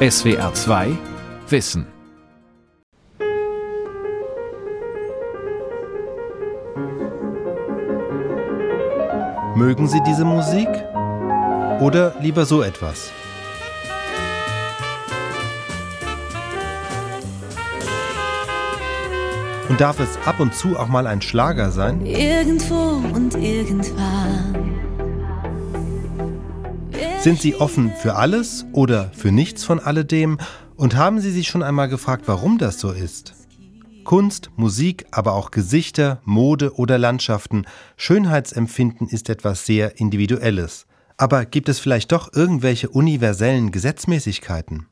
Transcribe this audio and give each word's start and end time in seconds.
SWR 0.00 0.54
2 0.54 0.96
Wissen. 1.48 1.84
Mögen 9.56 9.88
Sie 9.88 10.00
diese 10.06 10.24
Musik? 10.24 10.68
Oder 11.80 12.14
lieber 12.20 12.46
so 12.46 12.62
etwas? 12.62 13.10
Und 19.68 19.80
darf 19.80 19.98
es 19.98 20.16
ab 20.24 20.38
und 20.38 20.54
zu 20.54 20.78
auch 20.78 20.86
mal 20.86 21.08
ein 21.08 21.20
Schlager 21.20 21.72
sein? 21.72 22.06
Irgendwo 22.06 23.02
und 23.12 23.34
irgendwann. 23.34 24.67
Sind 27.20 27.40
Sie 27.40 27.56
offen 27.56 27.92
für 27.92 28.14
alles 28.14 28.64
oder 28.72 29.10
für 29.12 29.32
nichts 29.32 29.64
von 29.64 29.80
alledem? 29.80 30.38
Und 30.76 30.94
haben 30.94 31.18
Sie 31.20 31.32
sich 31.32 31.48
schon 31.48 31.64
einmal 31.64 31.88
gefragt, 31.88 32.22
warum 32.26 32.58
das 32.58 32.78
so 32.78 32.92
ist? 32.92 33.34
Kunst, 34.04 34.50
Musik, 34.54 35.04
aber 35.10 35.32
auch 35.32 35.50
Gesichter, 35.50 36.20
Mode 36.24 36.76
oder 36.76 36.96
Landschaften, 36.96 37.66
Schönheitsempfinden 37.96 39.08
ist 39.08 39.30
etwas 39.30 39.66
sehr 39.66 39.98
Individuelles. 39.98 40.86
Aber 41.16 41.44
gibt 41.44 41.68
es 41.68 41.80
vielleicht 41.80 42.12
doch 42.12 42.32
irgendwelche 42.32 42.88
universellen 42.88 43.72
Gesetzmäßigkeiten? 43.72 44.86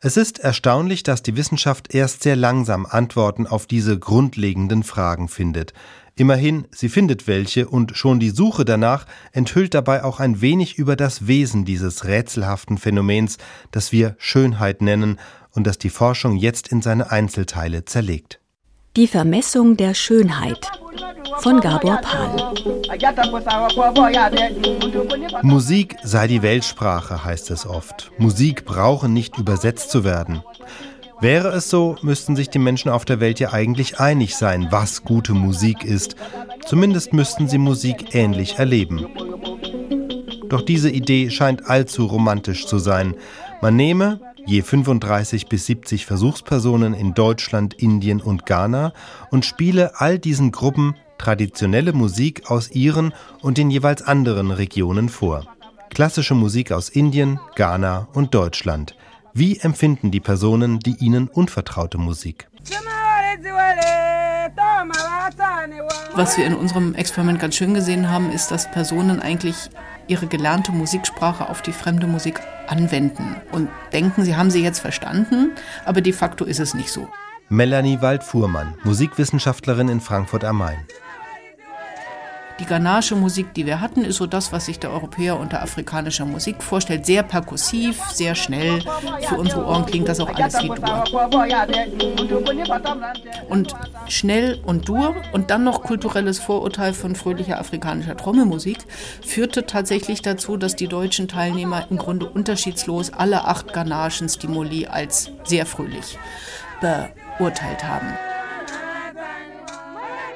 Es 0.00 0.16
ist 0.16 0.38
erstaunlich, 0.38 1.02
dass 1.02 1.22
die 1.22 1.36
Wissenschaft 1.36 1.94
erst 1.94 2.22
sehr 2.22 2.36
langsam 2.36 2.86
Antworten 2.86 3.46
auf 3.46 3.66
diese 3.66 3.98
grundlegenden 3.98 4.82
Fragen 4.82 5.28
findet. 5.28 5.74
Immerhin, 6.20 6.66
sie 6.70 6.90
findet 6.90 7.26
welche 7.26 7.66
und 7.66 7.96
schon 7.96 8.20
die 8.20 8.28
Suche 8.28 8.66
danach 8.66 9.06
enthüllt 9.32 9.72
dabei 9.72 10.04
auch 10.04 10.20
ein 10.20 10.42
wenig 10.42 10.76
über 10.76 10.94
das 10.94 11.26
Wesen 11.28 11.64
dieses 11.64 12.04
rätselhaften 12.04 12.76
Phänomens, 12.76 13.38
das 13.70 13.90
wir 13.90 14.16
Schönheit 14.18 14.82
nennen 14.82 15.18
und 15.52 15.66
das 15.66 15.78
die 15.78 15.88
Forschung 15.88 16.36
jetzt 16.36 16.68
in 16.68 16.82
seine 16.82 17.10
Einzelteile 17.10 17.86
zerlegt. 17.86 18.38
Die 18.96 19.06
Vermessung 19.06 19.78
der 19.78 19.94
Schönheit 19.94 20.70
von 21.38 21.58
Gabor 21.58 22.02
Pahl. 22.02 22.52
Musik 25.40 25.96
sei 26.02 26.26
die 26.26 26.42
Weltsprache, 26.42 27.24
heißt 27.24 27.50
es 27.50 27.64
oft. 27.64 28.12
Musik 28.18 28.66
brauche 28.66 29.08
nicht 29.08 29.38
übersetzt 29.38 29.90
zu 29.90 30.04
werden. 30.04 30.42
Wäre 31.20 31.48
es 31.48 31.68
so, 31.68 31.96
müssten 32.00 32.34
sich 32.34 32.48
die 32.48 32.58
Menschen 32.58 32.90
auf 32.90 33.04
der 33.04 33.20
Welt 33.20 33.40
ja 33.40 33.52
eigentlich 33.52 34.00
einig 34.00 34.36
sein, 34.36 34.68
was 34.70 35.04
gute 35.04 35.34
Musik 35.34 35.84
ist. 35.84 36.16
Zumindest 36.64 37.12
müssten 37.12 37.46
sie 37.46 37.58
Musik 37.58 38.14
ähnlich 38.14 38.58
erleben. 38.58 39.06
Doch 40.48 40.62
diese 40.62 40.90
Idee 40.90 41.30
scheint 41.30 41.66
allzu 41.66 42.06
romantisch 42.06 42.66
zu 42.66 42.78
sein. 42.78 43.14
Man 43.60 43.76
nehme 43.76 44.20
je 44.46 44.62
35 44.62 45.46
bis 45.46 45.66
70 45.66 46.06
Versuchspersonen 46.06 46.94
in 46.94 47.12
Deutschland, 47.12 47.74
Indien 47.74 48.22
und 48.22 48.46
Ghana 48.46 48.92
und 49.30 49.44
spiele 49.44 50.00
all 50.00 50.18
diesen 50.18 50.52
Gruppen 50.52 50.96
traditionelle 51.18 51.92
Musik 51.92 52.50
aus 52.50 52.70
ihren 52.70 53.12
und 53.42 53.58
den 53.58 53.70
jeweils 53.70 54.00
anderen 54.02 54.50
Regionen 54.50 55.10
vor. 55.10 55.44
Klassische 55.90 56.34
Musik 56.34 56.72
aus 56.72 56.88
Indien, 56.88 57.38
Ghana 57.56 58.08
und 58.14 58.34
Deutschland. 58.34 58.96
Wie 59.32 59.58
empfinden 59.58 60.10
die 60.10 60.20
Personen 60.20 60.80
die 60.80 60.96
ihnen 60.96 61.28
unvertraute 61.28 61.98
Musik? 61.98 62.48
Was 66.14 66.36
wir 66.36 66.46
in 66.46 66.54
unserem 66.54 66.94
Experiment 66.94 67.38
ganz 67.38 67.54
schön 67.54 67.74
gesehen 67.74 68.10
haben, 68.10 68.30
ist, 68.32 68.50
dass 68.50 68.70
Personen 68.70 69.20
eigentlich 69.20 69.70
ihre 70.08 70.26
gelernte 70.26 70.72
Musiksprache 70.72 71.48
auf 71.48 71.62
die 71.62 71.72
fremde 71.72 72.06
Musik 72.06 72.40
anwenden 72.66 73.36
und 73.52 73.68
denken, 73.92 74.24
sie 74.24 74.36
haben 74.36 74.50
sie 74.50 74.62
jetzt 74.62 74.80
verstanden, 74.80 75.52
aber 75.84 76.00
de 76.00 76.12
facto 76.12 76.44
ist 76.44 76.58
es 76.58 76.74
nicht 76.74 76.90
so. 76.90 77.08
Melanie 77.48 78.00
Wald-Fuhrmann, 78.00 78.74
Musikwissenschaftlerin 78.84 79.88
in 79.88 80.00
Frankfurt 80.00 80.44
am 80.44 80.58
Main. 80.58 80.78
Die 82.60 82.66
ghanaische 82.66 83.16
Musik, 83.16 83.54
die 83.54 83.64
wir 83.64 83.80
hatten, 83.80 84.04
ist 84.04 84.16
so 84.16 84.26
das, 84.26 84.52
was 84.52 84.66
sich 84.66 84.78
der 84.78 84.90
Europäer 84.90 85.40
unter 85.40 85.62
afrikanischer 85.62 86.26
Musik 86.26 86.62
vorstellt. 86.62 87.06
Sehr 87.06 87.22
perkussiv, 87.22 87.98
sehr 88.12 88.34
schnell. 88.34 88.82
Für 89.22 89.36
unsere 89.36 89.64
Ohren 89.64 89.86
klingt 89.86 90.08
das 90.08 90.20
auch 90.20 90.28
alles 90.34 90.58
wie 90.62 90.68
Dur. 90.68 91.04
Und 93.48 93.74
schnell 94.08 94.60
und 94.64 94.88
Dur 94.88 95.16
und 95.32 95.50
dann 95.50 95.64
noch 95.64 95.82
kulturelles 95.82 96.38
Vorurteil 96.38 96.92
von 96.92 97.16
fröhlicher 97.16 97.58
afrikanischer 97.58 98.16
Trommelmusik 98.16 98.78
führte 99.24 99.64
tatsächlich 99.64 100.20
dazu, 100.20 100.58
dass 100.58 100.76
die 100.76 100.88
deutschen 100.88 101.28
Teilnehmer 101.28 101.86
im 101.88 101.96
Grunde 101.96 102.28
unterschiedslos 102.28 103.10
alle 103.10 103.46
acht 103.46 103.72
ghanaischen 103.72 104.28
Stimuli 104.28 104.86
als 104.86 105.32
sehr 105.44 105.64
fröhlich 105.64 106.18
beurteilt 107.38 107.84
haben. 107.84 108.29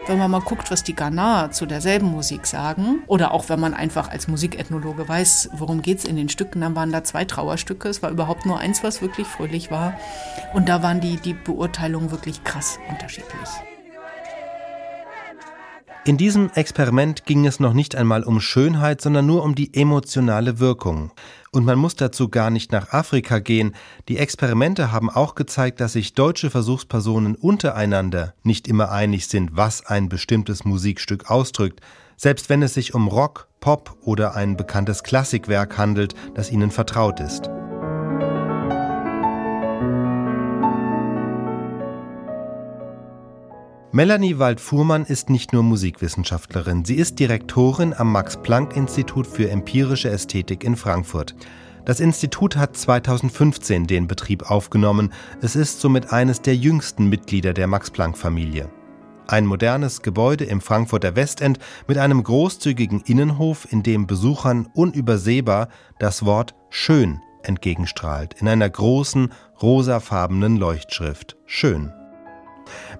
Wenn 0.06 0.18
man 0.18 0.30
mal 0.30 0.40
guckt, 0.40 0.70
was 0.70 0.82
die 0.82 0.94
Ghana 0.94 1.50
zu 1.50 1.64
derselben 1.64 2.10
Musik 2.10 2.46
sagen, 2.46 3.02
oder 3.06 3.32
auch 3.32 3.48
wenn 3.48 3.58
man 3.58 3.72
einfach 3.72 4.10
als 4.10 4.28
Musikethnologe 4.28 5.08
weiß, 5.08 5.50
worum 5.54 5.80
geht 5.80 5.98
es 5.98 6.04
in 6.04 6.16
den 6.16 6.28
Stücken, 6.28 6.60
dann 6.60 6.76
waren 6.76 6.92
da 6.92 7.04
zwei 7.04 7.24
Trauerstücke. 7.24 7.88
Es 7.88 8.02
war 8.02 8.10
überhaupt 8.10 8.44
nur 8.44 8.58
eins, 8.58 8.84
was 8.84 9.00
wirklich 9.00 9.26
fröhlich 9.26 9.70
war. 9.70 9.94
Und 10.52 10.68
da 10.68 10.82
waren 10.82 11.00
die, 11.00 11.16
die 11.16 11.32
Beurteilungen 11.32 12.10
wirklich 12.10 12.44
krass 12.44 12.78
unterschiedlich. 12.90 13.48
In 16.06 16.18
diesem 16.18 16.50
Experiment 16.54 17.24
ging 17.24 17.46
es 17.46 17.58
noch 17.58 17.72
nicht 17.72 17.96
einmal 17.96 18.24
um 18.24 18.38
Schönheit, 18.38 19.00
sondern 19.00 19.24
nur 19.24 19.42
um 19.42 19.54
die 19.54 19.72
emotionale 19.72 20.58
Wirkung. 20.58 21.12
Und 21.54 21.64
man 21.64 21.78
muss 21.78 21.94
dazu 21.94 22.28
gar 22.30 22.50
nicht 22.50 22.72
nach 22.72 22.92
Afrika 22.92 23.38
gehen. 23.38 23.76
Die 24.08 24.18
Experimente 24.18 24.90
haben 24.90 25.08
auch 25.08 25.36
gezeigt, 25.36 25.80
dass 25.80 25.92
sich 25.92 26.12
deutsche 26.12 26.50
Versuchspersonen 26.50 27.36
untereinander 27.36 28.34
nicht 28.42 28.66
immer 28.66 28.90
einig 28.90 29.28
sind, 29.28 29.50
was 29.52 29.86
ein 29.86 30.08
bestimmtes 30.08 30.64
Musikstück 30.64 31.30
ausdrückt, 31.30 31.80
selbst 32.16 32.48
wenn 32.48 32.64
es 32.64 32.74
sich 32.74 32.92
um 32.92 33.06
Rock, 33.06 33.46
Pop 33.60 33.96
oder 34.02 34.34
ein 34.34 34.56
bekanntes 34.56 35.04
Klassikwerk 35.04 35.78
handelt, 35.78 36.16
das 36.34 36.50
ihnen 36.50 36.72
vertraut 36.72 37.20
ist. 37.20 37.48
Melanie 43.94 44.40
Wald-Fuhrmann 44.40 45.04
ist 45.04 45.30
nicht 45.30 45.52
nur 45.52 45.62
Musikwissenschaftlerin, 45.62 46.84
sie 46.84 46.96
ist 46.96 47.20
Direktorin 47.20 47.94
am 47.94 48.10
Max-Planck-Institut 48.10 49.24
für 49.24 49.48
empirische 49.48 50.10
Ästhetik 50.10 50.64
in 50.64 50.74
Frankfurt. 50.74 51.36
Das 51.84 52.00
Institut 52.00 52.56
hat 52.56 52.76
2015 52.76 53.86
den 53.86 54.08
Betrieb 54.08 54.50
aufgenommen. 54.50 55.12
Es 55.42 55.54
ist 55.54 55.80
somit 55.80 56.12
eines 56.12 56.42
der 56.42 56.56
jüngsten 56.56 57.08
Mitglieder 57.08 57.52
der 57.52 57.68
Max-Planck-Familie. 57.68 58.68
Ein 59.28 59.46
modernes 59.46 60.02
Gebäude 60.02 60.42
im 60.42 60.60
Frankfurter 60.60 61.14
Westend 61.14 61.60
mit 61.86 61.96
einem 61.96 62.20
großzügigen 62.20 63.00
Innenhof, 63.02 63.70
in 63.70 63.84
dem 63.84 64.08
Besuchern 64.08 64.68
unübersehbar 64.74 65.68
das 66.00 66.24
Wort 66.24 66.56
schön 66.68 67.20
entgegenstrahlt, 67.44 68.34
in 68.40 68.48
einer 68.48 68.68
großen, 68.68 69.32
rosafarbenen 69.62 70.56
Leuchtschrift. 70.56 71.36
Schön. 71.46 71.92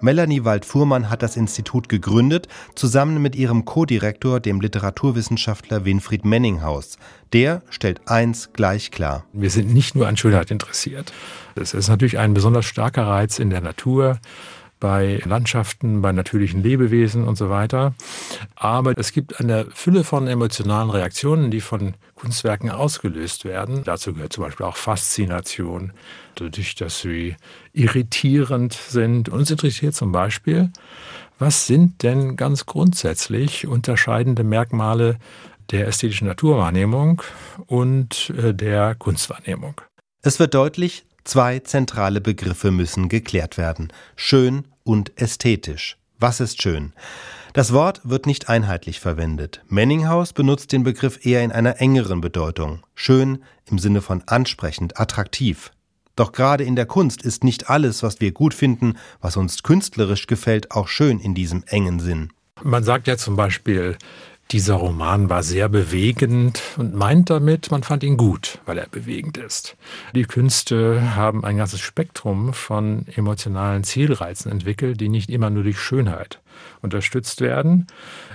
Melanie 0.01 0.45
Wald-Fuhrmann 0.45 1.11
hat 1.11 1.23
das 1.23 1.37
Institut 1.37 1.89
gegründet, 1.89 2.49
zusammen 2.75 3.21
mit 3.21 3.37
ihrem 3.37 3.65
Co-Direktor, 3.65 4.41
dem 4.41 4.61
Literaturwissenschaftler 4.61 5.85
Winfried 5.85 6.25
Menninghaus. 6.25 6.99
Der 7.33 7.63
stellt 7.71 8.09
eins 8.09 8.53
gleich 8.53 8.91
klar. 8.91 9.25
Wir 9.33 9.51
sind 9.51 9.73
nicht 9.73 9.95
nur 9.95 10.07
an 10.07 10.17
Schönheit 10.17 10.51
interessiert. 10.51 11.13
Es 11.55 11.75
ist 11.75 11.89
natürlich 11.89 12.19
ein 12.19 12.35
besonders 12.35 12.65
starker 12.65 13.07
Reiz 13.07 13.39
in 13.39 13.51
der 13.51 13.61
Natur 13.61 14.19
bei 14.85 15.19
Landschaften, 15.25 16.03
bei 16.03 16.13
natürlichen 16.13 16.63
Lebewesen 16.63 17.27
und 17.27 17.37
so 17.37 17.49
weiter. 17.49 17.95
Aber 18.55 18.93
es 18.99 19.13
gibt 19.13 19.41
eine 19.41 19.65
Fülle 19.73 20.05
von 20.05 20.27
emotionalen 20.27 20.91
Reaktionen, 20.91 21.51
die 21.51 21.63
von 21.63 21.95
Kunstwerken 22.17 22.71
ausgelöst 22.71 23.47
werden. 23.47 23.83
Dazu 23.85 24.13
gehört 24.13 24.35
zum 24.35 24.45
Beispiel 24.45 24.67
auch 24.67 24.77
Faszination, 24.77 25.95
dadurch, 26.35 26.75
dass 26.75 27.01
sie 27.01 27.35
irritierend 27.73 28.75
sind. 28.75 29.31
Uns 29.31 29.51
interessiert 29.51 29.95
zum 29.95 30.13
Beispiel, 30.13 30.71
was 31.39 31.67
sind 31.67 32.03
denn 32.03 32.37
ganz 32.37 32.67
grundsätzlich 32.67 33.67
unterscheidende 33.67 34.45
Merkmale 34.45 35.17
der 35.71 35.89
ästhetischen 35.89 36.29
Naturwahrnehmung 36.29 37.23
und 37.65 38.35
äh, 38.37 38.53
der 38.53 38.97
Kunstwahrnehmung? 38.97 39.81
Es 40.21 40.39
wird 40.39 40.53
deutlich, 40.53 41.07
zwei 41.25 41.61
zentrale 41.61 42.21
Begriffe 42.21 42.71
müssen 42.71 43.09
geklärt 43.09 43.57
werden. 43.57 43.91
Schön 44.15 44.67
und 44.85 45.21
ästhetisch. 45.21 45.99
Was 46.19 46.41
ist 46.41 46.63
schön? 46.63 46.93
Das 47.55 47.73
Wort 47.73 48.01
wird 48.05 48.27
nicht 48.27 48.49
einheitlich 48.49 49.01
verwendet. 49.01 49.63
Menninghaus 49.69 50.33
benutzt 50.33 50.73
den 50.73 50.83
Begriff 50.83 51.25
eher 51.25 51.43
in 51.43 51.53
einer 51.53 51.81
engeren 51.81 52.21
Bedeutung. 52.21 52.83
Schön 52.95 53.43
im 53.71 53.79
Sinne 53.79 54.01
von 54.01 54.23
ansprechend, 54.27 55.01
attraktiv. 55.01 55.71
Doch 56.17 56.33
gerade 56.33 56.65
in 56.65 56.77
der 56.77 56.87
Kunst 56.87 57.23
ist 57.23 57.43
nicht 57.43 57.71
alles, 57.71 58.03
was 58.03 58.21
wir 58.21 58.33
gut 58.33 58.55
finden, 58.55 58.95
was 59.21 59.37
uns 59.37 59.63
künstlerisch 59.63 60.27
gefällt, 60.27 60.71
auch 60.71 60.89
schön 60.89 61.19
in 61.19 61.35
diesem 61.35 61.65
engen 61.67 61.99
Sinn. 61.99 62.33
Man 62.63 62.85
sagt 62.85 63.09
ja 63.09 63.17
zum 63.17 63.37
Beispiel, 63.37 63.99
Dieser 64.55 64.75
Roman 64.75 65.31
war 65.31 65.43
sehr 65.43 65.69
bewegend 65.69 66.63
und 66.77 66.95
meint 66.95 67.29
damit, 67.29 67.73
man 67.73 67.83
fand 67.83 68.05
ihn 68.05 68.17
gut, 68.17 68.61
weil 68.67 68.79
er 68.79 68.87
bewegend 68.87 69.37
ist. 69.37 69.77
Die 70.15 70.23
Künste 70.23 71.17
haben 71.17 71.45
ein 71.45 71.57
ganzes 71.57 71.81
Spektrum 71.81 72.53
von 72.53 73.05
emotionalen 73.17 73.83
Zielreizen 73.83 74.53
entwickelt, 74.53 75.01
die 75.01 75.09
nicht 75.09 75.29
immer 75.29 75.51
nur 75.51 75.65
durch 75.65 75.81
Schönheit 75.81 76.41
unterstützt 76.83 77.41
werden, 77.41 77.89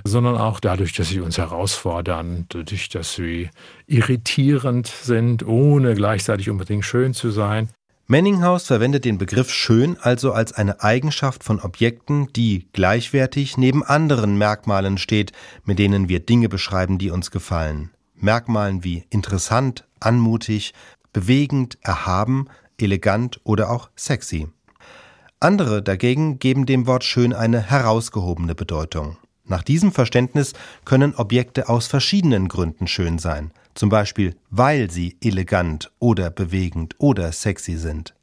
sondern 0.03 0.35
auch 0.35 0.59
dadurch, 0.59 0.91
dass 0.91 1.07
sie 1.07 1.21
uns 1.21 1.37
herausfordern, 1.37 2.47
dadurch, 2.49 2.89
dass 2.89 3.13
sie 3.13 3.49
irritierend 3.87 4.87
sind, 4.87 5.47
ohne 5.47 5.95
gleichzeitig 5.95 6.49
unbedingt 6.49 6.83
schön 6.83 7.13
zu 7.13 7.31
sein. 7.31 7.69
Menninghaus 8.11 8.65
verwendet 8.65 9.05
den 9.05 9.19
Begriff 9.19 9.51
schön 9.51 9.95
also 10.01 10.33
als 10.33 10.51
eine 10.53 10.81
Eigenschaft 10.81 11.43
von 11.43 11.59
Objekten, 11.59 12.33
die 12.33 12.67
gleichwertig 12.73 13.55
neben 13.55 13.83
anderen 13.83 14.35
Merkmalen 14.35 14.97
steht, 14.97 15.31
mit 15.63 15.77
denen 15.77 16.09
wir 16.09 16.19
Dinge 16.19 16.49
beschreiben, 16.49 16.97
die 16.97 17.11
uns 17.11 17.29
gefallen. 17.29 17.91
Merkmalen 18.15 18.83
wie 18.83 19.03
interessant, 19.11 19.87
anmutig, 19.99 20.73
bewegend, 21.13 21.77
erhaben, 21.81 22.47
elegant 22.79 23.41
oder 23.43 23.69
auch 23.69 23.91
sexy. 23.95 24.47
Andere 25.39 25.83
dagegen 25.83 26.39
geben 26.39 26.65
dem 26.65 26.87
Wort 26.87 27.03
schön 27.03 27.31
eine 27.31 27.61
herausgehobene 27.61 28.55
Bedeutung. 28.55 29.17
Nach 29.49 29.63
diesem 29.63 29.91
Verständnis 29.91 30.53
können 30.85 31.13
Objekte 31.15 31.67
aus 31.67 31.87
verschiedenen 31.87 32.47
Gründen 32.47 32.87
schön 32.87 33.19
sein 33.19 33.51
zum 33.79 33.89
Beispiel 33.89 34.35
weil 34.49 34.91
sie 34.91 35.15
elegant 35.21 35.91
oder 35.99 36.29
bewegend 36.29 36.95
oder 36.97 37.31
sexy 37.31 37.77
sind. 37.77 38.13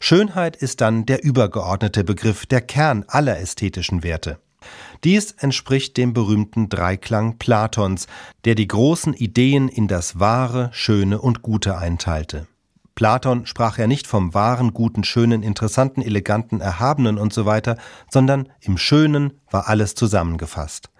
Schönheit 0.00 0.56
ist 0.56 0.80
dann 0.80 1.06
der 1.06 1.24
übergeordnete 1.24 2.04
Begriff, 2.04 2.46
der 2.46 2.60
Kern 2.60 3.04
aller 3.08 3.38
ästhetischen 3.38 4.02
Werte. 4.02 4.38
Dies 5.04 5.32
entspricht 5.32 5.96
dem 5.96 6.12
berühmten 6.12 6.68
Dreiklang 6.68 7.38
Platons, 7.38 8.06
der 8.44 8.54
die 8.54 8.68
großen 8.68 9.14
Ideen 9.14 9.68
in 9.68 9.88
das 9.88 10.18
Wahre, 10.18 10.70
Schöne 10.72 11.20
und 11.20 11.42
Gute 11.42 11.78
einteilte. 11.78 12.46
Platon 12.98 13.46
sprach 13.46 13.78
ja 13.78 13.86
nicht 13.86 14.08
vom 14.08 14.34
wahren, 14.34 14.74
guten, 14.74 15.04
schönen, 15.04 15.44
interessanten, 15.44 16.02
eleganten, 16.02 16.60
erhabenen 16.60 17.16
und 17.16 17.32
so 17.32 17.46
weiter, 17.46 17.78
sondern 18.10 18.48
im 18.60 18.76
Schönen 18.76 19.34
war 19.52 19.68
alles 19.68 19.94
zusammengefasst. 19.94 20.90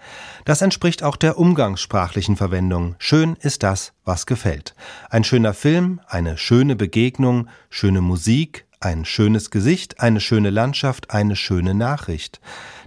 Das 0.45 0.63
entspricht 0.63 1.03
auch 1.03 1.17
der 1.17 1.41
umgangssprachlichen 1.41 2.37
Verwendung. 2.37 2.95
Schön 3.01 3.35
ist 3.41 3.65
das, 3.65 3.95
was 4.05 4.27
gefällt. 4.27 4.77
Ein 5.11 5.25
schöner 5.25 5.55
Film, 5.55 6.01
eine 6.07 6.39
schöne 6.39 6.77
Begegnung, 6.77 7.49
schöne 7.69 8.01
Musik, 8.01 8.67
ein 8.79 9.05
schönes 9.05 9.51
Gesicht, 9.51 9.99
eine 9.99 10.21
schöne 10.21 10.51
Landschaft, 10.51 11.11
eine 11.11 11.35
schöne 11.35 11.75
Nachricht. 11.75 12.41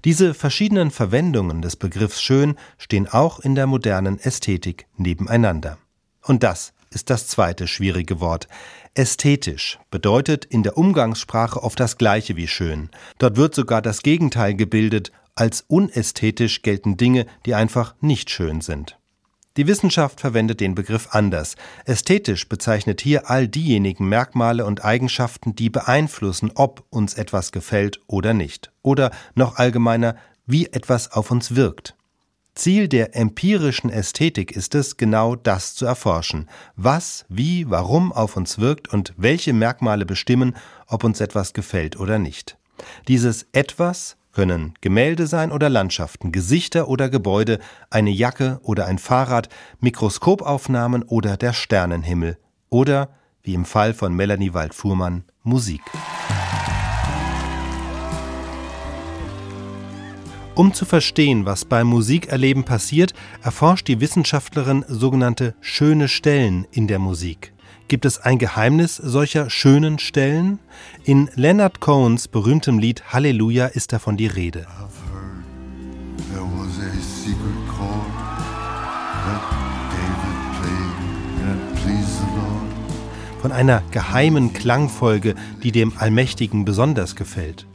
Diese 0.06 0.34
verschiedenen 0.34 0.90
Verwendungen 0.90 1.62
des 1.62 1.76
Begriffs 1.76 2.22
schön 2.22 2.56
stehen 2.78 3.10
auch 3.10 3.42
in 3.42 3.56
der 3.56 3.68
modernen 3.68 4.20
Ästhetik 4.20 4.88
nebeneinander. 4.96 5.78
Und 6.22 6.44
das 6.44 6.72
ist 6.92 7.10
das 7.10 7.28
zweite 7.28 7.68
schwierige 7.68 8.20
Wort. 8.20 8.48
Ästhetisch 8.94 9.80
bedeutet 9.90 10.44
in 10.44 10.64
der 10.64 10.78
Umgangssprache 10.78 11.64
oft 11.64 11.80
das 11.80 11.98
gleiche 11.98 12.36
wie 12.36 12.50
schön. 12.50 12.90
Dort 13.20 13.38
wird 13.38 13.56
sogar 13.56 13.82
das 13.82 14.04
Gegenteil 14.04 14.54
gebildet, 14.54 15.14
als 15.34 15.64
unästhetisch 15.68 16.62
gelten 16.62 16.98
Dinge, 16.98 17.26
die 17.46 17.56
einfach 17.56 17.96
nicht 18.02 18.30
schön 18.30 18.60
sind. 18.60 18.98
Die 19.56 19.66
Wissenschaft 19.68 20.20
verwendet 20.20 20.60
den 20.60 20.76
Begriff 20.76 21.10
anders. 21.12 21.56
Ästhetisch 21.86 22.50
bezeichnet 22.50 23.00
hier 23.00 23.30
all 23.30 23.48
diejenigen 23.48 24.10
Merkmale 24.10 24.66
und 24.66 24.84
Eigenschaften, 24.84 25.56
die 25.56 25.70
beeinflussen, 25.70 26.52
ob 26.56 26.86
uns 26.90 27.14
etwas 27.14 27.54
gefällt 27.54 28.02
oder 28.08 28.34
nicht. 28.34 28.74
Oder 28.82 29.12
noch 29.36 29.56
allgemeiner, 29.56 30.18
wie 30.46 30.68
etwas 30.68 31.14
auf 31.14 31.32
uns 31.32 31.56
wirkt. 31.56 31.96
Ziel 32.54 32.88
der 32.88 33.16
empirischen 33.16 33.90
Ästhetik 33.90 34.52
ist 34.52 34.76
es, 34.76 34.98
genau 34.98 35.36
das 35.36 35.74
zu 35.74 35.86
erforschen, 35.86 36.50
was, 36.76 37.26
wie, 37.30 37.70
warum 37.70 38.12
auf 38.12 38.36
uns 38.36 38.60
wirkt 38.60 38.90
und 38.90 39.14
welche 39.18 39.54
Merkmale 39.54 40.06
bestimmen, 40.06 40.56
ob 40.88 41.04
uns 41.04 41.22
etwas 41.22 41.54
gefällt 41.54 41.98
oder 41.98 42.20
nicht. 42.20 42.58
Dieses 43.08 43.48
etwas 43.54 44.18
können 44.34 44.74
Gemälde 44.82 45.28
sein 45.28 45.52
oder 45.52 45.70
Landschaften, 45.70 46.32
Gesichter 46.32 46.88
oder 46.88 47.10
Gebäude, 47.10 47.60
eine 47.90 48.12
Jacke 48.12 48.60
oder 48.64 48.86
ein 48.86 48.98
Fahrrad, 48.98 49.50
Mikroskopaufnahmen 49.80 51.04
oder 51.04 51.38
der 51.38 51.54
Sternenhimmel 51.54 52.38
oder, 52.70 53.10
wie 53.44 53.54
im 53.54 53.66
Fall 53.66 53.94
von 53.94 54.14
Melanie 54.14 54.54
Waldfuhrmann, 54.54 55.24
Musik. 55.44 55.82
Um 60.54 60.74
zu 60.74 60.84
verstehen, 60.84 61.46
was 61.46 61.64
beim 61.64 61.88
Musikerleben 61.88 62.66
passiert, 62.66 63.14
erforscht 63.42 63.88
die 63.88 64.02
Wissenschaftlerin 64.02 64.84
sogenannte 64.88 65.56
schöne 65.62 66.10
Stellen 66.10 66.68
in 66.72 66.88
der 66.88 67.00
Musik. 67.00 67.54
Gibt 67.88 68.04
es 68.04 68.20
ein 68.20 68.38
Geheimnis 68.38 68.98
solcher 68.98 69.50
schönen 69.50 69.98
Stellen? 69.98 70.60
In 71.06 71.30
Leonard 71.36 71.80
Cohens 71.80 72.28
berühmtem 72.28 72.80
Lied 72.80 73.14
Halleluja 73.14 73.68
ist 73.68 73.94
davon 73.94 74.18
die 74.18 74.28
Rede. 74.28 74.68
Von 83.42 83.52
einer 83.54 83.84
geheimen 83.92 84.52
Klangfolge, 84.54 85.36
die 85.64 85.72
dem 85.72 85.94
Allmächtigen 85.98 86.66
besonders 86.66 87.16
gefällt 87.16 87.66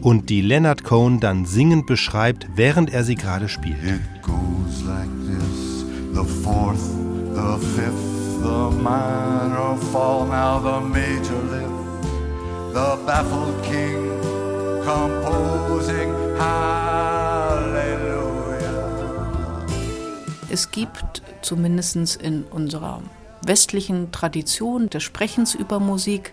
und 0.00 0.30
die 0.30 0.40
Leonard 0.40 0.84
Cohen 0.84 1.20
dann 1.20 1.44
singend 1.44 1.86
beschreibt, 1.86 2.48
während 2.54 2.92
er 2.92 3.04
sie 3.04 3.14
gerade 3.14 3.48
spielt. 3.48 3.82
It 3.82 4.22
goes 4.22 4.82
like 4.86 5.08
this, 5.26 5.84
the 6.14 6.24
fourth, 6.42 6.80
the 7.34 7.58
fifth, 7.74 8.42
the 8.42 8.70
minor 8.82 9.76
fall, 9.92 10.26
now 10.26 10.58
the 10.60 10.80
major 10.86 11.40
lift, 11.50 12.74
the 12.74 12.96
baffled 13.06 13.62
king 13.62 14.10
composing 14.84 16.10
Hallelujah. 16.38 17.26
Es 20.48 20.70
gibt 20.70 21.22
zumindest 21.42 22.16
in 22.16 22.44
unserer 22.44 23.02
westlichen 23.42 24.12
Tradition 24.12 24.88
des 24.90 25.02
Sprechens 25.02 25.54
über 25.54 25.80
Musik 25.80 26.32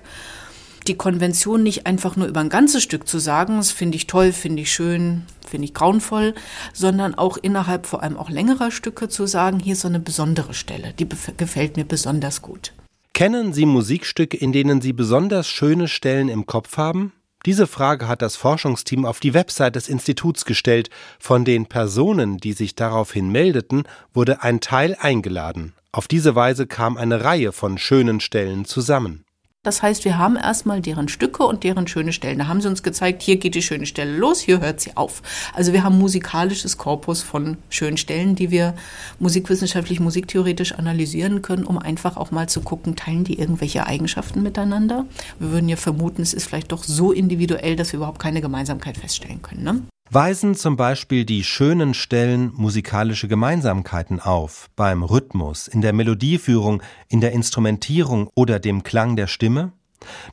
die 0.87 0.95
Konvention 0.95 1.63
nicht 1.63 1.85
einfach 1.85 2.15
nur 2.15 2.27
über 2.27 2.39
ein 2.39 2.49
ganzes 2.49 2.83
Stück 2.83 3.07
zu 3.07 3.19
sagen, 3.19 3.57
das 3.57 3.71
finde 3.71 3.97
ich 3.97 4.07
toll, 4.07 4.31
finde 4.31 4.61
ich 4.61 4.71
schön, 4.71 5.23
finde 5.47 5.65
ich 5.65 5.73
grauenvoll, 5.73 6.33
sondern 6.73 7.15
auch 7.15 7.37
innerhalb 7.37 7.85
vor 7.85 8.03
allem 8.03 8.17
auch 8.17 8.29
längerer 8.29 8.71
Stücke 8.71 9.09
zu 9.09 9.25
sagen, 9.25 9.59
hier 9.59 9.73
ist 9.73 9.81
so 9.81 9.87
eine 9.87 9.99
besondere 9.99 10.53
Stelle, 10.53 10.93
die 10.97 11.07
gefällt 11.37 11.77
mir 11.77 11.85
besonders 11.85 12.41
gut. 12.41 12.73
Kennen 13.13 13.53
Sie 13.53 13.65
Musikstücke, 13.65 14.37
in 14.37 14.51
denen 14.51 14.81
Sie 14.81 14.93
besonders 14.93 15.47
schöne 15.47 15.87
Stellen 15.87 16.29
im 16.29 16.45
Kopf 16.45 16.77
haben? 16.77 17.13
Diese 17.45 17.65
Frage 17.65 18.07
hat 18.07 18.21
das 18.21 18.35
Forschungsteam 18.35 19.05
auf 19.05 19.19
die 19.19 19.33
Website 19.33 19.75
des 19.75 19.87
Instituts 19.87 20.45
gestellt. 20.45 20.89
Von 21.19 21.45
den 21.45 21.65
Personen, 21.65 22.37
die 22.37 22.53
sich 22.53 22.75
daraufhin 22.75 23.31
meldeten, 23.31 23.83
wurde 24.13 24.43
ein 24.43 24.59
Teil 24.59 24.97
eingeladen. 24.99 25.73
Auf 25.91 26.07
diese 26.07 26.35
Weise 26.35 26.67
kam 26.67 26.97
eine 26.97 27.23
Reihe 27.23 27.51
von 27.53 27.77
schönen 27.77 28.19
Stellen 28.19 28.65
zusammen. 28.65 29.23
Das 29.67 29.81
heißt, 29.81 30.05
wir 30.05 30.17
haben 30.17 30.37
erstmal 30.37 30.79
deren 30.79 31.09
Stücke 31.09 31.43
und 31.43 31.65
deren 31.65 31.87
schöne 31.87 32.13
Stellen. 32.13 32.39
Da 32.39 32.47
haben 32.47 32.61
sie 32.61 32.69
uns 32.69 32.83
gezeigt, 32.83 33.21
hier 33.21 33.35
geht 33.35 33.53
die 33.53 33.61
schöne 33.61 33.85
Stelle 33.85 34.15
los, 34.15 34.39
hier 34.39 34.61
hört 34.61 34.79
sie 34.79 34.95
auf. 34.95 35.21
Also 35.53 35.73
wir 35.73 35.83
haben 35.83 35.97
musikalisches 35.97 36.77
Korpus 36.77 37.21
von 37.21 37.57
schönen 37.69 37.97
Stellen, 37.97 38.35
die 38.35 38.49
wir 38.49 38.75
musikwissenschaftlich, 39.19 39.99
musiktheoretisch 39.99 40.71
analysieren 40.71 41.41
können, 41.41 41.65
um 41.65 41.77
einfach 41.77 42.15
auch 42.15 42.31
mal 42.31 42.47
zu 42.47 42.61
gucken, 42.61 42.95
teilen 42.95 43.25
die 43.25 43.37
irgendwelche 43.37 43.85
Eigenschaften 43.85 44.41
miteinander. 44.41 45.05
Wir 45.37 45.51
würden 45.51 45.67
ja 45.67 45.75
vermuten, 45.75 46.21
es 46.21 46.33
ist 46.33 46.45
vielleicht 46.45 46.71
doch 46.71 46.85
so 46.85 47.11
individuell, 47.11 47.75
dass 47.75 47.91
wir 47.91 47.97
überhaupt 47.97 48.19
keine 48.19 48.39
Gemeinsamkeit 48.39 48.97
feststellen 48.97 49.41
können. 49.41 49.63
Ne? 49.63 49.81
Weisen 50.09 50.55
zum 50.55 50.77
Beispiel 50.77 51.25
die 51.25 51.43
schönen 51.43 51.93
Stellen 51.93 52.53
musikalische 52.55 53.27
Gemeinsamkeiten 53.27 54.21
auf, 54.21 54.69
beim 54.77 55.03
Rhythmus, 55.03 55.67
in 55.67 55.81
der 55.81 55.91
Melodieführung, 55.91 56.81
in 57.09 57.19
der 57.19 57.33
Instrumentierung 57.33 58.29
oder 58.33 58.59
dem 58.59 58.83
Klang 58.83 59.17
der 59.17 59.27
Stimme? 59.27 59.73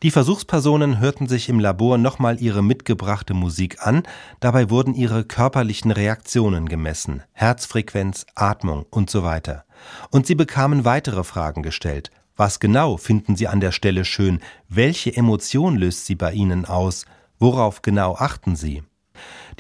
Die 0.05 0.13
Versuchspersonen 0.13 1.01
hörten 1.01 1.27
sich 1.27 1.49
im 1.49 1.59
Labor 1.59 1.99
nochmal 1.99 2.41
ihre 2.41 2.63
mitgebrachte 2.63 3.35
Musik 3.35 3.85
an, 3.85 4.05
dabei 4.39 4.71
wurden 4.71 4.95
ihre 4.95 5.25
körperlichen 5.25 5.91
Reaktionen 5.91 6.69
gemessen, 6.69 7.25
Herzfrequenz, 7.33 8.27
Atmung 8.37 8.87
und 8.91 9.11
so 9.11 9.25
weiter. 9.25 9.65
Und 10.11 10.27
sie 10.27 10.37
bekamen 10.37 10.85
weitere 10.85 11.25
Fragen 11.25 11.63
gestellt. 11.63 12.11
Was 12.37 12.61
genau 12.61 12.97
finden 12.97 13.37
Sie 13.37 13.47
an 13.47 13.61
der 13.61 13.71
Stelle 13.71 14.05
schön? 14.05 14.41
Welche 14.69 15.17
Emotion 15.17 15.77
löst 15.77 16.07
sie 16.07 16.17
bei 16.17 16.33
Ihnen 16.33 16.65
aus? 16.65 17.07
Worauf 17.39 17.83
genau 17.83 18.17
achten 18.17 18.57
Sie? 18.57 18.83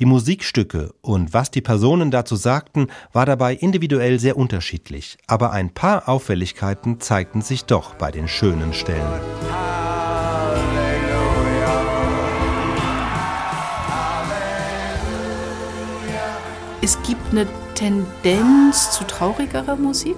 Die 0.00 0.06
Musikstücke 0.06 0.92
und 1.02 1.32
was 1.34 1.52
die 1.52 1.60
Personen 1.60 2.10
dazu 2.10 2.34
sagten, 2.34 2.88
war 3.12 3.26
dabei 3.26 3.54
individuell 3.54 4.18
sehr 4.18 4.36
unterschiedlich, 4.36 5.18
aber 5.28 5.52
ein 5.52 5.70
paar 5.70 6.08
Auffälligkeiten 6.08 7.00
zeigten 7.00 7.42
sich 7.42 7.64
doch 7.64 7.94
bei 7.94 8.10
den 8.10 8.26
schönen 8.26 8.72
Stellen. 8.72 9.20
Es 16.82 17.00
gibt 17.02 17.30
eine 17.30 17.46
Tendenz 17.74 18.90
zu 18.90 19.04
traurigerer 19.04 19.76
Musik 19.76 20.16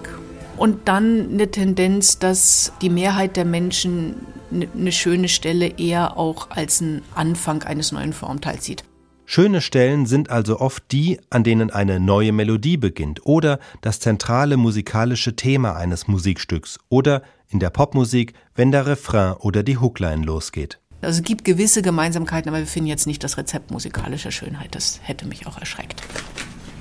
und 0.56 0.88
dann 0.88 1.28
eine 1.33 1.50
Tendenz, 1.50 2.18
dass 2.18 2.73
die 2.80 2.90
Mehrheit 2.90 3.37
der 3.37 3.45
Menschen 3.45 4.26
eine 4.50 4.90
schöne 4.90 5.28
Stelle 5.28 5.78
eher 5.78 6.16
auch 6.16 6.50
als 6.50 6.80
einen 6.80 7.02
Anfang 7.14 7.62
eines 7.62 7.92
neuen 7.92 8.14
Formteils 8.14 8.64
sieht. 8.64 8.85
Schöne 9.28 9.61
Stellen 9.61 10.06
sind 10.06 10.30
also 10.30 10.61
oft 10.61 10.85
die, 10.92 11.18
an 11.30 11.42
denen 11.42 11.71
eine 11.71 11.99
neue 11.99 12.33
Melodie 12.33 12.76
beginnt 12.76 13.26
oder 13.26 13.59
das 13.80 13.99
zentrale 13.99 14.56
musikalische 14.56 15.35
Thema 15.35 15.75
eines 15.75 16.06
Musikstücks 16.06 16.78
oder 16.88 17.23
in 17.49 17.59
der 17.59 17.71
Popmusik, 17.71 18.35
wenn 18.54 18.71
der 18.71 18.87
Refrain 18.87 19.33
oder 19.33 19.64
die 19.64 19.78
Hookline 19.78 20.25
losgeht. 20.25 20.78
Also 21.02 21.18
es 21.18 21.25
gibt 21.25 21.45
gewisse 21.45 21.83
Gemeinsamkeiten, 21.83 22.49
aber 22.49 22.61
wir 22.61 22.68
finden 22.68 22.88
jetzt 22.88 23.09
nicht 23.09 23.25
das 23.25 23.37
Rezept 23.37 23.73
musikalischer 23.73 24.30
Schönheit. 24.30 24.75
Das 24.76 25.00
hätte 25.02 25.26
mich 25.26 25.49
auch 25.49 25.59
erschreckt. 25.59 26.02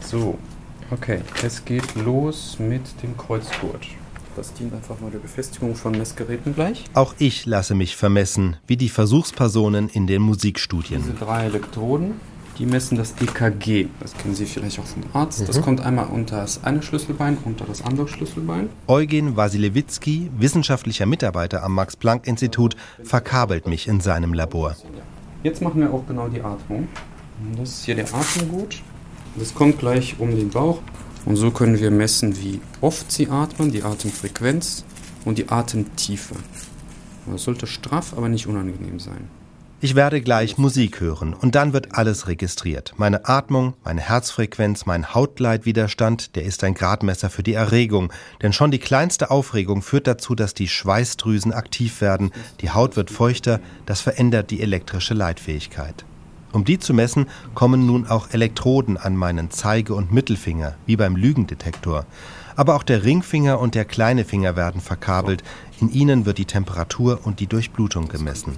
So, 0.01 0.37
okay, 0.91 1.21
es 1.43 1.65
geht 1.65 1.95
los 1.95 2.57
mit 2.59 2.83
dem 3.01 3.17
Kreuzgurt. 3.17 3.87
Das 4.35 4.53
dient 4.53 4.73
einfach 4.73 4.99
nur 4.99 5.09
der 5.09 5.19
Befestigung 5.19 5.75
von 5.75 5.93
Messgeräten 5.93 6.53
gleich. 6.53 6.83
Auch 6.93 7.15
ich 7.17 7.45
lasse 7.45 7.73
mich 7.73 7.95
vermessen, 7.95 8.57
wie 8.67 8.77
die 8.77 8.89
Versuchspersonen 8.89 9.89
in 9.89 10.07
den 10.07 10.21
Musikstudien. 10.21 11.01
Diese 11.01 11.13
drei 11.13 11.45
Elektroden, 11.45 12.15
die 12.57 12.65
messen 12.65 12.97
das 12.97 13.13
EKG. 13.21 13.87
Das 13.99 14.13
kennen 14.13 14.35
Sie 14.35 14.45
vielleicht 14.45 14.79
auch 14.79 14.85
vom 14.85 15.03
Arzt. 15.13 15.41
Mhm. 15.41 15.45
Das 15.45 15.61
kommt 15.61 15.81
einmal 15.81 16.07
unter 16.07 16.37
das 16.37 16.63
eine 16.63 16.81
Schlüsselbein, 16.81 17.37
unter 17.43 17.65
das 17.65 17.83
andere 17.83 18.07
Schlüsselbein. 18.07 18.69
Eugen 18.87 19.35
Wasilewicki, 19.35 20.31
wissenschaftlicher 20.37 21.05
Mitarbeiter 21.05 21.63
am 21.63 21.75
Max-Planck-Institut, 21.75 22.75
verkabelt 23.03 23.67
mich 23.67 23.87
in 23.87 23.99
seinem 23.99 24.33
Labor. 24.33 24.75
Jetzt 25.43 25.61
machen 25.61 25.81
wir 25.81 25.93
auch 25.93 26.05
genau 26.07 26.27
die 26.27 26.41
Atmung. 26.41 26.87
Das 27.57 27.69
ist 27.69 27.85
hier 27.85 27.95
der 27.95 28.13
Atemgut. 28.13 28.81
Das 29.35 29.53
kommt 29.53 29.79
gleich 29.79 30.15
um 30.19 30.31
den 30.35 30.49
Bauch. 30.49 30.79
Und 31.25 31.35
so 31.35 31.51
können 31.51 31.79
wir 31.79 31.91
messen, 31.91 32.41
wie 32.41 32.61
oft 32.81 33.11
Sie 33.11 33.29
atmen, 33.29 33.71
die 33.71 33.83
Atemfrequenz 33.83 34.85
und 35.25 35.37
die 35.37 35.49
Atemtiefe. 35.49 36.35
Das 37.29 37.43
sollte 37.43 37.67
straff, 37.67 38.13
aber 38.15 38.29
nicht 38.29 38.47
unangenehm 38.47 38.99
sein. 38.99 39.27
Ich 39.81 39.93
werde 39.93 40.21
gleich 40.21 40.57
Musik 40.57 41.01
hören 41.01 41.33
und 41.33 41.53
dann 41.53 41.73
wird 41.73 41.95
alles 41.95 42.29
registriert. 42.29 42.93
Meine 42.95 43.27
Atmung, 43.27 43.73
meine 43.83 43.99
Herzfrequenz, 43.99 44.85
mein 44.85 45.13
Hautleitwiderstand, 45.13 46.37
der 46.37 46.43
ist 46.43 46.63
ein 46.63 46.75
Gradmesser 46.75 47.29
für 47.29 47.43
die 47.43 47.53
Erregung. 47.53 48.11
Denn 48.41 48.53
schon 48.53 48.71
die 48.71 48.79
kleinste 48.79 49.31
Aufregung 49.31 49.81
führt 49.81 50.07
dazu, 50.07 50.33
dass 50.33 50.53
die 50.53 50.69
Schweißdrüsen 50.69 51.51
aktiv 51.51 51.99
werden, 51.99 52.31
die 52.61 52.71
Haut 52.71 52.95
wird 52.95 53.11
feuchter, 53.11 53.59
das 53.85 53.99
verändert 53.99 54.49
die 54.49 54.61
elektrische 54.61 55.13
Leitfähigkeit. 55.13 56.05
Um 56.53 56.63
die 56.63 56.79
zu 56.79 56.93
messen, 56.93 57.27
kommen 57.53 57.85
nun 57.85 58.07
auch 58.07 58.29
Elektroden 58.31 58.95
an 58.95 59.17
meinen 59.17 59.51
Zeige- 59.51 59.93
und 59.93 60.13
Mittelfinger, 60.13 60.75
wie 60.85 60.95
beim 60.95 61.17
Lügendetektor. 61.17 62.05
Aber 62.55 62.75
auch 62.75 62.83
der 62.83 63.03
Ringfinger 63.03 63.59
und 63.59 63.75
der 63.75 63.85
kleine 63.85 64.25
Finger 64.25 64.55
werden 64.55 64.81
verkabelt. 64.81 65.43
In 65.81 65.91
ihnen 65.91 66.25
wird 66.25 66.37
die 66.37 66.45
Temperatur 66.45 67.19
und 67.23 67.39
die 67.39 67.47
Durchblutung 67.47 68.07
gemessen. 68.07 68.53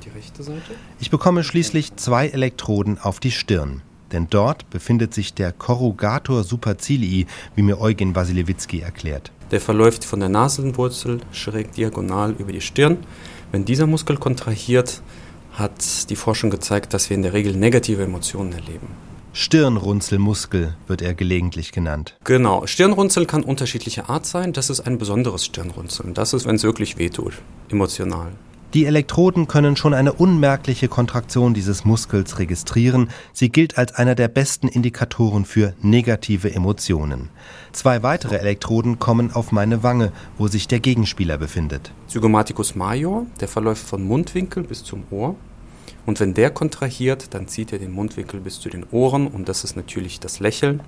Ich 0.99 1.09
bekomme 1.09 1.43
schließlich 1.43 1.95
zwei 1.95 2.27
Elektroden 2.27 2.99
auf 2.99 3.19
die 3.19 3.31
Stirn. 3.31 3.81
Denn 4.11 4.27
dort 4.29 4.69
befindet 4.69 5.13
sich 5.13 5.33
der 5.33 5.51
Corrugator 5.51 6.43
supercilii, 6.43 7.27
wie 7.55 7.61
mir 7.61 7.81
Eugen 7.81 8.15
Wasilewicki 8.15 8.79
erklärt. 8.79 9.31
Der 9.51 9.59
verläuft 9.59 10.05
von 10.05 10.19
der 10.19 10.29
Nasenwurzel 10.29 11.19
schräg 11.31 11.73
diagonal 11.73 12.33
über 12.37 12.51
die 12.51 12.61
Stirn. 12.61 12.97
Wenn 13.51 13.65
dieser 13.65 13.87
Muskel 13.87 14.17
kontrahiert, 14.17 15.01
hat 15.53 16.09
die 16.09 16.15
Forschung 16.15 16.49
gezeigt, 16.49 16.93
dass 16.93 17.09
wir 17.09 17.15
in 17.15 17.23
der 17.23 17.33
Regel 17.33 17.55
negative 17.55 18.03
Emotionen 18.03 18.53
erleben. 18.53 18.87
Stirnrunzelmuskel 19.39 20.73
wird 20.87 21.03
er 21.03 21.13
gelegentlich 21.13 21.71
genannt. 21.71 22.17
Genau, 22.23 22.65
Stirnrunzel 22.65 23.27
kann 23.27 23.43
unterschiedlicher 23.43 24.09
Art 24.09 24.25
sein. 24.25 24.51
Das 24.51 24.71
ist 24.71 24.79
ein 24.79 24.97
besonderes 24.97 25.45
Stirnrunzeln. 25.45 26.15
Das 26.15 26.33
ist, 26.33 26.47
wenn 26.47 26.55
es 26.55 26.63
wirklich 26.63 26.97
wehtut, 26.97 27.33
emotional. 27.69 28.31
Die 28.73 28.85
Elektroden 28.85 29.47
können 29.47 29.75
schon 29.75 29.93
eine 29.93 30.13
unmerkliche 30.13 30.87
Kontraktion 30.87 31.53
dieses 31.53 31.85
Muskels 31.85 32.39
registrieren. 32.39 33.11
Sie 33.31 33.49
gilt 33.49 33.77
als 33.77 33.93
einer 33.93 34.15
der 34.15 34.27
besten 34.27 34.69
Indikatoren 34.69 35.45
für 35.45 35.75
negative 35.83 36.51
Emotionen. 36.51 37.29
Zwei 37.73 38.01
weitere 38.01 38.37
Elektroden 38.37 38.97
kommen 38.97 39.31
auf 39.31 39.51
meine 39.51 39.83
Wange, 39.83 40.13
wo 40.39 40.47
sich 40.47 40.67
der 40.67 40.79
Gegenspieler 40.79 41.37
befindet. 41.37 41.91
Zygomaticus 42.07 42.73
major, 42.73 43.27
der 43.39 43.47
verläuft 43.47 43.85
von 43.85 44.03
Mundwinkel 44.03 44.63
bis 44.63 44.83
zum 44.83 45.03
Ohr. 45.11 45.35
Und 46.07 46.21
wenn 46.21 46.33
der 46.33 46.51
kontrahiert, 46.51 47.33
dann 47.33 47.49
zieht 47.49 47.73
er 47.73 47.79
den 47.79 47.91
Mundwinkel 47.91 48.39
bis 48.39 48.61
zu 48.61 48.69
den 48.69 48.85
Ohren 48.91 49.27
und 49.27 49.49
das 49.49 49.65
ist 49.65 49.75
natürlich 49.75 50.21
das 50.21 50.39
Lächeln. 50.39 50.81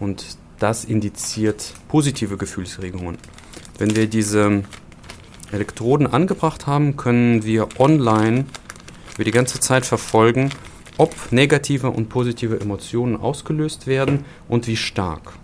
Und 0.00 0.38
das 0.58 0.86
indiziert 0.86 1.74
positive 1.88 2.38
Gefühlsregungen. 2.38 3.18
Wenn 3.76 3.94
wir 3.94 4.06
diese 4.06 4.64
Elektroden 5.52 6.06
angebracht 6.06 6.66
haben, 6.66 6.96
können 6.96 7.44
wir 7.44 7.68
online 7.78 8.46
über 9.16 9.24
die 9.24 9.32
ganze 9.32 9.60
Zeit 9.60 9.84
verfolgen, 9.84 10.48
ob 10.96 11.14
negative 11.30 11.90
und 11.90 12.08
positive 12.08 12.58
Emotionen 12.58 13.16
ausgelöst 13.16 13.86
werden 13.86 14.24
und 14.48 14.66
wie 14.66 14.76
stark, 14.76 15.34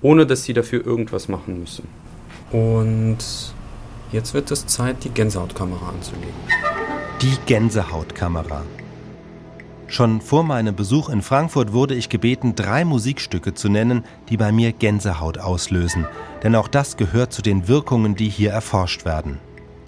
ohne 0.00 0.24
dass 0.24 0.44
sie 0.44 0.54
dafür 0.54 0.86
irgendwas 0.86 1.28
machen 1.28 1.60
müssen. 1.60 1.86
Und 2.52 3.18
jetzt 4.12 4.32
wird 4.32 4.50
es 4.50 4.66
Zeit, 4.66 5.04
die 5.04 5.10
Gänsehautkamera 5.10 5.90
anzulegen. 5.90 6.69
Die 7.22 7.36
Gänsehautkamera. 7.44 8.62
Schon 9.88 10.22
vor 10.22 10.42
meinem 10.42 10.74
Besuch 10.74 11.10
in 11.10 11.20
Frankfurt 11.20 11.74
wurde 11.74 11.94
ich 11.94 12.08
gebeten, 12.08 12.54
drei 12.54 12.86
Musikstücke 12.86 13.52
zu 13.52 13.68
nennen, 13.68 14.04
die 14.30 14.38
bei 14.38 14.52
mir 14.52 14.72
Gänsehaut 14.72 15.36
auslösen. 15.36 16.06
Denn 16.42 16.54
auch 16.54 16.66
das 16.66 16.96
gehört 16.96 17.34
zu 17.34 17.42
den 17.42 17.68
Wirkungen, 17.68 18.14
die 18.14 18.30
hier 18.30 18.52
erforscht 18.52 19.04
werden. 19.04 19.38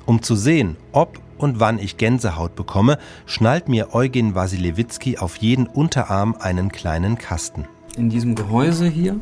Um 0.04 0.20
zu 0.20 0.36
sehen, 0.36 0.76
ob 0.92 1.20
und 1.38 1.58
wann 1.58 1.78
ich 1.78 1.96
Gänsehaut 1.96 2.54
bekomme, 2.54 2.98
schnallt 3.24 3.66
mir 3.66 3.94
Eugen 3.94 4.34
Wasilewicki 4.34 5.16
auf 5.16 5.36
jeden 5.36 5.66
Unterarm 5.66 6.36
einen 6.38 6.70
kleinen 6.70 7.16
Kasten. 7.16 7.64
In 7.96 8.10
diesem 8.10 8.34
Gehäuse 8.34 8.86
hier 8.86 9.18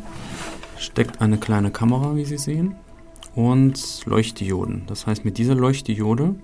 steckt 0.79 1.21
eine 1.21 1.39
kleine 1.39 1.71
Kamera, 1.71 2.17
wie 2.17 2.25
Sie 2.25 2.39
sehen, 2.39 2.75
und 3.37 4.05
Leuchtdioden. 4.05 4.83
Das 4.89 5.07
heißt, 5.07 5.25
mit 5.25 5.39
dieser 5.39 5.55
Leuchtdiode 5.55 6.35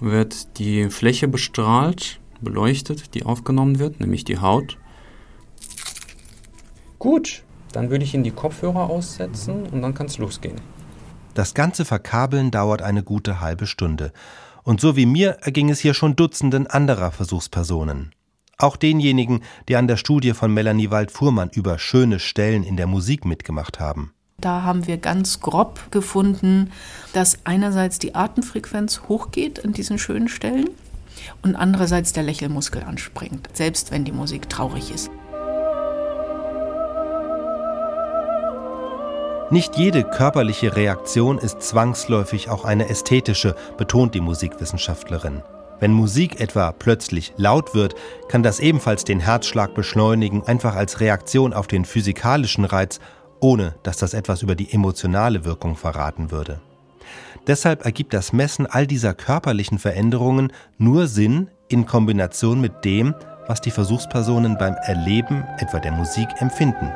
wird 0.00 0.58
die 0.58 0.90
Fläche 0.90 1.28
bestrahlt 1.28 2.20
beleuchtet, 2.40 3.14
die 3.14 3.24
aufgenommen 3.24 3.78
wird, 3.78 4.00
nämlich 4.00 4.24
die 4.24 4.38
Haut. 4.38 4.78
Gut, 6.98 7.44
dann 7.72 7.90
würde 7.90 8.04
ich 8.04 8.14
Ihnen 8.14 8.24
die 8.24 8.30
Kopfhörer 8.30 8.90
aussetzen 8.90 9.66
und 9.66 9.82
dann 9.82 9.94
kann 9.94 10.06
es 10.06 10.18
losgehen. 10.18 10.60
Das 11.34 11.54
ganze 11.54 11.84
Verkabeln 11.84 12.50
dauert 12.50 12.82
eine 12.82 13.02
gute 13.02 13.40
halbe 13.40 13.66
Stunde. 13.66 14.12
Und 14.62 14.80
so 14.80 14.96
wie 14.96 15.06
mir 15.06 15.38
erging 15.42 15.70
es 15.70 15.80
hier 15.80 15.94
schon 15.94 16.16
Dutzenden 16.16 16.66
anderer 16.66 17.12
Versuchspersonen. 17.12 18.14
Auch 18.58 18.76
denjenigen, 18.76 19.42
die 19.68 19.76
an 19.76 19.88
der 19.88 19.96
Studie 19.96 20.34
von 20.34 20.52
Melanie 20.52 20.90
Wald-Fuhrmann 20.90 21.50
über 21.54 21.78
schöne 21.78 22.18
Stellen 22.18 22.62
in 22.62 22.76
der 22.76 22.86
Musik 22.86 23.24
mitgemacht 23.24 23.80
haben. 23.80 24.12
Da 24.40 24.62
haben 24.62 24.86
wir 24.86 24.96
ganz 24.96 25.40
grob 25.40 25.90
gefunden, 25.90 26.70
dass 27.12 27.38
einerseits 27.44 27.98
die 27.98 28.14
Atemfrequenz 28.14 29.02
hochgeht 29.08 29.64
an 29.64 29.72
diesen 29.72 29.98
schönen 29.98 30.28
Stellen 30.28 30.70
und 31.42 31.56
andererseits 31.56 32.12
der 32.12 32.22
Lächelmuskel 32.22 32.82
anspringt, 32.82 33.48
selbst 33.52 33.90
wenn 33.90 34.04
die 34.04 34.12
Musik 34.12 34.48
traurig 34.48 34.90
ist. 34.94 35.10
Nicht 39.50 39.76
jede 39.76 40.04
körperliche 40.04 40.76
Reaktion 40.76 41.36
ist 41.36 41.60
zwangsläufig 41.60 42.48
auch 42.48 42.64
eine 42.64 42.88
ästhetische, 42.88 43.56
betont 43.76 44.14
die 44.14 44.20
Musikwissenschaftlerin. 44.20 45.42
Wenn 45.80 45.92
Musik 45.92 46.40
etwa 46.40 46.72
plötzlich 46.72 47.32
laut 47.36 47.74
wird, 47.74 47.94
kann 48.28 48.42
das 48.42 48.60
ebenfalls 48.60 49.02
den 49.04 49.18
Herzschlag 49.18 49.74
beschleunigen, 49.74 50.44
einfach 50.46 50.76
als 50.76 51.00
Reaktion 51.00 51.52
auf 51.52 51.66
den 51.66 51.84
physikalischen 51.84 52.64
Reiz, 52.64 53.00
ohne 53.40 53.74
dass 53.82 53.96
das 53.96 54.14
etwas 54.14 54.42
über 54.42 54.54
die 54.54 54.72
emotionale 54.72 55.44
Wirkung 55.44 55.76
verraten 55.76 56.30
würde. 56.30 56.60
Deshalb 57.46 57.84
ergibt 57.84 58.12
das 58.12 58.32
Messen 58.32 58.66
all 58.66 58.86
dieser 58.86 59.14
körperlichen 59.14 59.78
Veränderungen 59.78 60.52
nur 60.78 61.06
Sinn 61.06 61.48
in 61.68 61.86
Kombination 61.86 62.60
mit 62.60 62.84
dem, 62.84 63.14
was 63.46 63.60
die 63.60 63.70
Versuchspersonen 63.70 64.58
beim 64.58 64.74
Erleben 64.74 65.44
etwa 65.58 65.78
der 65.78 65.92
Musik 65.92 66.28
empfinden. 66.38 66.92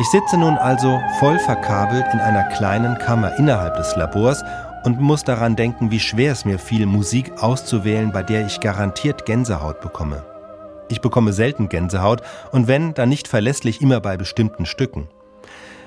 Ich 0.00 0.08
sitze 0.10 0.36
nun 0.36 0.56
also 0.56 1.00
voll 1.18 1.40
verkabelt 1.40 2.06
in 2.12 2.20
einer 2.20 2.44
kleinen 2.44 2.98
Kammer 2.98 3.36
innerhalb 3.36 3.76
des 3.76 3.96
Labors 3.96 4.44
und 4.84 5.00
muss 5.00 5.24
daran 5.24 5.56
denken, 5.56 5.90
wie 5.90 6.00
schwer 6.00 6.32
es 6.32 6.44
mir 6.44 6.58
fiel, 6.58 6.86
Musik 6.86 7.42
auszuwählen, 7.42 8.12
bei 8.12 8.22
der 8.22 8.46
ich 8.46 8.60
garantiert 8.60 9.26
Gänsehaut 9.26 9.80
bekomme. 9.80 10.24
Ich 10.88 11.00
bekomme 11.00 11.32
selten 11.32 11.68
Gänsehaut 11.68 12.22
und 12.52 12.66
wenn, 12.66 12.94
dann 12.94 13.08
nicht 13.08 13.28
verlässlich 13.28 13.82
immer 13.82 14.00
bei 14.00 14.16
bestimmten 14.16 14.64
Stücken. 14.66 15.08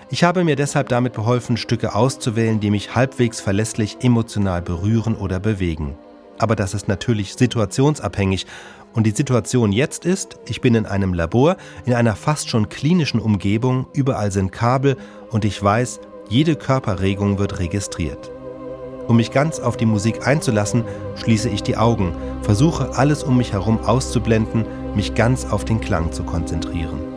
Ich 0.10 0.24
habe 0.24 0.44
mir 0.44 0.56
deshalb 0.56 0.90
damit 0.90 1.14
beholfen, 1.14 1.56
Stücke 1.56 1.96
auszuwählen, 1.96 2.60
die 2.60 2.70
mich 2.70 2.96
halbwegs 2.96 3.40
verlässlich 3.40 3.98
emotional 4.02 4.62
berühren 4.62 5.16
oder 5.16 5.40
bewegen. 5.40 5.96
aber 6.42 6.56
das 6.56 6.74
ist 6.74 6.88
natürlich 6.88 7.36
situationsabhängig. 7.36 8.48
Und 8.94 9.06
die 9.06 9.12
Situation 9.12 9.72
jetzt 9.72 10.06
ist, 10.06 10.38
ich 10.48 10.60
bin 10.60 10.76
in 10.76 10.86
einem 10.86 11.14
Labor, 11.14 11.56
in 11.86 11.94
einer 11.94 12.16
fast 12.16 12.50
schon 12.50 12.68
klinischen 12.68 13.22
Umgebung, 13.22 13.88
überall 13.94 14.32
sind 14.32 14.52
Kabel 14.52 14.98
und 15.30 15.46
ich 15.46 15.62
weiß, 15.62 16.02
jede 16.30 16.56
Körperregung 16.56 17.38
wird 17.38 17.60
registriert. 17.60 18.32
Um 19.08 19.18
mich 19.18 19.32
ganz 19.32 19.60
auf 19.60 19.78
die 19.78 19.86
Musik 19.86 20.28
einzulassen, 20.28 20.84
schließe 21.16 21.50
ich 21.50 21.64
die 21.64 21.78
Augen, 21.78 22.16
versuche 22.42 22.96
alles 22.96 23.24
um 23.24 23.38
mich 23.38 23.54
herum 23.54 23.80
auszublenden, 23.80 24.66
mich 24.96 25.16
ganz 25.16 25.46
auf 25.46 25.66
den 25.66 25.82
Klang 25.82 26.12
zu 26.12 26.24
konzentrieren. 26.24 27.12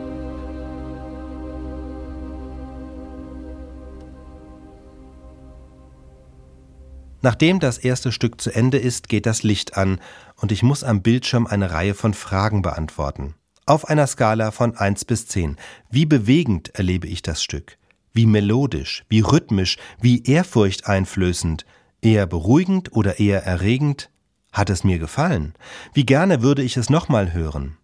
Nachdem 7.25 7.59
das 7.59 7.79
erste 7.79 8.11
Stück 8.11 8.39
zu 8.39 8.51
Ende 8.51 8.77
ist, 8.77 9.09
geht 9.09 9.25
das 9.25 9.41
Licht 9.41 9.77
an 9.77 9.99
und 10.35 10.51
ich 10.51 10.61
muss 10.61 10.83
am 10.83 11.01
Bildschirm 11.01 11.47
eine 11.47 11.71
Reihe 11.71 11.95
von 11.95 12.13
Fragen 12.13 12.61
beantworten. 12.61 13.33
Auf 13.65 13.89
einer 13.89 14.05
Skala 14.05 14.51
von 14.51 14.77
1 14.77 15.05
bis 15.05 15.25
10. 15.27 15.57
Wie 15.89 16.05
bewegend 16.05 16.75
erlebe 16.75 17.07
ich 17.07 17.23
das 17.23 17.41
Stück? 17.41 17.79
Wie 18.15 18.25
melodisch, 18.25 19.03
wie 19.09 19.19
rhythmisch, 19.19 19.77
wie 19.99 20.23
ehrfurchteinflößend, 20.23 21.65
eher 22.01 22.25
beruhigend 22.25 22.93
oder 22.93 23.19
eher 23.19 23.43
erregend? 23.43 24.09
Hat 24.53 24.69
es 24.69 24.85
mir 24.85 24.99
gefallen? 24.99 25.53
Wie 25.93 26.05
gerne 26.05 26.41
würde 26.41 26.63
ich 26.63 26.77
es 26.77 26.89
nochmal 26.89 27.33
hören? 27.33 27.75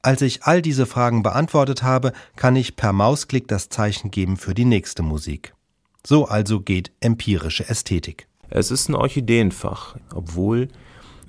Als 0.00 0.22
ich 0.22 0.44
all 0.44 0.62
diese 0.62 0.86
Fragen 0.86 1.22
beantwortet 1.22 1.82
habe, 1.82 2.14
kann 2.36 2.56
ich 2.56 2.74
per 2.74 2.94
Mausklick 2.94 3.48
das 3.48 3.68
Zeichen 3.68 4.10
geben 4.10 4.38
für 4.38 4.54
die 4.54 4.64
nächste 4.64 5.02
Musik. 5.02 5.52
So 6.06 6.24
also 6.24 6.60
geht 6.60 6.90
empirische 7.00 7.68
Ästhetik. 7.68 8.28
Es 8.48 8.70
ist 8.70 8.88
ein 8.88 8.94
Orchideenfach, 8.94 9.96
obwohl 10.14 10.68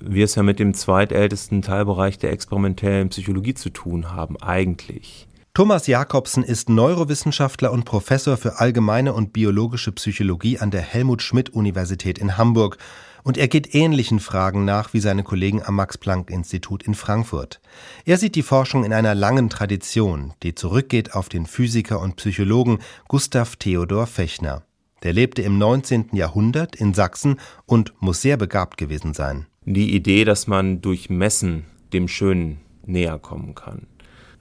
wir 0.00 0.24
es 0.24 0.36
ja 0.36 0.42
mit 0.42 0.58
dem 0.58 0.72
zweitältesten 0.72 1.60
Teilbereich 1.60 2.16
der 2.16 2.32
experimentellen 2.32 3.10
Psychologie 3.10 3.52
zu 3.52 3.68
tun 3.68 4.10
haben, 4.10 4.40
eigentlich. 4.40 5.28
Thomas 5.54 5.86
Jakobsen 5.86 6.44
ist 6.44 6.70
Neurowissenschaftler 6.70 7.72
und 7.72 7.84
Professor 7.84 8.38
für 8.38 8.58
allgemeine 8.58 9.12
und 9.12 9.34
biologische 9.34 9.92
Psychologie 9.92 10.58
an 10.58 10.70
der 10.70 10.80
Helmut 10.80 11.20
Schmidt 11.20 11.50
Universität 11.50 12.16
in 12.16 12.38
Hamburg 12.38 12.78
und 13.22 13.36
er 13.36 13.48
geht 13.48 13.74
ähnlichen 13.74 14.18
Fragen 14.18 14.64
nach 14.64 14.94
wie 14.94 15.00
seine 15.00 15.22
Kollegen 15.22 15.62
am 15.62 15.76
Max 15.76 15.98
Planck 15.98 16.30
Institut 16.30 16.84
in 16.84 16.94
Frankfurt. 16.94 17.60
Er 18.06 18.16
sieht 18.16 18.34
die 18.34 18.42
Forschung 18.42 18.82
in 18.82 18.94
einer 18.94 19.14
langen 19.14 19.50
Tradition, 19.50 20.32
die 20.42 20.54
zurückgeht 20.54 21.12
auf 21.12 21.28
den 21.28 21.44
Physiker 21.44 22.00
und 22.00 22.16
Psychologen 22.16 22.78
Gustav 23.06 23.56
Theodor 23.56 24.06
Fechner. 24.06 24.62
Der 25.02 25.12
lebte 25.12 25.42
im 25.42 25.58
19. 25.58 26.12
Jahrhundert 26.12 26.76
in 26.76 26.94
Sachsen 26.94 27.38
und 27.66 27.92
muss 28.00 28.22
sehr 28.22 28.38
begabt 28.38 28.78
gewesen 28.78 29.12
sein. 29.12 29.44
Die 29.66 29.94
Idee, 29.94 30.24
dass 30.24 30.46
man 30.46 30.80
durch 30.80 31.10
Messen 31.10 31.66
dem 31.92 32.08
Schönen 32.08 32.60
näher 32.86 33.18
kommen 33.18 33.54
kann 33.54 33.86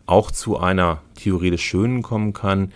auch 0.06 0.32
zu 0.32 0.58
einer 0.58 1.02
Theorie 1.16 1.52
des 1.52 1.62
Schönen 1.62 2.02
kommen 2.02 2.34
kann, 2.34 2.72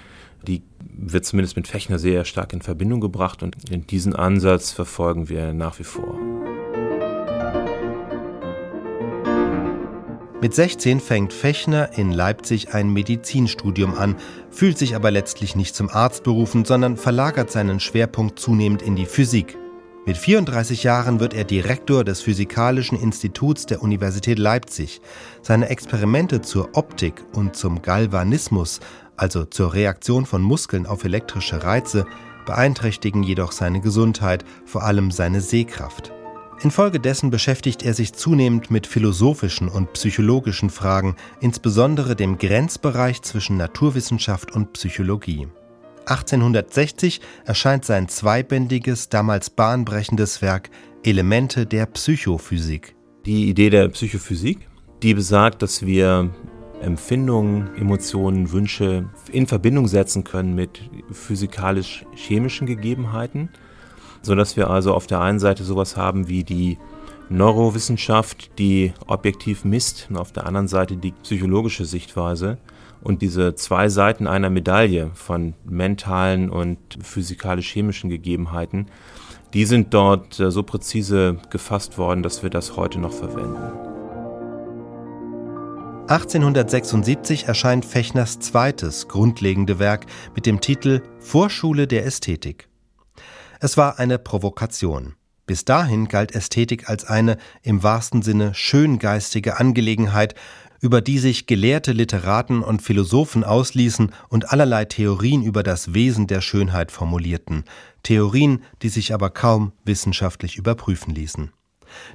die 0.48 0.62
wird 0.80 1.26
zumindest 1.26 1.56
mit 1.56 1.68
Fechner 1.68 2.00
sehr 2.00 2.26
stark 2.26 2.54
in 2.54 2.62
Verbindung 2.62 3.02
gebracht 3.02 3.44
und 3.44 3.56
diesen 3.92 4.16
Ansatz 4.16 4.72
verfolgen 4.72 5.30
wir 5.30 5.54
nach 5.54 5.80
wie 5.80 5.84
vor. 5.84 6.18
Mit 10.42 10.54
16 10.54 11.00
fängt 11.00 11.34
Fechner 11.34 11.98
in 11.98 12.12
Leipzig 12.12 12.74
ein 12.74 12.90
Medizinstudium 12.90 13.96
an, 13.96 14.16
fühlt 14.52 14.78
sich 14.78 14.96
aber 14.96 15.10
letztlich 15.10 15.56
nicht 15.56 15.76
zum 15.76 15.90
Arzt 15.90 16.24
berufen, 16.24 16.66
sondern 16.66 16.98
verlagert 16.98 17.50
seinen 17.50 17.80
Schwerpunkt 17.80 18.38
zunehmend 18.38 18.84
in 18.84 18.96
die 18.96 19.08
Physik. 19.08 19.58
Mit 20.08 20.18
34 20.18 20.84
Jahren 20.84 21.20
wird 21.20 21.34
er 21.34 21.46
Direktor 21.46 22.04
des 22.04 22.22
Physikalischen 22.22 22.96
Instituts 22.96 23.66
der 23.66 23.82
Universität 23.82 24.38
Leipzig. 24.38 25.02
Seine 25.42 25.70
Experimente 25.70 26.44
zur 26.44 26.70
Optik 26.74 27.26
und 27.34 27.56
zum 27.56 27.82
Galvanismus, 27.82 28.82
also 29.18 29.46
zur 29.46 29.74
Reaktion 29.74 30.28
von 30.28 30.44
Muskeln 30.44 30.86
auf 30.86 31.06
elektrische 31.06 31.64
Reize, 31.64 32.06
beeinträchtigen 32.46 33.24
jedoch 33.24 33.52
seine 33.52 33.82
Gesundheit, 33.82 34.46
vor 34.66 34.84
allem 34.84 35.10
seine 35.10 35.42
Sehkraft. 35.42 36.14
Infolgedessen 36.62 37.32
beschäftigt 37.32 37.82
er 37.82 37.96
sich 37.96 38.14
zunehmend 38.14 38.70
mit 38.70 38.86
philosophischen 38.86 39.70
und 39.70 39.92
psychologischen 39.94 40.70
Fragen, 40.70 41.16
insbesondere 41.42 42.16
dem 42.16 42.38
Grenzbereich 42.38 43.24
zwischen 43.24 43.58
Naturwissenschaft 43.58 44.52
und 44.52 44.74
Psychologie. 44.74 45.48
1860 46.06 47.22
erscheint 47.46 47.86
sein 47.86 48.08
zweibändiges, 48.08 49.10
damals 49.10 49.50
bahnbrechendes 49.50 50.42
Werk 50.42 50.70
Elemente 51.04 51.66
der 51.66 51.86
Psychophysik. 51.88 52.96
Die 53.26 53.50
Idee 53.50 53.70
der 53.70 53.90
Psychophysik, 53.90 54.68
die 55.02 55.14
besagt, 55.14 55.62
dass 55.62 55.86
wir 55.86 56.30
Empfindungen, 56.82 57.76
Emotionen, 57.76 58.52
Wünsche 58.52 59.10
in 59.32 59.48
Verbindung 59.48 59.88
setzen 59.88 60.24
können 60.24 60.56
mit 60.56 60.82
physikalisch-chemischen 61.12 62.68
Gegebenheiten, 62.68 63.50
sodass 64.22 64.58
wir 64.58 64.70
also 64.70 64.94
auf 64.94 65.08
der 65.08 65.22
einen 65.22 65.40
Seite 65.40 65.64
sowas 65.64 65.98
haben 65.98 66.28
wie 66.28 66.44
die 66.44 66.78
Neurowissenschaft, 67.30 68.60
die 68.60 68.94
objektiv 69.08 69.66
misst, 69.66 70.08
und 70.10 70.18
auf 70.18 70.32
der 70.32 70.46
anderen 70.46 70.68
Seite 70.68 70.98
die 70.98 71.12
psychologische 71.12 71.86
Sichtweise. 71.86 72.58
Und 73.06 73.22
diese 73.22 73.54
zwei 73.54 73.88
Seiten 73.88 74.26
einer 74.26 74.50
Medaille 74.50 75.12
von 75.14 75.54
mentalen 75.64 76.50
und 76.50 76.80
physikalisch-chemischen 77.04 78.10
Gegebenheiten, 78.10 78.88
die 79.54 79.66
sind 79.66 79.94
dort 79.94 80.40
äh, 80.40 80.50
so 80.50 80.64
präzise 80.64 81.38
gefasst 81.52 82.00
worden, 82.00 82.24
dass 82.24 82.42
wir 82.42 82.50
das 82.50 82.76
heute 82.78 83.00
noch 83.00 83.14
verwenden. 83.14 83.62
1876 86.08 87.44
erscheint 87.44 87.86
Fechners 87.86 88.40
zweites 88.40 89.08
grundlegende 89.08 89.78
Werk 89.78 90.08
mit 90.34 90.48
dem 90.48 90.60
Titel 90.60 91.04
Vorschule 91.20 91.86
der 91.86 92.08
Ästhetik. 92.08 92.70
Es 93.60 93.78
war 93.78 94.00
eine 94.00 94.18
Provokation. 94.18 95.14
Bis 95.48 95.64
dahin 95.64 96.08
galt 96.08 96.34
Ästhetik 96.34 96.90
als 96.90 97.06
eine 97.06 97.38
im 97.62 97.84
wahrsten 97.84 98.24
Sinne 98.24 98.56
schöngeistige 98.56 99.60
Angelegenheit, 99.60 100.34
über 100.86 101.02
die 101.02 101.18
sich 101.18 101.48
gelehrte 101.48 101.94
Literaten 101.94 102.62
und 102.62 102.80
Philosophen 102.80 103.44
ausließen 103.44 104.12
und 104.30 104.52
allerlei 104.52 104.86
Theorien 104.86 105.42
über 105.42 105.64
das 105.64 105.96
Wesen 105.96 106.28
der 106.28 106.42
Schönheit 106.42 106.92
formulierten, 106.92 107.64
Theorien, 108.04 108.64
die 108.84 108.90
sich 108.90 109.12
aber 109.12 109.32
kaum 109.32 109.72
wissenschaftlich 109.84 110.58
überprüfen 110.58 111.16
ließen. 111.16 111.52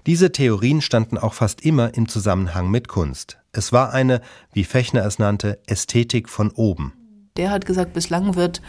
Diese 0.06 0.30
Theorien 0.30 0.83
standen 0.83 1.18
auch 1.18 1.35
fast 1.35 1.62
immer 1.62 1.94
im 1.94 2.06
Zusammenhang 2.09 2.70
mit 2.70 2.87
Kunst. 2.87 3.38
Es 3.50 3.72
war 3.72 3.92
eine, 3.92 4.20
wie 4.52 4.62
Fechner 4.62 5.04
es 5.04 5.18
nannte, 5.18 5.59
Ästhetik 5.66 6.28
von 6.28 6.52
oben. 6.52 6.92
Der 7.37 7.50
hat 7.50 7.66
gesagt, 7.66 7.92
bislang 7.92 8.37
wird 8.37 8.62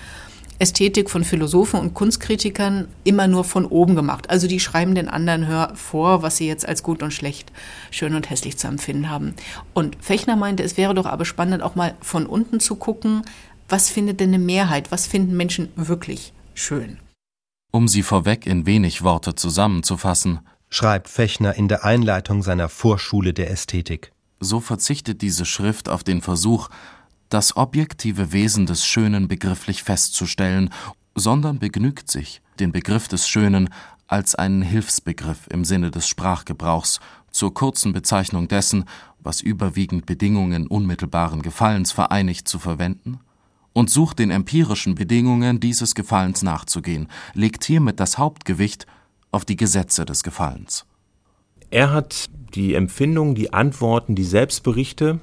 Ästhetik 0.61 1.09
von 1.09 1.23
Philosophen 1.23 1.79
und 1.79 1.95
Kunstkritikern 1.95 2.87
immer 3.03 3.27
nur 3.27 3.43
von 3.43 3.65
oben 3.65 3.95
gemacht. 3.95 4.29
Also 4.29 4.47
die 4.47 4.59
schreiben 4.59 4.93
den 4.93 5.07
anderen 5.07 5.75
vor, 5.75 6.21
was 6.21 6.37
sie 6.37 6.47
jetzt 6.47 6.67
als 6.67 6.83
gut 6.83 7.01
und 7.01 7.11
schlecht, 7.11 7.51
schön 7.89 8.13
und 8.13 8.29
hässlich 8.29 8.57
zu 8.57 8.67
empfinden 8.67 9.09
haben. 9.09 9.33
Und 9.73 9.97
Fechner 9.99 10.35
meinte, 10.35 10.61
es 10.61 10.77
wäre 10.77 10.93
doch 10.93 11.07
aber 11.07 11.25
spannend, 11.25 11.63
auch 11.63 11.73
mal 11.73 11.95
von 12.01 12.27
unten 12.27 12.59
zu 12.59 12.75
gucken, 12.75 13.23
was 13.69 13.89
findet 13.89 14.19
denn 14.19 14.29
eine 14.29 14.37
Mehrheit, 14.37 14.91
was 14.91 15.07
finden 15.07 15.35
Menschen 15.35 15.69
wirklich 15.75 16.31
schön. 16.53 16.99
Um 17.71 17.87
sie 17.87 18.03
vorweg 18.03 18.45
in 18.45 18.67
wenig 18.67 19.01
Worte 19.01 19.33
zusammenzufassen, 19.33 20.41
schreibt 20.69 21.09
Fechner 21.09 21.55
in 21.55 21.69
der 21.69 21.85
Einleitung 21.85 22.43
seiner 22.43 22.69
Vorschule 22.69 23.33
der 23.33 23.49
Ästhetik. 23.49 24.11
So 24.39 24.59
verzichtet 24.59 25.23
diese 25.23 25.45
Schrift 25.45 25.89
auf 25.89 26.03
den 26.03 26.21
Versuch, 26.21 26.69
das 27.31 27.55
objektive 27.55 28.33
Wesen 28.33 28.65
des 28.65 28.85
Schönen 28.85 29.27
begrifflich 29.27 29.83
festzustellen, 29.83 30.69
sondern 31.15 31.59
begnügt 31.59 32.11
sich, 32.11 32.41
den 32.59 32.71
Begriff 32.71 33.07
des 33.07 33.27
Schönen 33.27 33.69
als 34.07 34.35
einen 34.35 34.61
Hilfsbegriff 34.61 35.47
im 35.49 35.63
Sinne 35.63 35.91
des 35.91 36.07
Sprachgebrauchs 36.07 36.99
zur 37.31 37.53
kurzen 37.53 37.93
Bezeichnung 37.93 38.49
dessen, 38.49 38.83
was 39.19 39.39
überwiegend 39.39 40.05
Bedingungen 40.05 40.67
unmittelbaren 40.67 41.41
Gefallens 41.41 41.93
vereinigt, 41.93 42.49
zu 42.49 42.59
verwenden 42.59 43.19
und 43.71 43.89
sucht 43.89 44.19
den 44.19 44.31
empirischen 44.31 44.95
Bedingungen 44.95 45.61
dieses 45.61 45.95
Gefallens 45.95 46.41
nachzugehen, 46.41 47.07
legt 47.33 47.63
hiermit 47.63 48.01
das 48.01 48.17
Hauptgewicht 48.17 48.85
auf 49.31 49.45
die 49.45 49.55
Gesetze 49.55 50.03
des 50.03 50.23
Gefallens. 50.23 50.85
Er 51.69 51.93
hat 51.93 52.29
die 52.53 52.73
Empfindung, 52.73 53.35
die 53.35 53.53
Antworten, 53.53 54.15
die 54.15 54.25
Selbstberichte 54.25 55.21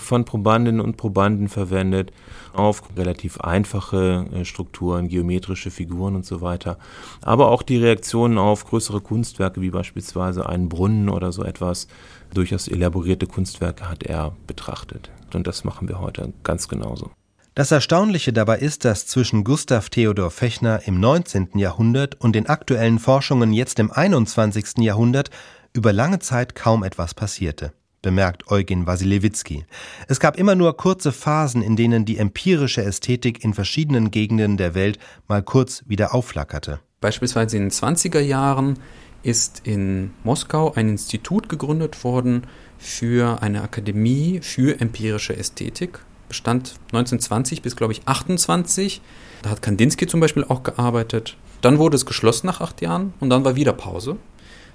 von 0.00 0.24
Probandinnen 0.24 0.80
und 0.80 0.96
Probanden 0.96 1.48
verwendet, 1.48 2.12
auf 2.52 2.82
relativ 2.96 3.40
einfache 3.40 4.26
äh, 4.32 4.44
Strukturen, 4.44 5.08
geometrische 5.08 5.70
Figuren 5.70 6.16
und 6.16 6.26
so 6.26 6.40
weiter. 6.40 6.78
Aber 7.22 7.50
auch 7.50 7.62
die 7.62 7.76
Reaktionen 7.76 8.38
auf 8.38 8.64
größere 8.66 9.00
Kunstwerke, 9.00 9.60
wie 9.60 9.70
beispielsweise 9.70 10.48
einen 10.48 10.68
Brunnen 10.68 11.08
oder 11.08 11.32
so 11.32 11.44
etwas, 11.44 11.88
durchaus 12.34 12.68
elaborierte 12.68 13.26
Kunstwerke 13.26 13.88
hat 13.88 14.02
er 14.02 14.32
betrachtet. 14.46 15.10
Und 15.34 15.46
das 15.46 15.64
machen 15.64 15.88
wir 15.88 16.00
heute 16.00 16.32
ganz 16.42 16.68
genauso. 16.68 17.10
Das 17.54 17.72
Erstaunliche 17.72 18.32
dabei 18.32 18.58
ist, 18.58 18.84
dass 18.84 19.06
zwischen 19.06 19.44
Gustav 19.44 19.90
Theodor 19.90 20.30
Fechner 20.30 20.82
im 20.86 21.00
19. 21.00 21.50
Jahrhundert 21.54 22.20
und 22.20 22.34
den 22.34 22.46
aktuellen 22.46 22.98
Forschungen 22.98 23.52
jetzt 23.52 23.78
im 23.80 23.90
21. 23.90 24.78
Jahrhundert 24.78 25.30
über 25.72 25.92
lange 25.92 26.20
Zeit 26.20 26.54
kaum 26.54 26.84
etwas 26.84 27.14
passierte 27.14 27.72
bemerkt 28.02 28.50
Eugen 28.50 28.86
Wasilewski. 28.86 29.64
Es 30.08 30.20
gab 30.20 30.38
immer 30.38 30.54
nur 30.54 30.76
kurze 30.76 31.12
Phasen, 31.12 31.62
in 31.62 31.76
denen 31.76 32.04
die 32.04 32.18
empirische 32.18 32.82
Ästhetik 32.82 33.44
in 33.44 33.54
verschiedenen 33.54 34.10
Gegenden 34.10 34.56
der 34.56 34.74
Welt 34.74 34.98
mal 35.28 35.42
kurz 35.42 35.82
wieder 35.86 36.14
aufflackerte. 36.14 36.80
Beispielsweise 37.00 37.56
in 37.56 37.64
den 37.64 37.70
20er 37.70 38.20
Jahren 38.20 38.78
ist 39.22 39.62
in 39.64 40.12
Moskau 40.24 40.72
ein 40.74 40.88
Institut 40.88 41.48
gegründet 41.48 42.04
worden 42.04 42.46
für 42.78 43.42
eine 43.42 43.62
Akademie 43.62 44.40
für 44.42 44.80
empirische 44.80 45.36
Ästhetik. 45.36 46.00
Bestand 46.28 46.76
1920 46.92 47.60
bis, 47.60 47.76
glaube 47.76 47.92
ich, 47.92 48.06
28. 48.06 49.02
Da 49.42 49.50
hat 49.50 49.62
Kandinsky 49.62 50.06
zum 50.06 50.20
Beispiel 50.20 50.44
auch 50.44 50.62
gearbeitet. 50.62 51.36
Dann 51.60 51.78
wurde 51.78 51.96
es 51.96 52.06
geschlossen 52.06 52.46
nach 52.46 52.60
acht 52.60 52.80
Jahren 52.80 53.12
und 53.20 53.30
dann 53.30 53.44
war 53.44 53.56
wieder 53.56 53.72
Pause. 53.72 54.16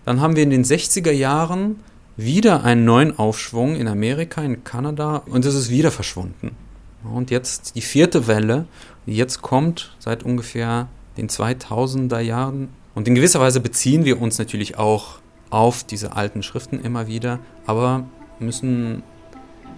Dann 0.03 0.21
haben 0.21 0.35
wir 0.35 0.43
in 0.43 0.51
den 0.51 0.63
60er 0.63 1.11
Jahren 1.11 1.79
wieder 2.17 2.63
einen 2.63 2.85
neuen 2.85 3.17
Aufschwung 3.17 3.75
in 3.75 3.87
Amerika, 3.87 4.41
in 4.41 4.63
Kanada 4.63 5.23
und 5.25 5.45
es 5.45 5.55
ist 5.55 5.69
wieder 5.69 5.91
verschwunden. 5.91 6.55
Und 7.03 7.29
jetzt 7.31 7.75
die 7.75 7.81
vierte 7.81 8.27
Welle, 8.27 8.65
die 9.05 9.15
jetzt 9.15 9.41
kommt 9.41 9.95
seit 9.99 10.23
ungefähr 10.23 10.87
den 11.17 11.29
2000er 11.29 12.19
Jahren. 12.19 12.69
Und 12.95 13.07
in 13.07 13.15
gewisser 13.15 13.39
Weise 13.39 13.59
beziehen 13.59 14.05
wir 14.05 14.21
uns 14.21 14.39
natürlich 14.39 14.77
auch 14.77 15.19
auf 15.49 15.83
diese 15.83 16.15
alten 16.15 16.41
Schriften 16.41 16.79
immer 16.79 17.07
wieder, 17.07 17.39
aber 17.65 18.05
müssen 18.39 19.03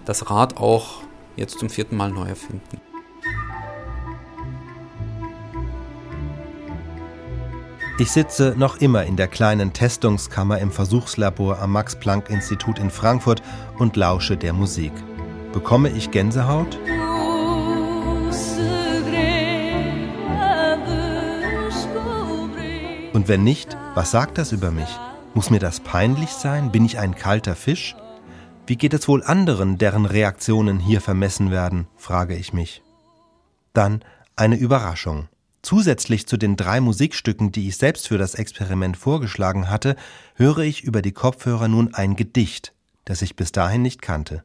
das 0.04 0.30
Rad 0.30 0.56
auch 0.56 1.02
jetzt 1.36 1.58
zum 1.58 1.68
vierten 1.70 1.96
Mal 1.96 2.10
neu 2.10 2.26
erfinden. 2.26 2.87
Ich 8.00 8.12
sitze 8.12 8.54
noch 8.56 8.76
immer 8.76 9.02
in 9.06 9.16
der 9.16 9.26
kleinen 9.26 9.72
Testungskammer 9.72 10.60
im 10.60 10.70
Versuchslabor 10.70 11.58
am 11.58 11.72
Max-Planck-Institut 11.72 12.78
in 12.78 12.90
Frankfurt 12.90 13.42
und 13.76 13.96
lausche 13.96 14.36
der 14.36 14.52
Musik. 14.52 14.92
Bekomme 15.52 15.90
ich 15.90 16.12
Gänsehaut? 16.12 16.78
Und 23.12 23.26
wenn 23.26 23.42
nicht, 23.42 23.76
was 23.94 24.12
sagt 24.12 24.38
das 24.38 24.52
über 24.52 24.70
mich? 24.70 24.88
Muss 25.34 25.50
mir 25.50 25.58
das 25.58 25.80
peinlich 25.80 26.30
sein? 26.30 26.70
Bin 26.70 26.84
ich 26.84 27.00
ein 27.00 27.16
kalter 27.16 27.56
Fisch? 27.56 27.96
Wie 28.68 28.76
geht 28.76 28.94
es 28.94 29.08
wohl 29.08 29.24
anderen, 29.24 29.76
deren 29.76 30.06
Reaktionen 30.06 30.78
hier 30.78 31.00
vermessen 31.00 31.50
werden, 31.50 31.88
frage 31.96 32.36
ich 32.36 32.52
mich. 32.52 32.80
Dann 33.72 34.04
eine 34.36 34.54
Überraschung. 34.54 35.26
Zusätzlich 35.62 36.26
zu 36.26 36.36
den 36.36 36.56
drei 36.56 36.80
Musikstücken, 36.80 37.52
die 37.52 37.68
ich 37.68 37.76
selbst 37.76 38.08
für 38.08 38.18
das 38.18 38.34
Experiment 38.34 38.96
vorgeschlagen 38.96 39.68
hatte, 39.68 39.96
höre 40.34 40.58
ich 40.58 40.84
über 40.84 41.02
die 41.02 41.12
Kopfhörer 41.12 41.68
nun 41.68 41.94
ein 41.94 42.16
Gedicht, 42.16 42.74
das 43.04 43.22
ich 43.22 43.36
bis 43.36 43.52
dahin 43.52 43.82
nicht 43.82 44.00
kannte. 44.00 44.44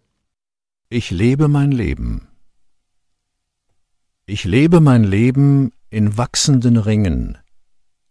Ich 0.89 1.11
lebe 1.11 1.47
mein 1.47 1.71
Leben. 1.71 2.27
Ich 4.25 4.43
lebe 4.43 4.79
mein 4.79 5.03
Leben 5.03 5.71
in 5.89 6.17
wachsenden 6.17 6.77
Ringen, 6.77 7.37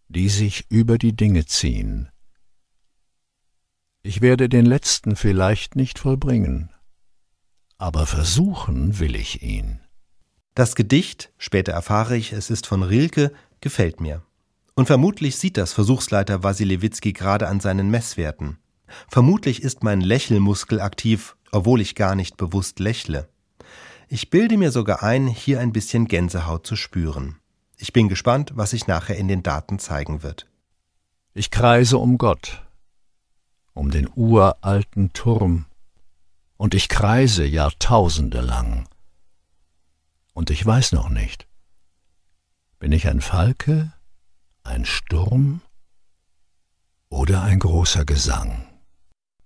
die 0.08 0.28
sich 0.28 0.66
über 0.68 0.98
die 0.98 1.16
Dinge 1.16 1.46
ziehen. 1.46 2.10
Ich 4.02 4.20
werde 4.20 4.48
den 4.48 4.66
letzten 4.66 5.16
vielleicht 5.16 5.74
nicht 5.74 5.98
vollbringen, 5.98 6.70
aber 7.78 8.06
versuchen 8.06 8.98
will 8.98 9.16
ich 9.16 9.42
ihn. 9.42 9.80
Das 10.54 10.74
Gedicht, 10.74 11.32
später 11.38 11.72
erfahre 11.72 12.16
ich, 12.16 12.32
es 12.32 12.50
ist 12.50 12.66
von 12.66 12.82
Rilke, 12.82 13.32
gefällt 13.62 14.00
mir. 14.00 14.22
Und 14.74 14.86
vermutlich 14.86 15.36
sieht 15.36 15.56
das 15.56 15.72
Versuchsleiter 15.72 16.42
Wasilewitski 16.42 17.14
gerade 17.14 17.48
an 17.48 17.60
seinen 17.60 17.90
Messwerten. 17.90 18.58
Vermutlich 19.08 19.62
ist 19.62 19.82
mein 19.82 20.02
Lächelmuskel 20.02 20.80
aktiv, 20.80 21.36
obwohl 21.52 21.80
ich 21.80 21.94
gar 21.94 22.14
nicht 22.14 22.36
bewusst 22.36 22.80
lächle. 22.80 23.28
Ich 24.08 24.28
bilde 24.28 24.58
mir 24.58 24.72
sogar 24.72 25.02
ein, 25.02 25.26
hier 25.26 25.58
ein 25.60 25.72
bisschen 25.72 26.06
Gänsehaut 26.06 26.66
zu 26.66 26.76
spüren. 26.76 27.36
Ich 27.78 27.94
bin 27.94 28.10
gespannt, 28.10 28.52
was 28.54 28.70
sich 28.70 28.86
nachher 28.86 29.16
in 29.16 29.28
den 29.28 29.42
Daten 29.42 29.78
zeigen 29.78 30.22
wird. 30.22 30.46
Ich 31.32 31.50
kreise 31.50 31.96
um 31.96 32.18
Gott, 32.18 32.62
um 33.72 33.90
den 33.90 34.06
uralten 34.14 35.14
Turm, 35.14 35.64
und 36.58 36.74
ich 36.74 36.90
kreise 36.90 37.44
Jahrtausende 37.44 38.42
lang 38.42 38.86
und 40.32 40.50
ich 40.50 40.64
weiß 40.64 40.92
noch 40.92 41.08
nicht. 41.08 41.46
Bin 42.78 42.92
ich 42.92 43.08
ein 43.08 43.20
Falke, 43.20 43.92
ein 44.64 44.84
Sturm 44.84 45.60
oder 47.08 47.42
ein 47.42 47.58
großer 47.58 48.04
Gesang? 48.04 48.66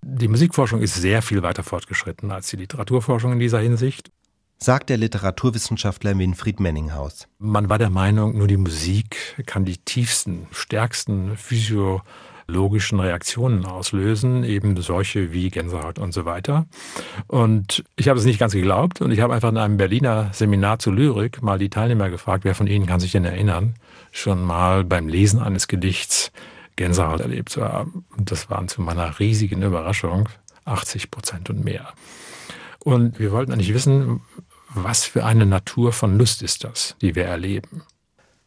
Die 0.03 0.29
Musikforschung 0.29 0.81
ist 0.81 0.95
sehr 0.95 1.21
viel 1.21 1.43
weiter 1.43 1.63
fortgeschritten 1.63 2.31
als 2.31 2.49
die 2.49 2.57
Literaturforschung 2.57 3.33
in 3.33 3.39
dieser 3.39 3.59
Hinsicht. 3.59 4.11
Sagt 4.59 4.89
der 4.89 4.97
Literaturwissenschaftler 4.97 6.17
Winfried 6.17 6.61
Menninghaus. 6.61 7.29
Man 7.39 7.69
war 7.69 7.79
der 7.79 7.91
Meinung, 7.91 8.39
nur 8.39 8.47
die 8.47 8.57
Musik 8.57 9.43
kann 9.45 9.67
die 9.67 9.77
tiefsten, 9.77 10.47
stärksten 10.51 11.37
physio 11.37 12.01
logischen 12.49 13.01
Reaktionen 13.01 13.65
auslösen, 13.65 14.45
eben 14.45 14.81
solche 14.81 15.33
wie 15.33 15.51
Gänsehaut 15.51 15.99
und 15.99 16.13
so 16.13 16.25
weiter. 16.25 16.67
Und 17.27 17.85
ich 17.97 18.09
habe 18.09 18.19
es 18.19 18.25
nicht 18.25 18.39
ganz 18.39 18.53
geglaubt 18.53 19.01
und 19.01 19.11
ich 19.11 19.21
habe 19.21 19.35
einfach 19.35 19.51
in 19.51 19.59
einem 19.59 19.77
Berliner 19.77 20.31
Seminar 20.33 20.79
zu 20.79 20.91
Lyrik 20.91 21.43
mal 21.43 21.59
die 21.59 21.71
Teilnehmer 21.71 22.11
gefragt, 22.11 22.45
wer 22.45 22.55
von 22.55 22.67
ihnen 22.67 22.87
kann 22.87 23.01
sich 23.01 23.13
denn 23.13 23.25
erinnern, 23.25 23.75
schon 24.13 24.43
mal 24.43 24.85
beim 24.85 25.09
Lesen 25.09 25.41
eines 25.41 25.69
Gedichts 25.69 26.31
Gänsehaut 26.77 27.21
erlebt 27.21 27.49
zu 27.49 27.65
haben. 27.65 28.05
Und 28.17 28.31
das 28.31 28.51
waren 28.51 28.69
zu 28.69 28.83
meiner 28.83 29.19
riesigen 29.19 29.63
Überraschung 29.63 30.29
80 30.67 31.11
Prozent 31.11 31.51
und 31.51 31.65
mehr. 31.65 31.93
Und 32.79 33.19
wir 33.19 33.33
wollten 33.33 33.53
eigentlich 33.53 33.75
wissen, 33.75 34.21
was 34.69 35.05
für 35.05 35.25
eine 35.25 35.47
Natur 35.47 35.93
von 35.93 36.19
Lust 36.19 36.43
ist 36.43 36.65
das, 36.65 36.97
die 37.01 37.15
wir 37.15 37.25
erleben. 37.25 37.83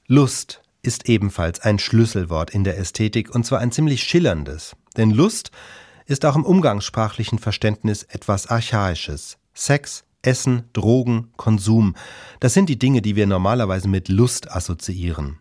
Lust 0.08 0.62
ist 0.82 1.10
ebenfalls 1.10 1.60
ein 1.60 1.80
Schlüsselwort 1.80 2.52
in 2.52 2.64
der 2.64 2.78
Ästhetik 2.78 3.34
und 3.34 3.46
zwar 3.46 3.60
ein 3.60 3.72
ziemlich 3.72 4.04
schillerndes. 4.04 4.76
Denn 4.98 5.12
Lust 5.12 5.52
ist 6.06 6.26
auch 6.26 6.36
im 6.36 6.46
umgangssprachlichen 6.46 7.40
Verständnis 7.40 8.04
etwas 8.04 8.48
Archaisches. 8.48 9.38
Sex, 9.54 10.04
Essen, 10.22 10.64
Drogen, 10.74 11.32
Konsum, 11.38 11.96
das 12.40 12.54
sind 12.54 12.70
die 12.70 12.80
Dinge, 12.80 13.02
die 13.02 13.16
wir 13.16 13.28
normalerweise 13.28 13.88
mit 13.88 14.10
Lust 14.10 14.52
assoziieren. 14.52 15.40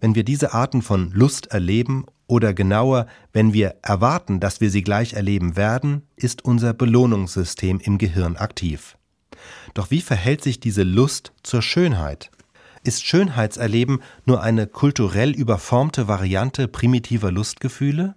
Wenn 0.00 0.14
wir 0.14 0.24
diese 0.24 0.52
Arten 0.52 0.82
von 0.82 1.10
Lust 1.12 1.48
erleben 1.48 2.06
oder 2.26 2.54
genauer, 2.54 3.06
wenn 3.32 3.52
wir 3.52 3.76
erwarten, 3.82 4.40
dass 4.40 4.60
wir 4.60 4.70
sie 4.70 4.82
gleich 4.82 5.14
erleben 5.14 5.56
werden, 5.56 6.02
ist 6.16 6.44
unser 6.44 6.74
Belohnungssystem 6.74 7.80
im 7.80 7.98
Gehirn 7.98 8.36
aktiv. 8.36 8.96
Doch 9.74 9.90
wie 9.90 10.00
verhält 10.00 10.42
sich 10.42 10.60
diese 10.60 10.82
Lust 10.82 11.32
zur 11.42 11.62
Schönheit? 11.62 12.30
Ist 12.86 13.04
Schönheitserleben 13.04 14.00
nur 14.26 14.44
eine 14.44 14.68
kulturell 14.68 15.32
überformte 15.32 16.06
Variante 16.06 16.68
primitiver 16.68 17.32
Lustgefühle? 17.32 18.14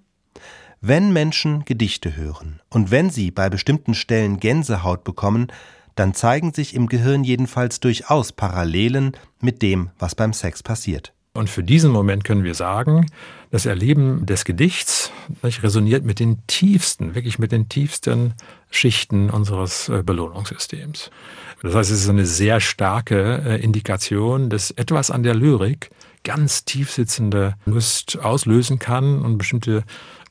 Wenn 0.80 1.12
Menschen 1.12 1.66
Gedichte 1.66 2.16
hören 2.16 2.62
und 2.70 2.92
wenn 2.92 3.10
sie 3.10 3.32
bei 3.32 3.50
bestimmten 3.50 3.96
Stellen 3.96 4.40
Gänsehaut 4.40 5.04
bekommen, 5.04 5.48
dann 5.96 6.14
zeigen 6.14 6.54
sich 6.54 6.76
im 6.76 6.86
Gehirn 6.86 7.24
jedenfalls 7.24 7.80
durchaus 7.80 8.32
Parallelen 8.32 9.14
mit 9.42 9.64
dem, 9.64 9.90
was 9.98 10.14
beim 10.14 10.34
Sex 10.34 10.62
passiert. 10.62 11.14
Und 11.34 11.50
für 11.50 11.64
diesen 11.64 11.92
Moment 11.92 12.24
können 12.24 12.44
wir 12.44 12.54
sagen, 12.54 13.08
das 13.50 13.66
Erleben 13.66 14.28
des 14.28 14.46
Gedichts 14.46 15.12
resoniert 15.42 16.04
mit 16.04 16.20
den 16.20 16.46
tiefsten, 16.46 17.16
wirklich 17.16 17.40
mit 17.40 17.52
den 17.52 17.70
tiefsten 17.70 18.36
Schichten 18.70 19.32
unseres 19.32 19.90
äh, 19.90 20.04
Belohnungssystems. 20.04 21.10
Das 21.62 21.76
heißt, 21.76 21.92
es 21.92 22.04
ist 22.04 22.10
eine 22.10 22.26
sehr 22.26 22.60
starke 22.62 23.42
äh, 23.46 23.62
Indikation, 23.62 24.50
dass 24.50 24.72
etwas 24.72 25.12
an 25.12 25.24
der 25.24 25.36
Lyrik 25.36 25.90
ganz 26.24 26.66
tiefsitzende 26.66 27.56
Lust 27.66 28.18
auslösen 28.20 28.80
kann 28.80 29.22
und 29.22 29.38
bestimmte, 29.38 29.84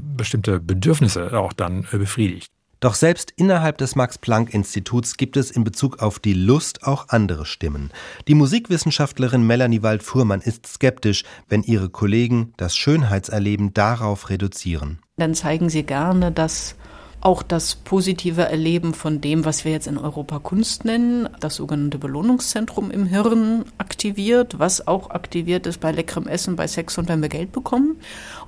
bestimmte 0.03 0.61
Bedürfnisse 0.61 1.38
auch 1.38 1.53
dann 1.53 1.87
äh, 1.93 1.99
befriedigt. 1.99 2.51
Doch 2.81 2.95
selbst 2.95 3.33
innerhalb 3.35 3.79
des 3.79 3.97
Max-Planck-Instituts 3.97 5.17
gibt 5.17 5.37
es 5.37 5.51
in 5.51 5.64
Bezug 5.64 5.99
auf 5.99 6.21
die 6.21 6.33
Lust 6.33 6.85
auch 6.85 7.09
andere 7.09 7.45
Stimmen. 7.45 7.91
Die 8.29 8.35
Musikwissenschaftlerin 8.35 9.45
Melanie 9.45 9.83
Wald-Fuhrmann 9.83 10.41
ist 10.41 10.67
skeptisch, 10.67 11.25
wenn 11.49 11.64
ihre 11.64 11.88
Kollegen 11.88 12.53
das 12.57 12.77
Schönheitserleben 12.77 13.75
darauf 13.75 14.31
reduzieren. 14.31 15.01
Dann 15.17 15.35
zeigen 15.35 15.69
sie 15.69 15.83
gerne, 15.83 16.31
dass 16.31 16.77
auch 17.20 17.42
das 17.42 17.74
positive 17.74 18.42
Erleben 18.42 18.94
von 18.94 19.20
dem, 19.20 19.44
was 19.44 19.64
wir 19.64 19.72
jetzt 19.72 19.87
in 19.87 19.98
Europa 19.98 20.38
Kunst 20.38 20.85
nennen, 20.85 21.28
das 21.40 21.57
sogenannte 21.57 21.98
Belohnungszentrum 21.98 22.90
im 22.90 23.07
Hirn 23.07 23.64
aktiviert, 23.76 24.59
was 24.59 24.87
auch 24.87 25.11
aktiviert 25.11 25.66
ist 25.66 25.81
bei 25.81 25.90
leckerem 25.90 26.28
Essen, 26.28 26.54
bei 26.54 26.66
Sex 26.66 26.96
und 26.96 27.09
wenn 27.09 27.20
wir 27.20 27.28
Geld 27.28 27.50
bekommen. 27.50 27.96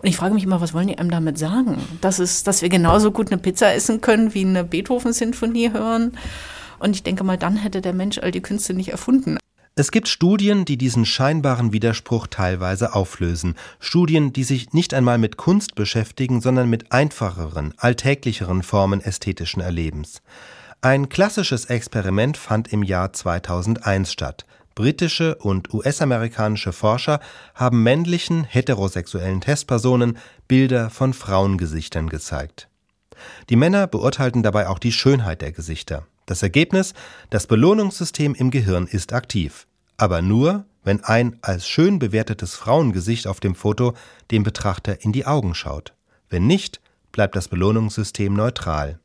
Und 0.01 0.09
ich 0.09 0.17
frage 0.17 0.35
mich 0.35 0.45
immer, 0.45 0.61
was 0.61 0.73
wollen 0.73 0.87
die 0.87 0.99
einem 0.99 1.11
damit 1.11 1.39
sagen? 1.39 1.79
Das 2.01 2.21
ist, 2.21 2.47
dass 2.47 2.63
wir 2.63 2.69
genauso 2.69 3.11
gut 3.11 3.33
eine 3.33 3.41
Pizza 3.41 3.75
essen 3.75 4.01
können, 4.01 4.35
wie 4.35 4.45
eine 4.45 4.63
Beethoven-Sinfonie 4.63 5.73
hören. 5.73 6.13
Und 6.79 6.95
ich 6.95 7.03
denke 7.03 7.25
mal, 7.25 7.37
dann 7.37 7.57
hätte 7.57 7.81
der 7.81 7.93
Mensch 7.93 8.19
all 8.19 8.31
die 8.31 8.41
Künste 8.41 8.73
nicht 8.73 8.91
erfunden. 8.91 9.40
Es 9.81 9.93
gibt 9.93 10.09
Studien, 10.09 10.67
die 10.67 10.77
diesen 10.77 11.07
scheinbaren 11.07 11.73
Widerspruch 11.73 12.27
teilweise 12.27 12.95
auflösen. 12.95 13.55
Studien, 13.79 14.31
die 14.31 14.45
sich 14.45 14.75
nicht 14.75 14.93
einmal 14.93 15.17
mit 15.17 15.39
Kunst 15.39 15.75
beschäftigen, 15.75 16.43
sondern 16.43 16.69
mit 16.69 16.93
einfacheren, 16.93 17.73
alltäglicheren 17.79 18.63
Formen 18.63 19.01
ästhetischen 19.01 19.63
Erlebens. 19.63 20.21
Ein 20.83 21.09
klassisches 21.09 21.65
Experiment 21.65 22.37
fand 22.37 22.71
im 22.71 22.83
Jahr 22.83 23.15
2001 23.15 24.13
statt. 24.13 24.45
Britische 24.75 25.37
und 25.37 25.73
US-amerikanische 25.73 26.75
Forscher 26.75 27.19
haben 27.55 27.83
männlichen 27.83 28.45
heterosexuellen 28.45 29.41
Testpersonen 29.41 30.19
Bilder 30.47 30.91
von 30.91 31.15
Frauengesichtern 31.15 32.11
gezeigt. 32.11 32.69
Die 33.49 33.57
Männer 33.57 33.87
beurteilten 33.87 34.43
dabei 34.43 34.69
auch 34.69 34.79
die 34.79 34.93
Schönheit 34.93 35.41
der 35.41 35.53
Gesichter. 35.53 36.07
Das 36.27 36.43
Ergebnis, 36.43 36.93
das 37.31 37.47
Belohnungssystem 37.47 38.35
im 38.35 38.51
Gehirn 38.51 38.87
ist 38.87 39.15
aktiv. 39.15 39.67
Aber 40.01 40.23
nur, 40.23 40.65
wenn 40.83 41.05
ein 41.05 41.37
als 41.43 41.69
schön 41.69 41.99
bewertetes 41.99 42.55
Frauengesicht 42.55 43.27
auf 43.27 43.39
dem 43.39 43.55
Foto 43.55 43.93
dem 44.31 44.45
Betrachter 44.45 45.05
in 45.05 45.13
die 45.13 45.27
Augen 45.27 45.55
schaut. 45.55 45.93
Wenn 46.31 46.47
nicht, 46.47 46.81
bleibt 47.13 47.37
das 47.37 47.49
Belohnungssystem 47.49 48.33
neutral. 48.33 48.99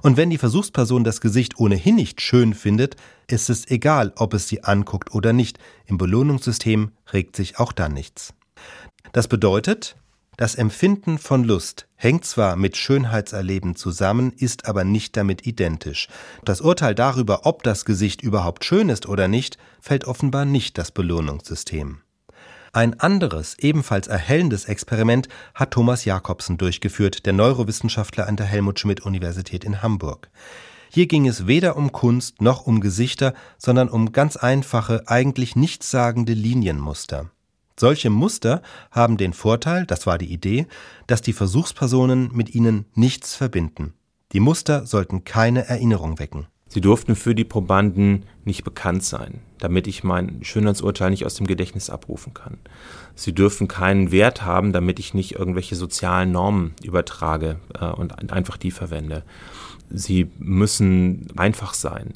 Und 0.00 0.16
wenn 0.16 0.30
die 0.30 0.38
Versuchsperson 0.38 1.04
das 1.04 1.20
Gesicht 1.20 1.58
ohnehin 1.58 1.96
nicht 1.96 2.22
schön 2.22 2.54
findet, 2.54 2.96
ist 3.26 3.50
es 3.50 3.68
egal, 3.68 4.14
ob 4.16 4.32
es 4.32 4.48
sie 4.48 4.64
anguckt 4.64 5.12
oder 5.12 5.34
nicht. 5.34 5.58
Im 5.84 5.98
Belohnungssystem 5.98 6.92
regt 7.12 7.36
sich 7.36 7.58
auch 7.58 7.72
dann 7.72 7.92
nichts. 7.92 8.32
Das 9.12 9.28
bedeutet, 9.28 9.96
das 10.38 10.54
Empfinden 10.54 11.18
von 11.18 11.42
Lust 11.42 11.88
hängt 11.96 12.24
zwar 12.24 12.54
mit 12.54 12.76
Schönheitserleben 12.76 13.74
zusammen, 13.74 14.32
ist 14.32 14.66
aber 14.66 14.84
nicht 14.84 15.16
damit 15.16 15.44
identisch. 15.48 16.06
Das 16.44 16.60
Urteil 16.60 16.94
darüber, 16.94 17.44
ob 17.44 17.64
das 17.64 17.84
Gesicht 17.84 18.22
überhaupt 18.22 18.64
schön 18.64 18.88
ist 18.88 19.08
oder 19.08 19.26
nicht, 19.26 19.58
fällt 19.80 20.04
offenbar 20.04 20.44
nicht 20.44 20.78
das 20.78 20.92
Belohnungssystem. 20.92 22.02
Ein 22.72 23.00
anderes, 23.00 23.56
ebenfalls 23.58 24.06
erhellendes 24.06 24.66
Experiment 24.66 25.28
hat 25.56 25.72
Thomas 25.72 26.04
Jakobsen 26.04 26.56
durchgeführt, 26.56 27.26
der 27.26 27.32
Neurowissenschaftler 27.32 28.28
an 28.28 28.36
der 28.36 28.46
Helmut 28.46 28.78
Schmidt 28.78 29.00
Universität 29.00 29.64
in 29.64 29.82
Hamburg. 29.82 30.30
Hier 30.88 31.08
ging 31.08 31.26
es 31.26 31.48
weder 31.48 31.76
um 31.76 31.90
Kunst 31.90 32.40
noch 32.40 32.64
um 32.64 32.80
Gesichter, 32.80 33.34
sondern 33.56 33.88
um 33.88 34.12
ganz 34.12 34.36
einfache, 34.36 35.02
eigentlich 35.06 35.56
nichtssagende 35.56 36.32
Linienmuster. 36.32 37.28
Solche 37.78 38.10
Muster 38.10 38.60
haben 38.90 39.16
den 39.16 39.32
Vorteil, 39.32 39.86
das 39.86 40.04
war 40.04 40.18
die 40.18 40.32
Idee, 40.32 40.66
dass 41.06 41.22
die 41.22 41.32
Versuchspersonen 41.32 42.30
mit 42.34 42.52
ihnen 42.54 42.86
nichts 42.94 43.36
verbinden. 43.36 43.94
Die 44.32 44.40
Muster 44.40 44.84
sollten 44.84 45.22
keine 45.22 45.68
Erinnerung 45.68 46.18
wecken. 46.18 46.48
Sie 46.66 46.80
durften 46.80 47.14
für 47.14 47.36
die 47.36 47.44
Probanden 47.44 48.26
nicht 48.44 48.64
bekannt 48.64 49.04
sein, 49.04 49.40
damit 49.58 49.86
ich 49.86 50.02
mein 50.02 50.40
Schönheitsurteil 50.42 51.10
nicht 51.10 51.24
aus 51.24 51.36
dem 51.36 51.46
Gedächtnis 51.46 51.88
abrufen 51.88 52.34
kann. 52.34 52.58
Sie 53.14 53.32
dürfen 53.32 53.68
keinen 53.68 54.10
Wert 54.10 54.44
haben, 54.44 54.72
damit 54.72 54.98
ich 54.98 55.14
nicht 55.14 55.36
irgendwelche 55.36 55.76
sozialen 55.76 56.32
Normen 56.32 56.74
übertrage 56.82 57.60
äh, 57.78 57.86
und 57.86 58.32
einfach 58.32 58.56
die 58.56 58.72
verwende. 58.72 59.22
Sie 59.88 60.30
müssen 60.38 61.28
einfach 61.36 61.74
sein 61.74 62.14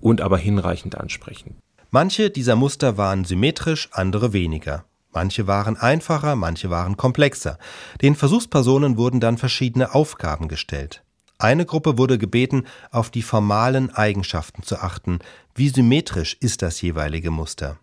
und 0.00 0.22
aber 0.22 0.38
hinreichend 0.38 0.98
ansprechen. 0.98 1.56
Manche 1.90 2.30
dieser 2.30 2.56
Muster 2.56 2.96
waren 2.96 3.24
symmetrisch, 3.24 3.88
andere 3.92 4.32
weniger. 4.32 4.84
Manche 5.14 5.46
waren 5.46 5.76
einfacher, 5.76 6.34
manche 6.34 6.70
waren 6.70 6.96
komplexer. 6.96 7.58
Den 8.02 8.16
Versuchspersonen 8.16 8.96
wurden 8.96 9.20
dann 9.20 9.38
verschiedene 9.38 9.94
Aufgaben 9.94 10.48
gestellt. 10.48 11.02
Eine 11.38 11.66
Gruppe 11.66 11.98
wurde 11.98 12.18
gebeten, 12.18 12.64
auf 12.90 13.10
die 13.10 13.22
formalen 13.22 13.94
Eigenschaften 13.94 14.62
zu 14.62 14.78
achten, 14.78 15.20
wie 15.54 15.68
symmetrisch 15.68 16.36
ist 16.40 16.62
das 16.62 16.80
jeweilige 16.82 17.30
Muster. 17.30 17.78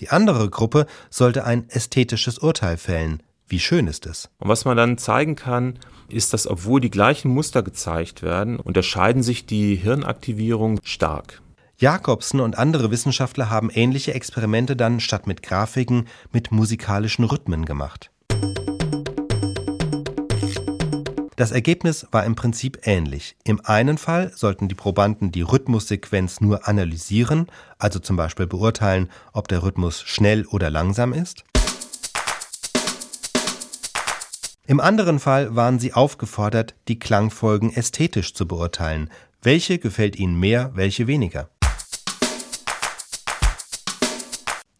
Die 0.00 0.10
andere 0.10 0.50
Gruppe 0.50 0.86
sollte 1.10 1.44
ein 1.44 1.68
ästhetisches 1.70 2.38
Urteil 2.38 2.76
fällen, 2.76 3.22
wie 3.46 3.60
schön 3.60 3.86
ist 3.86 4.06
es. 4.06 4.28
Und 4.38 4.48
was 4.48 4.64
man 4.64 4.76
dann 4.76 4.98
zeigen 4.98 5.36
kann, 5.36 5.78
ist, 6.08 6.32
dass 6.32 6.46
obwohl 6.46 6.80
die 6.80 6.90
gleichen 6.90 7.30
Muster 7.30 7.62
gezeigt 7.62 8.22
werden, 8.22 8.58
unterscheiden 8.58 9.22
sich 9.22 9.46
die 9.46 9.76
Hirnaktivierungen 9.76 10.80
stark. 10.82 11.40
Jakobsen 11.76 12.40
und 12.40 12.56
andere 12.56 12.92
Wissenschaftler 12.92 13.50
haben 13.50 13.68
ähnliche 13.68 14.14
Experimente 14.14 14.76
dann 14.76 15.00
statt 15.00 15.26
mit 15.26 15.42
Grafiken 15.42 16.06
mit 16.32 16.52
musikalischen 16.52 17.24
Rhythmen 17.24 17.64
gemacht. 17.64 18.10
Das 21.36 21.50
Ergebnis 21.50 22.06
war 22.12 22.24
im 22.24 22.36
Prinzip 22.36 22.86
ähnlich. 22.86 23.34
Im 23.42 23.60
einen 23.64 23.98
Fall 23.98 24.30
sollten 24.36 24.68
die 24.68 24.76
Probanden 24.76 25.32
die 25.32 25.42
Rhythmussequenz 25.42 26.40
nur 26.40 26.68
analysieren, 26.68 27.48
also 27.76 27.98
zum 27.98 28.14
Beispiel 28.14 28.46
beurteilen, 28.46 29.10
ob 29.32 29.48
der 29.48 29.64
Rhythmus 29.64 30.00
schnell 30.02 30.46
oder 30.46 30.70
langsam 30.70 31.12
ist. 31.12 31.42
Im 34.68 34.78
anderen 34.78 35.18
Fall 35.18 35.56
waren 35.56 35.80
sie 35.80 35.92
aufgefordert, 35.92 36.76
die 36.86 37.00
Klangfolgen 37.00 37.74
ästhetisch 37.74 38.32
zu 38.32 38.46
beurteilen. 38.46 39.10
Welche 39.42 39.78
gefällt 39.78 40.16
ihnen 40.16 40.38
mehr, 40.38 40.70
welche 40.74 41.08
weniger? 41.08 41.50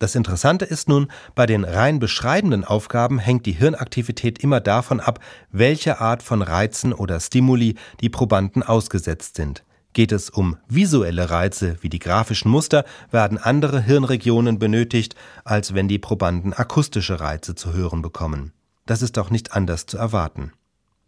Das 0.05 0.15
Interessante 0.15 0.67
ist 0.67 0.87
nun, 0.87 1.09
bei 1.35 1.47
den 1.47 1.65
rein 1.65 1.99
beschreibenden 1.99 2.63
Aufgaben 2.63 3.19
hängt 3.19 3.47
die 3.47 3.53
Hirnaktivität 3.53 4.39
immer 4.39 4.61
davon 4.61 5.01
ab, 5.01 5.19
welche 5.51 5.99
Art 5.99 6.23
von 6.23 6.43
Reizen 6.43 6.93
oder 6.93 7.19
Stimuli 7.21 7.77
die 8.03 8.11
Probanden 8.11 8.63
ausgesetzt 8.63 9.37
sind. 9.37 9.65
Geht 9.95 10.13
es 10.13 10.29
um 10.29 10.59
visuelle 10.69 11.31
Reize 11.31 11.79
wie 11.81 11.89
die 11.89 12.01
grafischen 12.01 12.51
Muster, 12.51 12.85
werden 13.13 13.39
andere 13.39 13.81
Hirnregionen 13.81 14.59
benötigt, 14.59 15.15
als 15.43 15.73
wenn 15.73 15.89
die 15.89 15.99
Probanden 15.99 16.53
akustische 16.53 17.21
Reize 17.21 17.55
zu 17.55 17.73
hören 17.73 18.03
bekommen. 18.03 18.53
Das 18.85 19.01
ist 19.01 19.19
auch 19.19 19.31
nicht 19.31 19.55
anders 19.55 19.87
zu 19.87 19.97
erwarten. 19.97 20.53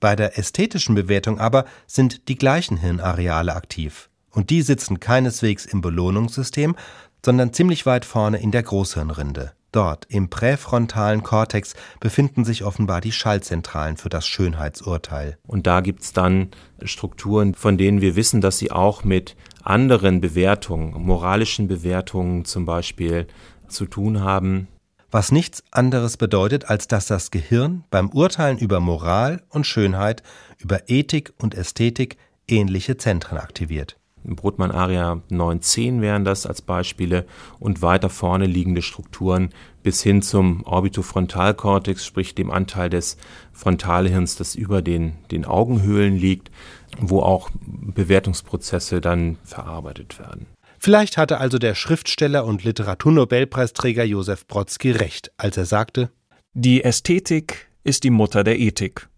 Bei 0.00 0.16
der 0.16 0.38
ästhetischen 0.38 0.94
Bewertung 0.94 1.38
aber 1.38 1.66
sind 1.87 2.28
die 2.28 2.37
gleichen 2.37 2.78
Hirnareale 2.78 3.56
aktiv. 3.56 4.09
Und 4.30 4.50
die 4.50 4.61
sitzen 4.61 5.00
keineswegs 5.00 5.64
im 5.64 5.80
Belohnungssystem, 5.80 6.76
sondern 7.24 7.52
ziemlich 7.52 7.87
weit 7.87 8.05
vorne 8.05 8.38
in 8.38 8.50
der 8.50 8.62
Großhirnrinde. 8.62 9.52
Dort, 9.72 10.07
im 10.09 10.31
präfrontalen 10.31 11.22
Kortex, 11.22 11.74
befinden 12.00 12.46
sich 12.46 12.64
offenbar 12.64 13.02
die 13.02 13.12
Schallzentralen 13.12 13.98
für 13.98 14.09
das 14.09 14.26
Schönheitsurteil. 14.26 15.37
Und 15.46 15.66
da 15.66 15.81
gibt 15.81 16.02
es 16.02 16.14
dann 16.14 16.48
Strukturen, 16.83 17.55
von 17.55 17.76
denen 17.76 18.00
wir 18.00 18.16
wissen, 18.16 18.40
dass 18.40 18.57
sie 18.59 18.70
auch 18.70 19.05
mit 19.05 19.37
anderen 19.62 20.22
Bewertungen, 20.22 20.94
moralischen 21.02 21.68
Bewertungen 21.68 22.46
zum 22.46 22.64
Beispiel, 22.64 23.26
zu 23.68 23.85
tun 23.85 24.20
haben. 24.22 24.68
Was 25.11 25.31
nichts 25.31 25.62
anderes 25.70 26.16
bedeutet, 26.16 26.70
als 26.70 26.88
dass 26.88 27.07
das 27.07 27.31
Gehirn 27.31 27.85
beim 27.90 28.09
Urteilen 28.11 28.59
über 28.59 28.81
Moral 28.81 29.42
und 29.50 29.66
Schönheit, 29.66 30.22
über 30.59 30.88
Ethik 30.88 31.35
und 31.38 31.55
Ästhetik 31.55 32.16
ähnliche 32.48 32.96
Zentren 32.96 33.38
aktiviert. 33.38 33.98
Brotmann 34.34 34.72
Aria 34.72 35.20
910 35.28 36.00
wären 36.00 36.24
das 36.24 36.46
als 36.46 36.62
Beispiele 36.62 37.26
und 37.60 37.82
weiter 37.82 38.10
vorne 38.10 38.46
liegende 38.46 38.82
Strukturen 38.82 39.50
bis 39.82 40.02
hin 40.02 40.22
zum 40.22 40.64
Orbitofrontalkortex, 40.64 42.04
sprich 42.04 42.34
dem 42.34 42.50
Anteil 42.50 42.90
des 42.90 43.16
Frontalhirns, 43.52 44.34
das 44.34 44.56
über 44.56 44.82
den, 44.82 45.12
den 45.30 45.44
Augenhöhlen 45.44 46.16
liegt, 46.16 46.50
wo 46.98 47.20
auch 47.20 47.50
Bewertungsprozesse 47.60 49.00
dann 49.00 49.38
verarbeitet 49.44 50.18
werden. 50.18 50.46
Vielleicht 50.78 51.16
hatte 51.16 51.38
also 51.38 51.58
der 51.58 51.74
Schriftsteller 51.74 52.44
und 52.44 52.64
Literaturnobelpreisträger 52.64 54.04
Josef 54.04 54.46
Brodsky 54.46 54.90
recht, 54.90 55.30
als 55.36 55.56
er 55.56 55.66
sagte: 55.66 56.10
Die 56.52 56.82
Ästhetik 56.84 57.68
ist 57.84 58.04
die 58.04 58.10
Mutter 58.10 58.44
der 58.44 58.58
Ethik. 58.58 59.08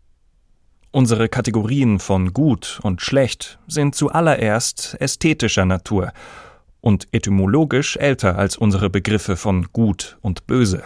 Unsere 0.91 1.29
Kategorien 1.29 1.99
von 1.99 2.33
gut 2.33 2.81
und 2.83 3.03
schlecht 3.03 3.59
sind 3.67 3.95
zuallererst 3.95 4.97
ästhetischer 5.01 5.67
Natur 5.67 6.13
und 6.81 7.09
etymologisch 7.13 7.99
älter 7.99 8.39
als 8.39 8.57
unsere 8.57 8.89
Begriffe 8.89 9.37
von 9.37 9.67
gut 9.73 10.17
und 10.23 10.47
böse. 10.47 10.85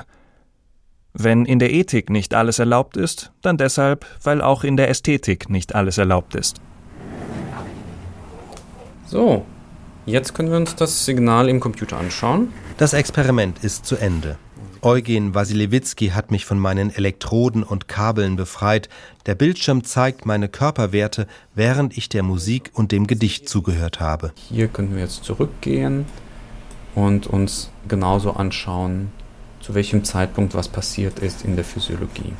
Wenn 1.12 1.44
in 1.44 1.60
der 1.60 1.72
Ethik 1.72 2.10
nicht 2.10 2.34
alles 2.34 2.58
erlaubt 2.58 2.96
ist, 2.96 3.32
dann 3.42 3.58
deshalb, 3.58 4.04
weil 4.24 4.40
auch 4.40 4.64
in 4.64 4.76
der 4.76 4.88
Ästhetik 4.88 5.48
nicht 5.48 5.74
alles 5.74 5.98
erlaubt 5.98 6.34
ist. 6.34 6.60
So, 9.06 9.44
jetzt 10.04 10.34
können 10.34 10.50
wir 10.50 10.56
uns 10.56 10.74
das 10.74 11.04
Signal 11.04 11.48
im 11.48 11.60
Computer 11.60 11.98
anschauen. 11.98 12.52
Das 12.76 12.92
Experiment 12.92 13.62
ist 13.62 13.86
zu 13.86 13.96
Ende. 13.96 14.36
Eugen 14.84 15.32
Wasiliewicki 15.32 16.08
hat 16.08 16.32
mich 16.32 16.44
von 16.44 16.58
meinen 16.58 16.92
Elektroden 16.92 17.62
und 17.62 17.86
Kabeln 17.86 18.34
befreit. 18.34 18.88
Der 19.26 19.36
Bildschirm 19.36 19.84
zeigt 19.84 20.26
meine 20.26 20.48
Körperwerte, 20.48 21.28
während 21.54 21.96
ich 21.96 22.08
der 22.08 22.24
Musik 22.24 22.72
und 22.74 22.90
dem 22.90 23.06
Gedicht 23.06 23.48
zugehört 23.48 24.00
habe. 24.00 24.32
Hier 24.48 24.66
können 24.66 24.96
wir 24.96 25.02
jetzt 25.02 25.22
zurückgehen 25.22 26.04
und 26.96 27.28
uns 27.28 27.70
genauso 27.86 28.32
anschauen, 28.32 29.12
zu 29.60 29.72
welchem 29.74 30.02
Zeitpunkt 30.02 30.56
was 30.56 30.68
passiert 30.68 31.20
ist 31.20 31.44
in 31.44 31.54
der 31.54 31.64
Physiologie. 31.64 32.32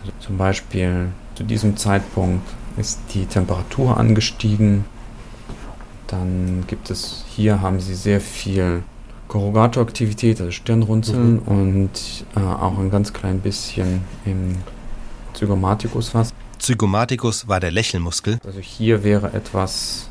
Also 0.00 0.12
zum 0.18 0.36
Beispiel 0.36 1.10
zu 1.36 1.44
diesem 1.44 1.76
Zeitpunkt 1.76 2.44
ist 2.76 2.98
die 3.14 3.26
Temperatur 3.26 3.96
angestiegen. 3.96 4.84
Dann 6.08 6.64
gibt 6.66 6.90
es 6.90 7.24
hier 7.28 7.60
haben 7.60 7.78
Sie 7.78 7.94
sehr 7.94 8.20
viel 8.20 8.82
Corrugator-Aktivität, 9.28 10.40
also 10.40 10.50
Stirnrunzeln 10.50 11.34
mhm. 11.34 11.42
und 11.42 11.90
äh, 12.36 12.40
auch 12.40 12.78
ein 12.78 12.90
ganz 12.90 13.12
klein 13.12 13.40
bisschen 13.40 14.02
im 14.24 14.56
Zygomaticus 15.32 16.14
was. 16.14 16.32
Zygomaticus 16.58 17.48
war 17.48 17.60
der 17.60 17.70
Lächelmuskel. 17.70 18.38
Also 18.44 18.60
hier 18.60 19.04
wäre 19.04 19.32
etwas, 19.32 20.08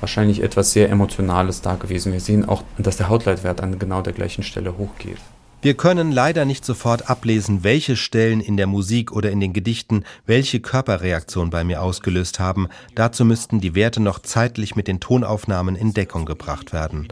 wahrscheinlich 0.00 0.42
etwas 0.42 0.72
sehr 0.72 0.90
Emotionales 0.90 1.62
da 1.62 1.76
gewesen. 1.76 2.12
Wir 2.12 2.20
sehen 2.20 2.48
auch, 2.48 2.62
dass 2.78 2.96
der 2.96 3.08
Hautleitwert 3.08 3.60
an 3.60 3.78
genau 3.78 4.02
der 4.02 4.12
gleichen 4.12 4.42
Stelle 4.42 4.76
hochgeht. 4.76 5.18
Wir 5.60 5.74
können 5.74 6.12
leider 6.12 6.44
nicht 6.44 6.64
sofort 6.64 7.10
ablesen, 7.10 7.64
welche 7.64 7.96
Stellen 7.96 8.40
in 8.40 8.56
der 8.56 8.68
Musik 8.68 9.10
oder 9.10 9.32
in 9.32 9.40
den 9.40 9.52
Gedichten 9.52 10.04
welche 10.24 10.60
Körperreaktion 10.60 11.50
bei 11.50 11.64
mir 11.64 11.82
ausgelöst 11.82 12.38
haben. 12.38 12.68
Dazu 12.94 13.24
müssten 13.24 13.60
die 13.60 13.74
Werte 13.74 13.98
noch 13.98 14.20
zeitlich 14.20 14.76
mit 14.76 14.86
den 14.86 15.00
Tonaufnahmen 15.00 15.74
in 15.74 15.94
Deckung 15.94 16.26
gebracht 16.26 16.72
werden. 16.72 17.08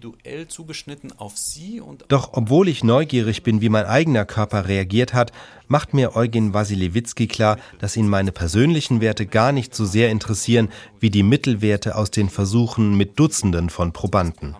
Doch 2.06 2.30
obwohl 2.34 2.68
ich 2.68 2.84
neugierig 2.84 3.42
bin, 3.42 3.60
wie 3.60 3.68
mein 3.68 3.86
eigener 3.86 4.24
Körper 4.24 4.68
reagiert 4.68 5.12
hat, 5.12 5.32
macht 5.66 5.92
mir 5.92 6.14
Eugen 6.14 6.54
Wasilewicki 6.54 7.26
klar, 7.26 7.58
dass 7.80 7.96
ihn 7.96 8.08
meine 8.08 8.30
persönlichen 8.30 9.00
Werte 9.00 9.26
gar 9.26 9.50
nicht 9.50 9.74
so 9.74 9.84
sehr 9.84 10.10
interessieren 10.10 10.68
wie 11.00 11.10
die 11.10 11.24
Mittelwerte 11.24 11.96
aus 11.96 12.12
den 12.12 12.28
Versuchen 12.28 12.96
mit 12.96 13.18
Dutzenden 13.18 13.70
von 13.70 13.92
Probanden. 13.92 14.54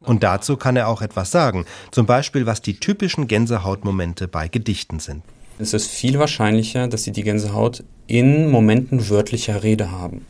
Und 0.00 0.22
dazu 0.22 0.56
kann 0.56 0.76
er 0.76 0.88
auch 0.88 1.02
etwas 1.02 1.30
sagen, 1.30 1.64
zum 1.90 2.06
Beispiel 2.06 2.46
was 2.46 2.62
die 2.62 2.78
typischen 2.78 3.28
Gänsehautmomente 3.28 4.28
bei 4.28 4.48
Gedichten 4.48 5.00
sind. 5.00 5.22
Es 5.58 5.72
ist 5.72 5.90
viel 5.90 6.18
wahrscheinlicher, 6.18 6.88
dass 6.88 7.04
sie 7.04 7.12
die 7.12 7.22
Gänsehaut 7.22 7.84
in 8.06 8.50
Momenten 8.50 9.08
wörtlicher 9.08 9.62
Rede 9.62 9.90
haben. 9.90 10.26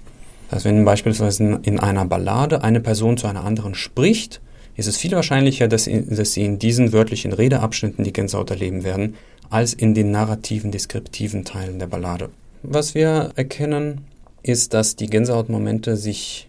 Also 0.50 0.68
wenn 0.68 0.84
beispielsweise 0.84 1.60
in 1.62 1.80
einer 1.80 2.04
Ballade 2.04 2.62
eine 2.62 2.80
Person 2.80 3.16
zu 3.16 3.26
einer 3.26 3.44
anderen 3.44 3.74
spricht, 3.74 4.40
ist 4.76 4.86
es 4.86 4.96
viel 4.96 5.12
wahrscheinlicher, 5.12 5.68
dass 5.68 5.84
sie, 5.84 6.04
dass 6.04 6.32
sie 6.32 6.44
in 6.44 6.58
diesen 6.58 6.92
wörtlichen 6.92 7.32
Redeabschnitten 7.32 8.04
die 8.04 8.12
Gänsehaut 8.12 8.50
erleben 8.50 8.84
werden, 8.84 9.14
als 9.50 9.72
in 9.72 9.94
den 9.94 10.10
narrativen, 10.10 10.70
deskriptiven 10.70 11.44
Teilen 11.44 11.78
der 11.78 11.86
Ballade. 11.86 12.30
Was 12.62 12.94
wir 12.94 13.30
erkennen, 13.36 14.02
ist, 14.42 14.74
dass 14.74 14.96
die 14.96 15.06
Gänsehautmomente 15.06 15.96
sich 15.96 16.48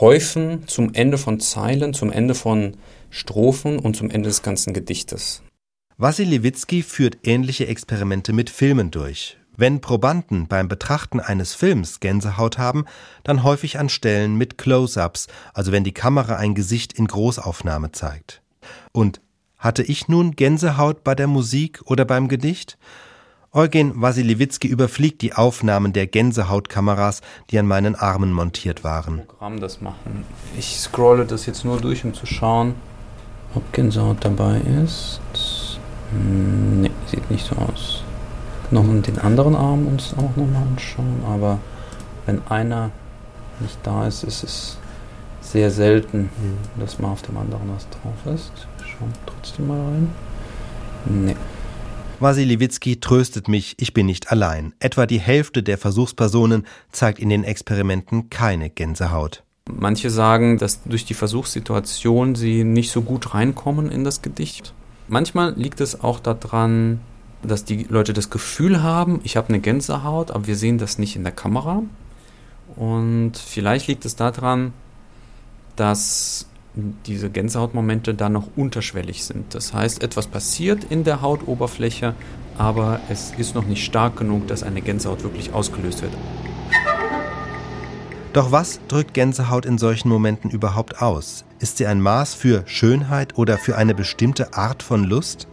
häufen 0.00 0.66
zum 0.68 0.94
Ende 0.94 1.18
von 1.18 1.40
Zeilen, 1.40 1.94
zum 1.94 2.10
Ende 2.10 2.34
von 2.34 2.76
Strophen 3.10 3.78
und 3.78 3.96
zum 3.96 4.10
Ende 4.10 4.28
des 4.28 4.42
ganzen 4.42 4.72
Gedichtes. 4.72 5.42
Wasilewicki 5.98 6.82
führt 6.82 7.18
ähnliche 7.26 7.66
Experimente 7.66 8.32
mit 8.32 8.50
Filmen 8.50 8.90
durch. 8.90 9.36
Wenn 9.56 9.80
Probanden 9.82 10.48
beim 10.48 10.66
Betrachten 10.66 11.20
eines 11.20 11.54
Films 11.54 12.00
Gänsehaut 12.00 12.56
haben, 12.56 12.86
dann 13.22 13.42
häufig 13.42 13.78
an 13.78 13.90
Stellen 13.90 14.36
mit 14.36 14.56
Close-ups, 14.56 15.28
also 15.52 15.72
wenn 15.72 15.84
die 15.84 15.92
Kamera 15.92 16.36
ein 16.36 16.54
Gesicht 16.54 16.94
in 16.94 17.06
Großaufnahme 17.06 17.92
zeigt. 17.92 18.42
Und 18.92 19.20
hatte 19.58 19.82
ich 19.82 20.08
nun 20.08 20.32
Gänsehaut 20.32 21.04
bei 21.04 21.14
der 21.14 21.26
Musik 21.26 21.82
oder 21.84 22.04
beim 22.04 22.28
Gedicht? 22.28 22.78
Eugen 23.54 24.00
Wasilewicki 24.00 24.66
überfliegt 24.66 25.20
die 25.20 25.34
Aufnahmen 25.34 25.92
der 25.92 26.06
Gänsehautkameras, 26.06 27.20
die 27.50 27.58
an 27.58 27.66
meinen 27.66 27.94
Armen 27.94 28.32
montiert 28.32 28.82
waren. 28.82 29.26
Programm 29.26 29.60
das 29.60 29.82
machen. 29.82 30.24
Ich 30.58 30.80
scrolle 30.80 31.26
das 31.26 31.44
jetzt 31.44 31.62
nur 31.62 31.78
durch, 31.78 32.02
um 32.02 32.14
zu 32.14 32.24
schauen, 32.24 32.74
ob 33.54 33.70
Gänsehaut 33.74 34.24
dabei 34.24 34.58
ist. 34.82 35.20
Hm, 36.12 36.80
ne, 36.80 36.90
sieht 37.04 37.30
nicht 37.30 37.46
so 37.46 37.54
aus. 37.56 38.02
Noch 38.70 38.84
den 38.84 39.18
anderen 39.18 39.54
Arm 39.54 39.86
uns 39.86 40.14
auch 40.14 40.34
nochmal 40.34 40.62
anschauen, 40.62 41.22
aber 41.28 41.58
wenn 42.24 42.40
einer 42.48 42.90
nicht 43.60 43.76
da 43.82 44.06
ist, 44.06 44.24
ist 44.24 44.44
es 44.44 44.78
sehr 45.42 45.70
selten, 45.70 46.30
mhm. 46.38 46.80
dass 46.80 46.98
mal 46.98 47.08
auf 47.10 47.20
dem 47.20 47.36
anderen 47.36 47.68
was 47.74 47.86
drauf 47.90 48.34
ist. 48.34 48.66
Schauen 48.78 49.12
trotzdem 49.26 49.66
mal 49.68 49.78
rein. 49.78 50.10
Ne. 51.04 51.36
Wasilewicki 52.22 53.00
tröstet 53.00 53.48
mich, 53.48 53.74
ich 53.78 53.92
bin 53.92 54.06
nicht 54.06 54.30
allein. 54.30 54.72
Etwa 54.78 55.06
die 55.06 55.20
Hälfte 55.20 55.62
der 55.62 55.76
Versuchspersonen 55.76 56.66
zeigt 56.90 57.18
in 57.18 57.28
den 57.28 57.44
Experimenten 57.44 58.30
keine 58.30 58.70
Gänsehaut. 58.70 59.42
Manche 59.68 60.10
sagen, 60.10 60.58
dass 60.58 60.82
durch 60.84 61.04
die 61.04 61.14
Versuchssituation 61.14 62.34
sie 62.34 62.64
nicht 62.64 62.90
so 62.90 63.02
gut 63.02 63.34
reinkommen 63.34 63.90
in 63.90 64.04
das 64.04 64.22
Gedicht. 64.22 64.74
Manchmal 65.08 65.54
liegt 65.54 65.80
es 65.80 66.00
auch 66.00 66.20
daran, 66.20 67.00
dass 67.42 67.64
die 67.64 67.84
Leute 67.88 68.12
das 68.12 68.30
Gefühl 68.30 68.82
haben, 68.82 69.20
ich 69.24 69.36
habe 69.36 69.48
eine 69.48 69.60
Gänsehaut, 69.60 70.30
aber 70.30 70.46
wir 70.46 70.56
sehen 70.56 70.78
das 70.78 70.98
nicht 70.98 71.16
in 71.16 71.24
der 71.24 71.32
Kamera. 71.32 71.82
Und 72.76 73.32
vielleicht 73.36 73.88
liegt 73.88 74.04
es 74.04 74.16
daran, 74.16 74.72
dass 75.76 76.46
diese 76.74 77.30
Gänsehautmomente 77.30 78.14
da 78.14 78.28
noch 78.28 78.48
unterschwellig 78.56 79.24
sind. 79.24 79.54
Das 79.54 79.74
heißt, 79.74 80.02
etwas 80.02 80.26
passiert 80.26 80.84
in 80.84 81.04
der 81.04 81.20
Hautoberfläche, 81.20 82.14
aber 82.56 83.00
es 83.08 83.32
ist 83.36 83.54
noch 83.54 83.66
nicht 83.66 83.84
stark 83.84 84.16
genug, 84.16 84.46
dass 84.46 84.62
eine 84.62 84.80
Gänsehaut 84.80 85.22
wirklich 85.22 85.52
ausgelöst 85.52 86.02
wird. 86.02 86.12
Doch 88.32 88.50
was 88.50 88.80
drückt 88.88 89.12
Gänsehaut 89.12 89.66
in 89.66 89.76
solchen 89.76 90.08
Momenten 90.08 90.50
überhaupt 90.50 91.02
aus? 91.02 91.44
Ist 91.58 91.76
sie 91.76 91.86
ein 91.86 92.00
Maß 92.00 92.32
für 92.32 92.62
Schönheit 92.66 93.36
oder 93.36 93.58
für 93.58 93.76
eine 93.76 93.94
bestimmte 93.94 94.54
Art 94.54 94.82
von 94.82 95.04
Lust? 95.04 95.48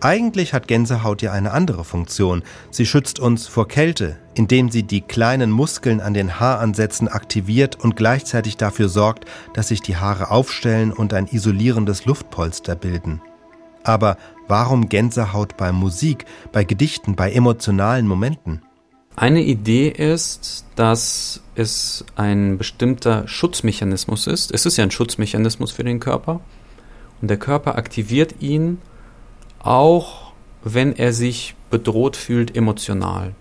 Eigentlich 0.00 0.54
hat 0.54 0.66
Gänsehaut 0.66 1.22
ja 1.22 1.30
eine 1.30 1.52
andere 1.52 1.84
Funktion. 1.84 2.42
Sie 2.70 2.86
schützt 2.86 3.20
uns 3.20 3.46
vor 3.46 3.68
Kälte, 3.68 4.16
indem 4.34 4.70
sie 4.70 4.82
die 4.82 5.00
kleinen 5.00 5.50
Muskeln 5.50 6.00
an 6.00 6.14
den 6.14 6.40
Haaransätzen 6.40 7.08
aktiviert 7.08 7.76
und 7.80 7.96
gleichzeitig 7.96 8.56
dafür 8.56 8.88
sorgt, 8.88 9.24
dass 9.54 9.68
sich 9.68 9.82
die 9.82 9.96
Haare 9.96 10.30
aufstellen 10.30 10.92
und 10.92 11.14
ein 11.14 11.26
isolierendes 11.26 12.04
Luftpolster 12.04 12.76
bilden. 12.76 13.20
Aber 13.82 14.16
warum 14.46 14.88
Gänsehaut 14.88 15.56
bei 15.56 15.72
Musik, 15.72 16.26
bei 16.52 16.64
Gedichten, 16.64 17.16
bei 17.16 17.32
emotionalen 17.32 18.06
Momenten? 18.06 18.62
Eine 19.16 19.42
Idee 19.42 19.88
ist, 19.88 20.64
dass 20.76 21.42
es 21.54 22.04
ein 22.14 22.58
bestimmter 22.58 23.26
Schutzmechanismus 23.26 24.26
ist. 24.26 24.52
Es 24.52 24.66
ist 24.66 24.76
ja 24.76 24.84
ein 24.84 24.90
Schutzmechanismus 24.90 25.72
für 25.72 25.84
den 25.84 26.00
Körper. 26.00 26.40
Und 27.20 27.28
der 27.28 27.38
Körper 27.38 27.76
aktiviert 27.76 28.36
ihn 28.40 28.78
auch 29.60 30.30
wenn 30.62 30.94
er 30.96 31.12
sich 31.12 31.54
bedroht 31.70 32.16
fühlt 32.16 32.56
emotional. 32.56 33.34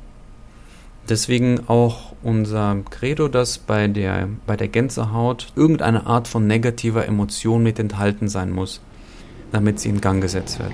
Deswegen 1.10 1.68
auch 1.68 2.14
unser 2.22 2.78
Credo, 2.92 3.28
dass 3.28 3.58
bei 3.58 3.88
der, 3.88 4.30
bei 4.46 4.56
der 4.56 4.68
Gänsehaut 4.68 5.48
irgendeine 5.56 6.06
Art 6.06 6.28
von 6.28 6.46
negativer 6.46 7.08
Emotion 7.08 7.64
mit 7.64 7.80
enthalten 7.80 8.28
sein 8.28 8.52
muss, 8.52 8.82
damit 9.52 9.80
sie 9.80 9.90
in 9.90 10.02
Gang 10.02 10.22
gesetzt 10.22 10.60
wird. 10.60 10.72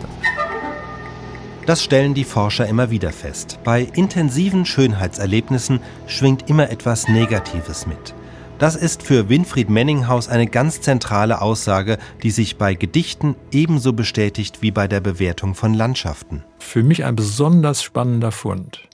Das 1.66 1.84
stellen 1.84 2.14
die 2.14 2.26
Forscher 2.26 2.68
immer 2.68 2.92
wieder 2.92 3.12
fest. 3.12 3.60
Bei 3.64 3.88
intensiven 3.94 4.66
Schönheitserlebnissen 4.66 5.80
schwingt 6.06 6.50
immer 6.50 6.70
etwas 6.70 7.08
Negatives 7.08 7.88
mit. 7.88 8.14
Das 8.60 8.76
ist 8.76 9.04
für 9.04 9.30
Winfried 9.30 9.70
Menninghaus 9.70 10.30
eine 10.30 10.48
ganz 10.48 10.82
zentrale 10.82 11.42
Aussage, 11.42 11.98
die 12.24 12.32
sich 12.32 12.58
bei 12.58 12.74
Gedichten 12.74 13.36
ebenso 13.52 13.94
bestätigt 13.94 14.62
wie 14.62 14.72
bei 14.72 14.88
der 14.88 15.00
Bewertung 15.00 15.56
von 15.56 15.74
Landschaften. 15.74 16.44
Für 16.60 16.84
mich 16.84 17.04
ein 17.04 17.16
besonders 17.16 17.84
spannender 17.84 18.32
Fund. 18.32 18.88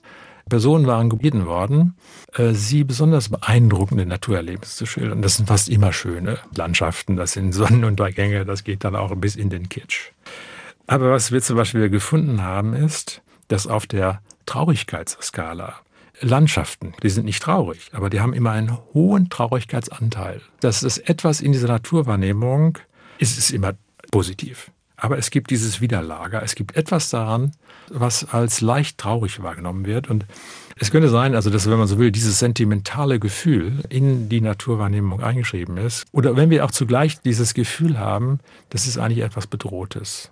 Personen 0.49 0.87
waren 0.87 1.09
gebeten 1.09 1.45
worden, 1.45 1.95
äh, 2.33 2.53
sie 2.53 2.83
besonders 2.83 3.29
beeindruckende 3.29 4.05
Naturerlebnisse 4.05 4.75
zu 4.75 4.85
schildern. 4.85 5.21
Das 5.21 5.37
sind 5.37 5.47
fast 5.47 5.69
immer 5.69 5.93
schöne 5.93 6.39
Landschaften, 6.55 7.15
das 7.15 7.33
sind 7.33 7.53
Sonnenuntergänge, 7.53 8.45
das 8.45 8.63
geht 8.63 8.83
dann 8.83 8.95
auch 8.95 9.15
bis 9.15 9.35
in 9.35 9.49
den 9.49 9.69
Kitsch. 9.69 10.11
Aber 10.87 11.11
was 11.11 11.31
wir 11.31 11.41
zum 11.41 11.57
Beispiel 11.57 11.89
gefunden 11.89 12.41
haben, 12.41 12.73
ist, 12.73 13.21
dass 13.47 13.67
auf 13.67 13.87
der 13.87 14.21
Traurigkeitsskala 14.45 15.75
Landschaften, 16.21 16.93
die 17.01 17.09
sind 17.09 17.25
nicht 17.25 17.41
traurig, 17.41 17.89
aber 17.93 18.09
die 18.09 18.19
haben 18.19 18.33
immer 18.33 18.51
einen 18.51 18.77
hohen 18.93 19.29
Traurigkeitsanteil. 19.29 20.41
Das 20.59 20.83
ist 20.83 20.97
etwas 21.09 21.41
in 21.41 21.51
dieser 21.51 21.67
Naturwahrnehmung, 21.67 22.77
ist 23.17 23.37
es 23.37 23.51
immer 23.51 23.73
positiv. 24.11 24.71
Aber 24.97 25.17
es 25.17 25.31
gibt 25.31 25.49
dieses 25.49 25.81
Widerlager, 25.81 26.43
es 26.43 26.53
gibt 26.53 26.75
etwas 26.75 27.09
daran, 27.09 27.53
was 27.93 28.27
als 28.33 28.61
leicht 28.61 28.97
traurig 28.97 29.41
wahrgenommen 29.41 29.85
wird. 29.85 30.09
Und 30.09 30.25
es 30.77 30.91
könnte 30.91 31.09
sein, 31.09 31.35
also 31.35 31.49
dass, 31.49 31.69
wenn 31.69 31.77
man 31.77 31.87
so 31.87 31.99
will, 31.99 32.11
dieses 32.11 32.39
sentimentale 32.39 33.19
Gefühl 33.19 33.83
in 33.89 34.29
die 34.29 34.41
Naturwahrnehmung 34.41 35.21
eingeschrieben 35.21 35.77
ist. 35.77 36.05
Oder 36.11 36.35
wenn 36.35 36.49
wir 36.49 36.65
auch 36.65 36.71
zugleich 36.71 37.21
dieses 37.21 37.53
Gefühl 37.53 37.99
haben, 37.99 38.39
das 38.69 38.87
ist 38.87 38.97
eigentlich 38.97 39.23
etwas 39.23 39.47
Bedrohtes. 39.47 40.31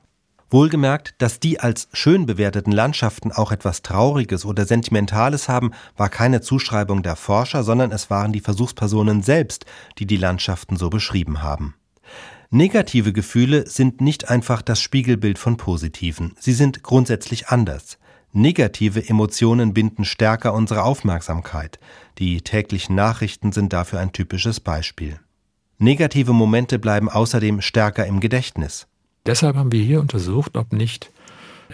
Wohlgemerkt, 0.51 1.13
dass 1.19 1.39
die 1.39 1.59
als 1.59 1.89
schön 1.93 2.25
bewerteten 2.25 2.71
Landschaften 2.71 3.31
auch 3.31 3.51
etwas 3.51 3.83
Trauriges 3.83 4.45
oder 4.45 4.65
Sentimentales 4.65 5.47
haben, 5.47 5.71
war 5.95 6.09
keine 6.09 6.41
Zuschreibung 6.41 7.03
der 7.03 7.15
Forscher, 7.15 7.63
sondern 7.63 7.91
es 7.91 8.09
waren 8.09 8.33
die 8.33 8.39
Versuchspersonen 8.39 9.21
selbst, 9.21 9.65
die 9.99 10.07
die 10.07 10.17
Landschaften 10.17 10.75
so 10.75 10.89
beschrieben 10.89 11.43
haben. 11.43 11.75
Negative 12.51 13.13
Gefühle 13.13 13.67
sind 13.69 14.01
nicht 14.01 14.29
einfach 14.29 14.63
das 14.63 14.81
Spiegelbild 14.81 15.37
von 15.37 15.57
positiven, 15.57 16.33
sie 16.39 16.53
sind 16.53 16.81
grundsätzlich 16.81 17.49
anders. 17.49 17.99
Negative 18.31 19.07
Emotionen 19.07 19.75
binden 19.75 20.03
stärker 20.03 20.55
unsere 20.55 20.81
Aufmerksamkeit. 20.81 21.79
Die 22.17 22.41
täglichen 22.41 22.95
Nachrichten 22.95 23.51
sind 23.51 23.71
dafür 23.71 23.99
ein 23.99 24.13
typisches 24.13 24.59
Beispiel. 24.59 25.19
Negative 25.77 26.33
Momente 26.33 26.79
bleiben 26.79 27.07
außerdem 27.07 27.61
stärker 27.61 28.07
im 28.07 28.19
Gedächtnis. 28.19 28.87
Deshalb 29.27 29.55
haben 29.55 29.71
wir 29.71 29.83
hier 29.83 29.99
untersucht, 29.99 30.57
ob 30.57 30.73
nicht 30.73 31.11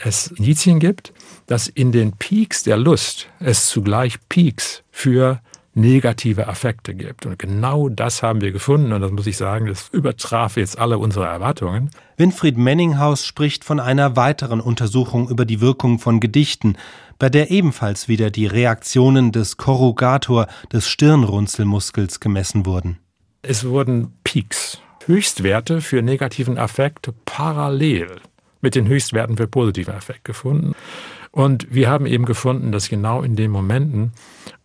es 0.03 0.27
Indizien 0.27 0.79
gibt, 0.79 1.13
dass 1.47 1.69
in 1.69 1.93
den 1.93 2.11
Peaks 2.17 2.63
der 2.63 2.75
Lust 2.75 3.29
es 3.39 3.67
zugleich 3.67 4.17
Peaks 4.27 4.83
für 4.91 5.39
negative 5.75 6.47
Affekte 6.47 6.95
gibt. 6.95 7.25
Und 7.25 7.37
genau 7.37 7.89
das 7.89 8.23
haben 8.23 8.41
wir 8.41 8.51
gefunden 8.51 8.93
und 8.93 9.01
das 9.01 9.11
muss 9.11 9.27
ich 9.27 9.37
sagen, 9.37 9.67
das 9.67 9.89
übertraf 9.89 10.57
jetzt 10.57 10.79
alle 10.79 10.97
unsere 10.97 11.25
Erwartungen. 11.25 11.91
Winfried 12.17 12.57
Menninghaus 12.57 13.25
spricht 13.25 13.63
von 13.63 13.79
einer 13.79 14.15
weiteren 14.15 14.61
Untersuchung 14.61 15.29
über 15.29 15.45
die 15.45 15.61
Wirkung 15.61 15.99
von 15.99 16.19
Gedichten, 16.19 16.77
bei 17.19 17.29
der 17.29 17.51
ebenfalls 17.51 18.07
wieder 18.07 18.31
die 18.31 18.47
Reaktionen 18.47 19.31
des 19.31 19.57
Korrugator 19.57 20.47
des 20.71 20.87
Stirnrunzelmuskels 20.87 22.19
gemessen 22.19 22.65
wurden. 22.65 22.97
Es 23.41 23.65
wurden 23.65 24.13
Peaks, 24.23 24.79
Höchstwerte 25.05 25.81
für 25.81 26.01
negativen 26.01 26.57
Affekt 26.57 27.11
parallel 27.25 28.07
mit 28.61 28.75
den 28.75 28.87
Höchstwerten 28.87 29.37
für 29.37 29.47
positiven 29.47 29.93
Affekt 29.93 30.23
gefunden. 30.23 30.73
Und 31.35 31.67
wir 31.69 31.89
haben 31.89 32.05
eben 32.05 32.23
gefunden, 32.23 32.71
dass 32.71 32.87
genau 32.87 33.21
in 33.21 33.35
den 33.35 33.51
Momenten, 33.51 34.13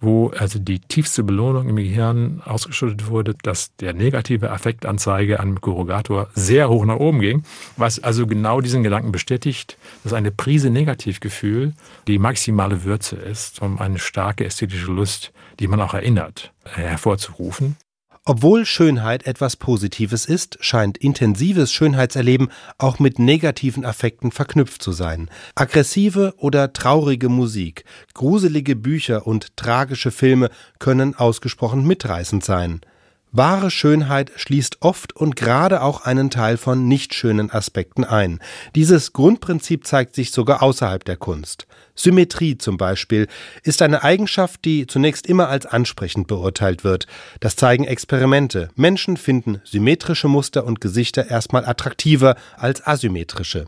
wo 0.00 0.28
also 0.28 0.60
die 0.60 0.78
tiefste 0.78 1.24
Belohnung 1.24 1.68
im 1.68 1.74
Gehirn 1.74 2.42
ausgeschüttet 2.44 3.08
wurde, 3.08 3.34
dass 3.42 3.74
der 3.78 3.92
negative 3.92 4.52
Affektanzeige 4.52 5.40
an 5.40 5.60
Korrugator 5.60 6.28
sehr 6.32 6.68
hoch 6.68 6.84
nach 6.84 6.98
oben 6.98 7.18
ging, 7.18 7.42
was 7.76 7.98
also 7.98 8.24
genau 8.24 8.60
diesen 8.60 8.84
Gedanken 8.84 9.10
bestätigt, 9.10 9.78
dass 10.04 10.12
eine 10.12 10.30
Prise 10.30 10.70
Negativgefühl 10.70 11.72
die 12.06 12.20
maximale 12.20 12.84
Würze 12.84 13.16
ist, 13.16 13.60
um 13.60 13.80
eine 13.80 13.98
starke 13.98 14.44
ästhetische 14.44 14.92
Lust, 14.92 15.32
die 15.58 15.66
man 15.66 15.80
auch 15.80 15.94
erinnert, 15.94 16.52
hervorzurufen. 16.62 17.74
Obwohl 18.30 18.64
Schönheit 18.64 19.26
etwas 19.26 19.56
Positives 19.56 20.24
ist, 20.24 20.56
scheint 20.60 20.98
intensives 20.98 21.72
Schönheitserleben 21.72 22.52
auch 22.78 23.00
mit 23.00 23.18
negativen 23.18 23.84
Affekten 23.84 24.30
verknüpft 24.30 24.84
zu 24.84 24.92
sein. 24.92 25.28
Aggressive 25.56 26.34
oder 26.36 26.72
traurige 26.72 27.28
Musik, 27.28 27.82
gruselige 28.14 28.76
Bücher 28.76 29.26
und 29.26 29.56
tragische 29.56 30.12
Filme 30.12 30.48
können 30.78 31.16
ausgesprochen 31.16 31.84
mitreißend 31.84 32.44
sein. 32.44 32.82
Wahre 33.32 33.68
Schönheit 33.68 34.30
schließt 34.36 34.76
oft 34.80 35.16
und 35.16 35.34
gerade 35.34 35.82
auch 35.82 36.02
einen 36.02 36.30
Teil 36.30 36.56
von 36.56 36.86
nicht 36.86 37.14
schönen 37.14 37.50
Aspekten 37.50 38.04
ein. 38.04 38.38
Dieses 38.76 39.12
Grundprinzip 39.12 39.88
zeigt 39.88 40.14
sich 40.14 40.30
sogar 40.30 40.62
außerhalb 40.62 41.04
der 41.04 41.16
Kunst. 41.16 41.66
Symmetrie 41.94 42.58
zum 42.58 42.76
Beispiel 42.76 43.26
ist 43.62 43.82
eine 43.82 44.02
Eigenschaft, 44.02 44.64
die 44.64 44.86
zunächst 44.86 45.26
immer 45.26 45.48
als 45.48 45.66
ansprechend 45.66 46.26
beurteilt 46.26 46.84
wird. 46.84 47.06
Das 47.40 47.56
zeigen 47.56 47.84
Experimente. 47.84 48.70
Menschen 48.74 49.16
finden 49.16 49.60
symmetrische 49.64 50.28
Muster 50.28 50.64
und 50.64 50.80
Gesichter 50.80 51.28
erstmal 51.28 51.64
attraktiver 51.64 52.36
als 52.56 52.86
asymmetrische. 52.86 53.66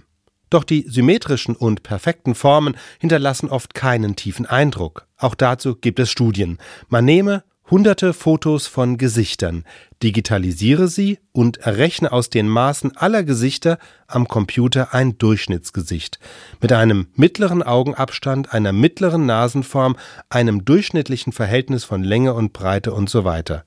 Doch 0.51 0.65
die 0.65 0.85
symmetrischen 0.87 1.57
und 1.57 1.83
perfekten 1.83 2.35
Formen 2.35 2.77
hinterlassen 2.99 3.49
oft 3.49 3.73
keinen 3.73 4.17
tiefen 4.17 4.45
Eindruck. 4.45 5.07
Auch 5.17 5.35
dazu 5.35 5.77
gibt 5.77 5.99
es 5.99 6.11
Studien. 6.11 6.59
Man 6.89 7.07
nehme 7.07 7.43
hunderte 7.73 8.13
Fotos 8.13 8.67
von 8.67 8.99
Gesichtern, 8.99 9.65
digitalisiere 10.03 10.89
sie 10.89 11.19
und 11.33 11.57
errechne 11.57 12.13
aus 12.13 12.29
den 12.29 12.47
Maßen 12.47 12.99
aller 12.99 13.23
Gesichter 13.25 13.79
am 14.07 14.29
Computer 14.29 14.93
ein 14.93 15.17
Durchschnittsgesicht 15.17 16.19
mit 16.61 16.71
einem 16.71 17.07
mittleren 17.15 17.63
Augenabstand, 17.63 18.53
einer 18.53 18.73
mittleren 18.73 19.25
Nasenform, 19.25 19.97
einem 20.29 20.67
durchschnittlichen 20.67 21.33
Verhältnis 21.33 21.85
von 21.85 22.05
Länge 22.05 22.35
und 22.35 22.53
Breite 22.53 22.93
und 22.93 23.09
so 23.09 23.25
weiter. 23.25 23.65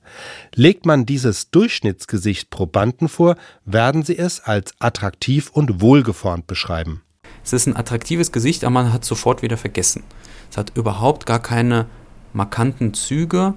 Legt 0.54 0.86
man 0.86 1.08
dieses 1.08 1.50
Durchschnittsgesicht 1.50 2.52
Probanden 2.52 3.10
vor, 3.10 3.38
werden 3.66 4.04
sie 4.04 4.20
es 4.20 4.40
als 4.40 4.76
attraktiv 4.78 5.50
und 5.50 5.82
wohlgeformt 5.82 6.46
beschreiben. 6.46 7.02
Es 7.44 7.54
ist 7.54 7.66
ein 7.66 7.76
attraktives 7.76 8.32
Gesicht, 8.32 8.66
aber 8.66 8.74
man 8.74 8.94
hat 8.94 9.04
sofort 9.04 9.42
wieder 9.42 9.58
vergessen. 9.58 10.04
Es 10.52 10.58
hat 10.58 10.74
überhaupt 10.76 11.26
gar 11.26 11.40
keine 11.40 11.88
markanten 12.34 12.94
Züge, 12.94 13.56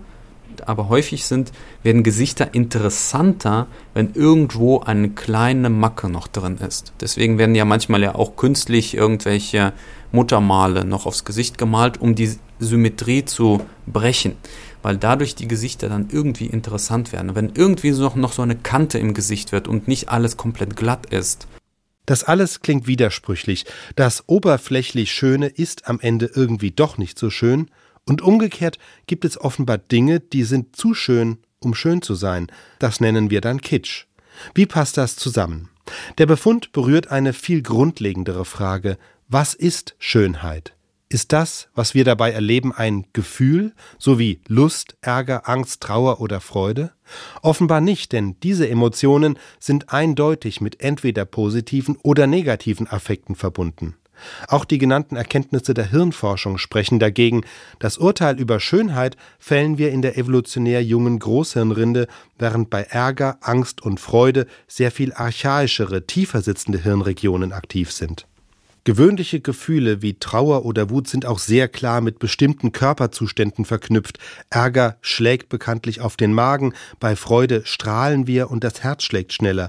aber 0.66 0.88
häufig 0.88 1.26
sind, 1.26 1.52
werden 1.82 2.02
Gesichter 2.02 2.54
interessanter, 2.54 3.66
wenn 3.94 4.14
irgendwo 4.14 4.80
eine 4.80 5.10
kleine 5.10 5.70
Macke 5.70 6.08
noch 6.08 6.26
drin 6.26 6.56
ist. 6.58 6.92
Deswegen 7.00 7.38
werden 7.38 7.54
ja 7.54 7.64
manchmal 7.64 8.02
ja 8.02 8.14
auch 8.14 8.34
künstlich 8.34 8.94
irgendwelche 8.94 9.72
Muttermale 10.10 10.84
noch 10.84 11.06
aufs 11.06 11.24
Gesicht 11.24 11.58
gemalt, 11.58 12.00
um 12.00 12.14
die 12.14 12.34
Symmetrie 12.58 13.24
zu 13.24 13.60
brechen, 13.86 14.36
weil 14.82 14.96
dadurch 14.96 15.34
die 15.34 15.48
Gesichter 15.48 15.88
dann 15.88 16.08
irgendwie 16.10 16.46
interessant 16.46 17.12
werden. 17.12 17.34
wenn 17.34 17.52
irgendwie 17.54 17.92
noch, 17.92 18.16
noch 18.16 18.32
so 18.32 18.42
eine 18.42 18.56
Kante 18.56 18.98
im 18.98 19.14
Gesicht 19.14 19.52
wird 19.52 19.68
und 19.68 19.86
nicht 19.86 20.08
alles 20.08 20.36
komplett 20.36 20.76
glatt 20.76 21.06
ist, 21.06 21.46
das 22.08 22.24
alles 22.24 22.60
klingt 22.62 22.86
widersprüchlich. 22.86 23.66
Das 23.94 24.24
oberflächlich 24.28 25.12
Schöne 25.12 25.46
ist 25.46 25.88
am 25.88 26.00
Ende 26.00 26.30
irgendwie 26.34 26.70
doch 26.70 26.96
nicht 26.96 27.18
so 27.18 27.28
schön, 27.28 27.70
und 28.08 28.22
umgekehrt 28.22 28.78
gibt 29.06 29.24
es 29.24 29.38
offenbar 29.38 29.78
Dinge, 29.78 30.20
die 30.20 30.44
sind 30.44 30.74
zu 30.74 30.94
schön, 30.94 31.38
um 31.60 31.74
schön 31.74 32.00
zu 32.00 32.14
sein. 32.14 32.46
Das 32.78 33.00
nennen 33.00 33.30
wir 33.30 33.40
dann 33.40 33.60
Kitsch. 33.60 34.06
Wie 34.54 34.66
passt 34.66 34.96
das 34.96 35.16
zusammen? 35.16 35.68
Der 36.16 36.26
Befund 36.26 36.72
berührt 36.72 37.10
eine 37.10 37.32
viel 37.32 37.62
grundlegendere 37.62 38.44
Frage. 38.44 38.96
Was 39.28 39.52
ist 39.52 39.94
Schönheit? 39.98 40.74
Ist 41.10 41.32
das, 41.32 41.68
was 41.74 41.94
wir 41.94 42.04
dabei 42.04 42.32
erleben, 42.32 42.72
ein 42.72 43.06
Gefühl, 43.12 43.74
so 43.98 44.18
wie 44.18 44.40
Lust, 44.46 44.96
Ärger, 45.02 45.48
Angst, 45.48 45.82
Trauer 45.82 46.20
oder 46.20 46.40
Freude? 46.40 46.92
Offenbar 47.42 47.80
nicht, 47.82 48.12
denn 48.12 48.36
diese 48.42 48.68
Emotionen 48.68 49.38
sind 49.58 49.92
eindeutig 49.92 50.62
mit 50.62 50.80
entweder 50.80 51.26
positiven 51.26 51.96
oder 52.02 52.26
negativen 52.26 52.86
Affekten 52.86 53.36
verbunden. 53.36 53.96
Auch 54.48 54.64
die 54.64 54.78
genannten 54.78 55.16
Erkenntnisse 55.16 55.74
der 55.74 55.90
Hirnforschung 55.90 56.58
sprechen 56.58 56.98
dagegen. 56.98 57.42
Das 57.78 57.98
Urteil 57.98 58.38
über 58.38 58.60
Schönheit 58.60 59.16
fällen 59.38 59.78
wir 59.78 59.90
in 59.90 60.02
der 60.02 60.16
evolutionär 60.16 60.82
jungen 60.82 61.18
Großhirnrinde, 61.18 62.06
während 62.38 62.70
bei 62.70 62.82
Ärger, 62.82 63.38
Angst 63.40 63.82
und 63.82 64.00
Freude 64.00 64.46
sehr 64.66 64.90
viel 64.90 65.12
archaischere, 65.12 66.06
tiefer 66.06 66.42
sitzende 66.42 66.82
Hirnregionen 66.82 67.52
aktiv 67.52 67.92
sind. 67.92 68.26
Gewöhnliche 68.88 69.40
Gefühle 69.40 70.00
wie 70.00 70.14
Trauer 70.18 70.64
oder 70.64 70.88
Wut 70.88 71.08
sind 71.08 71.26
auch 71.26 71.38
sehr 71.38 71.68
klar 71.68 72.00
mit 72.00 72.18
bestimmten 72.18 72.72
Körperzuständen 72.72 73.66
verknüpft. 73.66 74.18
Ärger 74.48 74.96
schlägt 75.02 75.50
bekanntlich 75.50 76.00
auf 76.00 76.16
den 76.16 76.32
Magen, 76.32 76.72
bei 76.98 77.14
Freude 77.14 77.66
strahlen 77.66 78.26
wir 78.26 78.50
und 78.50 78.64
das 78.64 78.82
Herz 78.82 79.02
schlägt 79.02 79.34
schneller. 79.34 79.68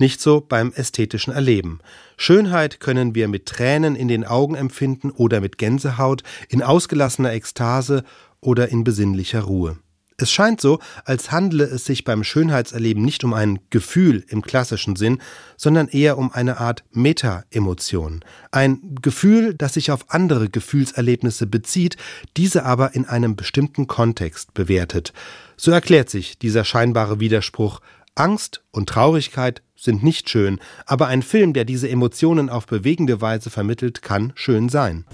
Nicht 0.00 0.22
so 0.22 0.40
beim 0.40 0.72
ästhetischen 0.72 1.34
Erleben. 1.34 1.80
Schönheit 2.16 2.80
können 2.80 3.14
wir 3.14 3.28
mit 3.28 3.44
Tränen 3.44 3.96
in 3.96 4.08
den 4.08 4.24
Augen 4.24 4.54
empfinden 4.54 5.10
oder 5.10 5.42
mit 5.42 5.58
Gänsehaut, 5.58 6.22
in 6.48 6.62
ausgelassener 6.62 7.34
Ekstase 7.34 8.02
oder 8.40 8.70
in 8.70 8.82
besinnlicher 8.82 9.42
Ruhe. 9.42 9.76
Es 10.16 10.32
scheint 10.32 10.62
so, 10.62 10.78
als 11.04 11.32
handle 11.32 11.64
es 11.64 11.84
sich 11.84 12.04
beim 12.04 12.24
Schönheitserleben 12.24 13.02
nicht 13.02 13.24
um 13.24 13.34
ein 13.34 13.58
Gefühl 13.68 14.24
im 14.28 14.40
klassischen 14.40 14.96
Sinn, 14.96 15.18
sondern 15.58 15.88
eher 15.88 16.16
um 16.16 16.32
eine 16.32 16.60
Art 16.60 16.82
Meta-Emotion. 16.92 18.24
Ein 18.52 18.96
Gefühl, 19.02 19.52
das 19.52 19.74
sich 19.74 19.90
auf 19.90 20.06
andere 20.08 20.48
Gefühlserlebnisse 20.48 21.46
bezieht, 21.46 21.98
diese 22.38 22.64
aber 22.64 22.94
in 22.94 23.04
einem 23.04 23.36
bestimmten 23.36 23.86
Kontext 23.86 24.54
bewertet. 24.54 25.12
So 25.58 25.72
erklärt 25.72 26.08
sich 26.08 26.38
dieser 26.38 26.64
scheinbare 26.64 27.20
Widerspruch 27.20 27.80
Angst 28.20 28.62
und 28.70 28.86
Traurigkeit 28.86 29.62
sind 29.74 30.02
nicht 30.02 30.28
schön, 30.28 30.60
aber 30.84 31.06
ein 31.06 31.22
Film, 31.22 31.54
der 31.54 31.64
diese 31.64 31.88
Emotionen 31.88 32.50
auf 32.50 32.66
bewegende 32.66 33.22
Weise 33.22 33.48
vermittelt, 33.48 34.02
kann 34.02 34.32
schön 34.34 34.68
sein. 34.68 35.06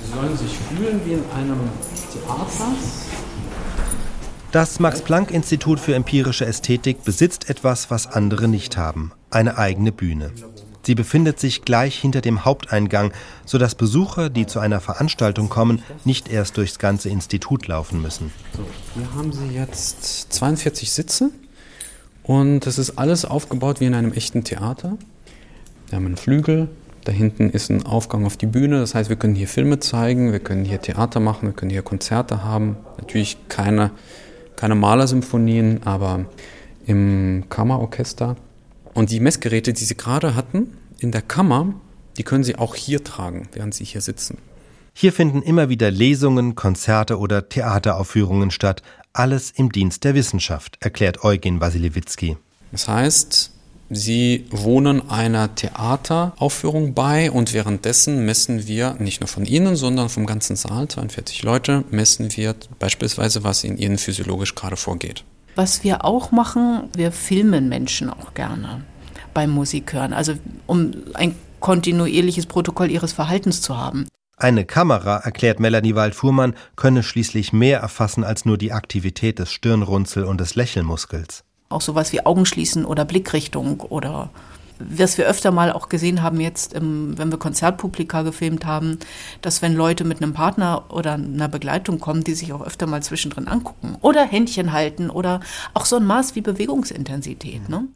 Sie 0.00 0.12
sollen 0.14 0.36
sich 0.36 0.52
fühlen 0.52 1.00
wie 1.04 1.14
in 1.14 1.24
einem 1.34 1.58
Theater. 2.12 2.72
Das 4.52 4.78
Max-Planck-Institut 4.78 5.80
für 5.80 5.96
empirische 5.96 6.46
Ästhetik 6.46 7.02
besitzt 7.02 7.50
etwas, 7.50 7.90
was 7.90 8.06
andere 8.06 8.46
nicht 8.46 8.76
haben: 8.76 9.10
eine 9.30 9.58
eigene 9.58 9.90
Bühne. 9.90 10.30
Sie 10.82 10.94
befindet 10.94 11.40
sich 11.40 11.62
gleich 11.62 11.98
hinter 11.98 12.20
dem 12.20 12.44
Haupteingang, 12.44 13.12
sodass 13.44 13.74
Besucher, 13.74 14.30
die 14.30 14.46
zu 14.46 14.60
einer 14.60 14.80
Veranstaltung 14.80 15.48
kommen, 15.48 15.82
nicht 16.04 16.28
erst 16.28 16.56
durchs 16.56 16.78
ganze 16.78 17.08
Institut 17.08 17.66
laufen 17.66 18.00
müssen. 18.00 18.32
So, 18.56 18.64
hier 18.94 19.12
haben 19.16 19.32
Sie 19.32 19.48
jetzt 19.48 20.32
42 20.32 20.92
Sitze. 20.92 21.32
Und 22.26 22.66
das 22.66 22.76
ist 22.78 22.98
alles 22.98 23.24
aufgebaut 23.24 23.80
wie 23.80 23.86
in 23.86 23.94
einem 23.94 24.12
echten 24.12 24.42
Theater. 24.42 24.98
Wir 25.88 25.96
haben 25.96 26.06
einen 26.06 26.16
Flügel, 26.16 26.68
da 27.04 27.12
hinten 27.12 27.50
ist 27.50 27.70
ein 27.70 27.86
Aufgang 27.86 28.26
auf 28.26 28.36
die 28.36 28.46
Bühne. 28.46 28.80
Das 28.80 28.96
heißt, 28.96 29.08
wir 29.08 29.16
können 29.16 29.36
hier 29.36 29.46
Filme 29.46 29.78
zeigen, 29.78 30.32
wir 30.32 30.40
können 30.40 30.64
hier 30.64 30.80
Theater 30.80 31.20
machen, 31.20 31.48
wir 31.48 31.52
können 31.52 31.70
hier 31.70 31.82
Konzerte 31.82 32.42
haben. 32.42 32.76
Natürlich 32.98 33.36
keine, 33.48 33.92
keine 34.56 34.74
Malersymphonien, 34.74 35.84
aber 35.84 36.26
im 36.84 37.44
Kammerorchester. 37.48 38.34
Und 38.92 39.12
die 39.12 39.20
Messgeräte, 39.20 39.72
die 39.72 39.84
Sie 39.84 39.96
gerade 39.96 40.34
hatten, 40.34 40.76
in 40.98 41.12
der 41.12 41.22
Kammer, 41.22 41.74
die 42.16 42.24
können 42.24 42.42
Sie 42.42 42.56
auch 42.56 42.74
hier 42.74 43.04
tragen, 43.04 43.48
während 43.52 43.72
Sie 43.72 43.84
hier 43.84 44.00
sitzen. 44.00 44.38
Hier 44.92 45.12
finden 45.12 45.42
immer 45.42 45.68
wieder 45.68 45.92
Lesungen, 45.92 46.56
Konzerte 46.56 47.18
oder 47.18 47.48
Theateraufführungen 47.48 48.50
statt, 48.50 48.82
alles 49.18 49.50
im 49.50 49.72
Dienst 49.72 50.04
der 50.04 50.14
Wissenschaft, 50.14 50.78
erklärt 50.80 51.24
Eugen 51.24 51.60
Wasiliewicki. 51.60 52.36
Das 52.72 52.88
heißt, 52.88 53.52
Sie 53.88 54.46
wohnen 54.50 55.10
einer 55.10 55.54
Theateraufführung 55.54 56.94
bei 56.94 57.30
und 57.30 57.52
währenddessen 57.52 58.24
messen 58.24 58.66
wir 58.66 58.96
nicht 58.98 59.20
nur 59.20 59.28
von 59.28 59.44
Ihnen, 59.44 59.76
sondern 59.76 60.08
vom 60.08 60.26
ganzen 60.26 60.56
Saal, 60.56 60.88
42 60.88 61.44
Leute, 61.44 61.84
messen 61.90 62.36
wir 62.36 62.56
beispielsweise, 62.80 63.44
was 63.44 63.62
in 63.62 63.78
Ihnen 63.78 63.98
physiologisch 63.98 64.56
gerade 64.56 64.76
vorgeht. 64.76 65.22
Was 65.54 65.84
wir 65.84 66.04
auch 66.04 66.32
machen, 66.32 66.88
wir 66.96 67.12
filmen 67.12 67.68
Menschen 67.68 68.10
auch 68.10 68.34
gerne 68.34 68.82
beim 69.32 69.50
Musikhören, 69.50 70.12
also 70.12 70.34
um 70.66 70.92
ein 71.14 71.36
kontinuierliches 71.60 72.46
Protokoll 72.46 72.90
ihres 72.90 73.12
Verhaltens 73.12 73.62
zu 73.62 73.76
haben. 73.76 74.08
Eine 74.38 74.66
Kamera, 74.66 75.16
erklärt 75.16 75.60
Melanie 75.60 75.94
Wald-Fuhrmann, 75.94 76.56
könne 76.76 77.02
schließlich 77.02 77.54
mehr 77.54 77.80
erfassen 77.80 78.22
als 78.22 78.44
nur 78.44 78.58
die 78.58 78.70
Aktivität 78.70 79.38
des 79.38 79.50
Stirnrunzel- 79.50 80.24
und 80.24 80.42
des 80.42 80.54
Lächelmuskels. 80.56 81.42
Auch 81.70 81.80
sowas 81.80 82.12
wie 82.12 82.24
Augenschließen 82.24 82.84
oder 82.84 83.06
Blickrichtung 83.06 83.80
oder 83.80 84.30
was 84.78 85.16
wir 85.16 85.26
öfter 85.26 85.52
mal 85.52 85.72
auch 85.72 85.88
gesehen 85.88 86.20
haben 86.22 86.38
jetzt, 86.38 86.74
wenn 86.74 87.30
wir 87.30 87.38
Konzertpublika 87.38 88.20
gefilmt 88.20 88.66
haben, 88.66 88.98
dass 89.40 89.62
wenn 89.62 89.74
Leute 89.74 90.04
mit 90.04 90.22
einem 90.22 90.34
Partner 90.34 90.84
oder 90.90 91.14
einer 91.14 91.48
Begleitung 91.48 91.98
kommen, 91.98 92.22
die 92.22 92.34
sich 92.34 92.52
auch 92.52 92.60
öfter 92.60 92.86
mal 92.86 93.02
zwischendrin 93.02 93.48
angucken 93.48 93.96
oder 94.02 94.22
Händchen 94.26 94.72
halten 94.72 95.08
oder 95.08 95.40
auch 95.72 95.86
so 95.86 95.96
ein 95.96 96.04
Maß 96.04 96.34
wie 96.34 96.42
Bewegungsintensität. 96.42 97.70
Ne? 97.70 97.88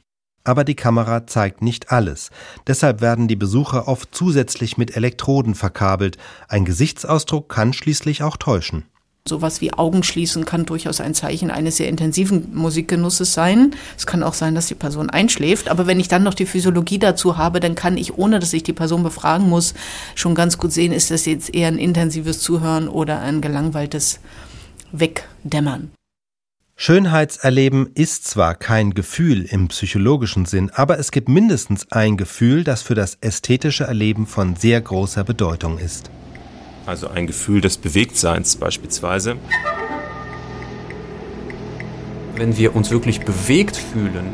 Aber 0.45 0.65
die 0.65 0.75
Kamera 0.75 1.27
zeigt 1.27 1.63
nicht 1.63 1.93
alles. 1.93 2.31
Deshalb 2.67 3.01
werden 3.01 3.29
die 3.29 3.37
Besucher 3.37 3.89
oft 3.89 4.15
zusätzlich 4.15 4.79
mit 4.79 4.97
Elektroden 4.97 5.55
verkabelt. 5.55 6.17
Ein 6.49 6.65
Gesichtsausdruck 6.65 7.49
kann 7.49 7.73
schließlich 7.73 8.23
auch 8.23 8.37
täuschen. 8.37 8.85
Sowas 9.29 9.61
wie 9.61 9.73
Augenschließen 9.73 10.47
kann 10.47 10.65
durchaus 10.65 11.01
ein 11.01 11.15
Zeichen 11.15 11.51
eines 11.51 11.77
sehr 11.77 11.89
intensiven 11.89 12.55
Musikgenusses 12.55 13.35
sein. 13.35 13.75
Es 13.97 14.07
kann 14.07 14.23
auch 14.23 14.33
sein, 14.33 14.55
dass 14.55 14.67
die 14.67 14.75
Person 14.75 15.11
einschläft. 15.11 15.69
Aber 15.69 15.87
wenn 15.87 16.01
ich 16.01 16.09
dann 16.09 16.23
noch 16.23 16.33
die 16.33 16.47
Physiologie 16.47 16.99
dazu 16.99 17.37
habe, 17.37 17.61
dann 17.61 17.75
kann 17.75 17.99
ich, 17.99 18.17
ohne 18.17 18.41
dass 18.41 18.55
ich 18.55 18.63
die 18.63 18.73
Person 18.73 19.03
befragen 19.03 19.49
muss, 19.49 19.75
schon 20.15 20.35
ganz 20.35 20.57
gut 20.57 20.73
sehen, 20.73 20.93
ist 20.93 21.11
das 21.11 21.27
jetzt 21.27 21.55
eher 21.55 21.69
ein 21.69 21.79
intensives 21.79 22.41
Zuhören 22.41 22.89
oder 22.89 23.21
ein 23.21 23.43
gelangweiltes 23.43 24.21
Wegdämmern. 24.93 25.91
Schönheitserleben 26.83 27.91
ist 27.95 28.27
zwar 28.27 28.55
kein 28.55 28.95
Gefühl 28.95 29.43
im 29.43 29.69
psychologischen 29.69 30.47
Sinn, 30.47 30.71
aber 30.73 30.99
es 30.99 31.11
gibt 31.11 31.29
mindestens 31.29 31.93
ein 31.93 32.17
Gefühl, 32.17 32.65
das 32.65 32.81
für 32.81 32.95
das 32.95 33.19
ästhetische 33.21 33.85
Erleben 33.85 34.27
von 34.27 34.57
sehr 34.57 34.81
großer 34.81 35.23
Bedeutung 35.23 35.77
ist. 35.77 36.11
Also 36.87 37.09
ein 37.09 37.27
Gefühl 37.27 37.61
des 37.61 37.77
Bewegtseins 37.77 38.57
beispielsweise. 38.57 39.37
Wenn 42.37 42.57
wir 42.57 42.75
uns 42.75 42.91
wirklich 42.91 43.21
bewegt 43.21 43.77
fühlen. 43.77 44.29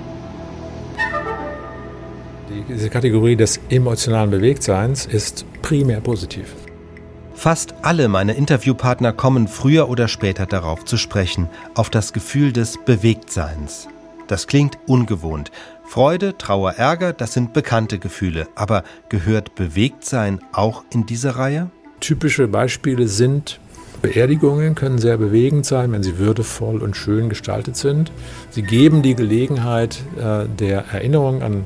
Diese 2.68 2.90
Kategorie 2.90 3.34
des 3.34 3.58
emotionalen 3.70 4.30
Bewegtseins 4.30 5.04
ist 5.04 5.44
primär 5.62 6.00
positiv. 6.00 6.54
Fast 7.36 7.74
alle 7.82 8.08
meine 8.08 8.32
Interviewpartner 8.32 9.12
kommen 9.12 9.46
früher 9.46 9.90
oder 9.90 10.08
später 10.08 10.46
darauf 10.46 10.86
zu 10.86 10.96
sprechen, 10.96 11.48
auf 11.74 11.90
das 11.90 12.14
Gefühl 12.14 12.50
des 12.50 12.78
Bewegtseins. 12.82 13.88
Das 14.26 14.46
klingt 14.46 14.78
ungewohnt. 14.86 15.52
Freude, 15.84 16.36
Trauer, 16.38 16.72
Ärger, 16.72 17.12
das 17.12 17.34
sind 17.34 17.52
bekannte 17.52 17.98
Gefühle. 17.98 18.48
Aber 18.56 18.82
gehört 19.10 19.54
Bewegtsein 19.54 20.40
auch 20.52 20.82
in 20.90 21.04
diese 21.04 21.36
Reihe? 21.36 21.70
Typische 22.00 22.48
Beispiele 22.48 23.06
sind 23.06 23.60
Beerdigungen 24.02 24.74
können 24.74 24.98
sehr 24.98 25.18
bewegend 25.18 25.66
sein, 25.66 25.92
wenn 25.92 26.02
sie 26.02 26.18
würdevoll 26.18 26.82
und 26.82 26.96
schön 26.96 27.28
gestaltet 27.28 27.76
sind. 27.76 28.10
Sie 28.50 28.62
geben 28.62 29.02
die 29.02 29.14
Gelegenheit 29.14 30.02
äh, 30.18 30.46
der 30.46 30.86
Erinnerung 30.92 31.42
an, 31.42 31.64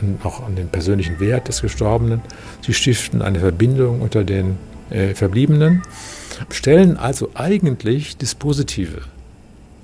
an, 0.00 0.18
auch 0.24 0.44
an 0.44 0.56
den 0.56 0.68
persönlichen 0.68 1.20
Wert 1.20 1.48
des 1.48 1.62
Gestorbenen. 1.62 2.20
Sie 2.60 2.74
stiften 2.74 3.22
eine 3.22 3.40
Verbindung 3.40 4.00
unter 4.00 4.24
den 4.24 4.58
äh, 4.92 5.14
Verbliebenen, 5.14 5.82
stellen 6.50 6.96
also 6.96 7.30
eigentlich 7.34 8.16
das 8.16 8.34
positive 8.34 9.02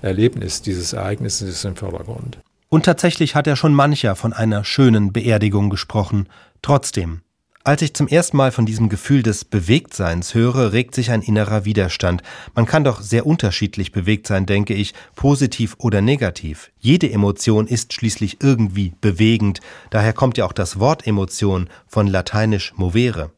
Erlebnis 0.02 0.62
dieses 0.62 0.92
Ereignisses 0.92 1.64
im 1.64 1.76
Vordergrund. 1.76 2.38
Und 2.68 2.84
tatsächlich 2.84 3.34
hat 3.34 3.46
er 3.46 3.56
schon 3.56 3.74
mancher 3.74 4.14
von 4.14 4.32
einer 4.32 4.64
schönen 4.64 5.12
Beerdigung 5.12 5.70
gesprochen. 5.70 6.28
Trotzdem, 6.60 7.22
als 7.64 7.82
ich 7.82 7.94
zum 7.94 8.08
ersten 8.08 8.36
Mal 8.36 8.52
von 8.52 8.66
diesem 8.66 8.88
Gefühl 8.88 9.22
des 9.22 9.44
Bewegtseins 9.44 10.34
höre, 10.34 10.72
regt 10.72 10.94
sich 10.94 11.10
ein 11.10 11.22
innerer 11.22 11.64
Widerstand. 11.64 12.22
Man 12.54 12.66
kann 12.66 12.84
doch 12.84 13.00
sehr 13.00 13.26
unterschiedlich 13.26 13.92
bewegt 13.92 14.26
sein, 14.26 14.46
denke 14.46 14.74
ich, 14.74 14.94
positiv 15.16 15.76
oder 15.78 16.00
negativ. 16.02 16.70
Jede 16.78 17.10
Emotion 17.10 17.66
ist 17.66 17.92
schließlich 17.94 18.38
irgendwie 18.42 18.94
bewegend. 19.00 19.60
Daher 19.90 20.12
kommt 20.12 20.38
ja 20.38 20.44
auch 20.44 20.52
das 20.52 20.78
Wort 20.78 21.06
Emotion 21.06 21.68
von 21.86 22.06
lateinisch 22.06 22.74
movere. 22.76 23.32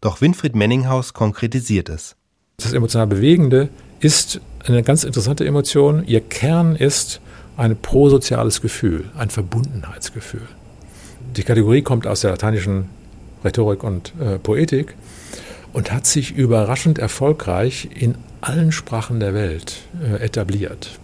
Doch 0.00 0.20
Winfried 0.20 0.54
Menninghaus 0.54 1.14
konkretisiert 1.14 1.88
es. 1.88 2.16
Das 2.58 2.72
emotional 2.72 3.06
Bewegende 3.06 3.68
ist 4.00 4.40
eine 4.64 4.82
ganz 4.82 5.04
interessante 5.04 5.44
Emotion. 5.46 6.04
Ihr 6.06 6.20
Kern 6.20 6.76
ist 6.76 7.20
ein 7.56 7.76
prosoziales 7.76 8.60
Gefühl, 8.60 9.06
ein 9.16 9.30
Verbundenheitsgefühl. 9.30 10.46
Die 11.36 11.42
Kategorie 11.42 11.82
kommt 11.82 12.06
aus 12.06 12.20
der 12.20 12.30
lateinischen 12.30 12.88
Rhetorik 13.44 13.82
und 13.82 14.12
äh, 14.20 14.38
Poetik 14.38 14.94
und 15.72 15.92
hat 15.92 16.06
sich 16.06 16.34
überraschend 16.36 16.98
erfolgreich 16.98 17.88
in 17.94 18.16
allen 18.40 18.72
Sprachen 18.72 19.20
der 19.20 19.34
Welt 19.34 19.76
äh, 20.02 20.22
etabliert. 20.22 20.98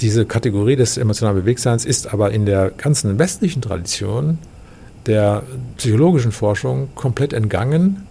Diese 0.00 0.26
Kategorie 0.26 0.76
des 0.76 0.98
emotionalen 0.98 1.38
Bewegtseins 1.38 1.84
ist 1.84 2.12
aber 2.12 2.30
in 2.30 2.46
der 2.46 2.70
ganzen 2.70 3.18
westlichen 3.18 3.62
Tradition 3.62 4.38
der 5.06 5.42
psychologischen 5.76 6.32
Forschung 6.32 6.88
komplett 6.94 7.32
entgangen. 7.32 8.06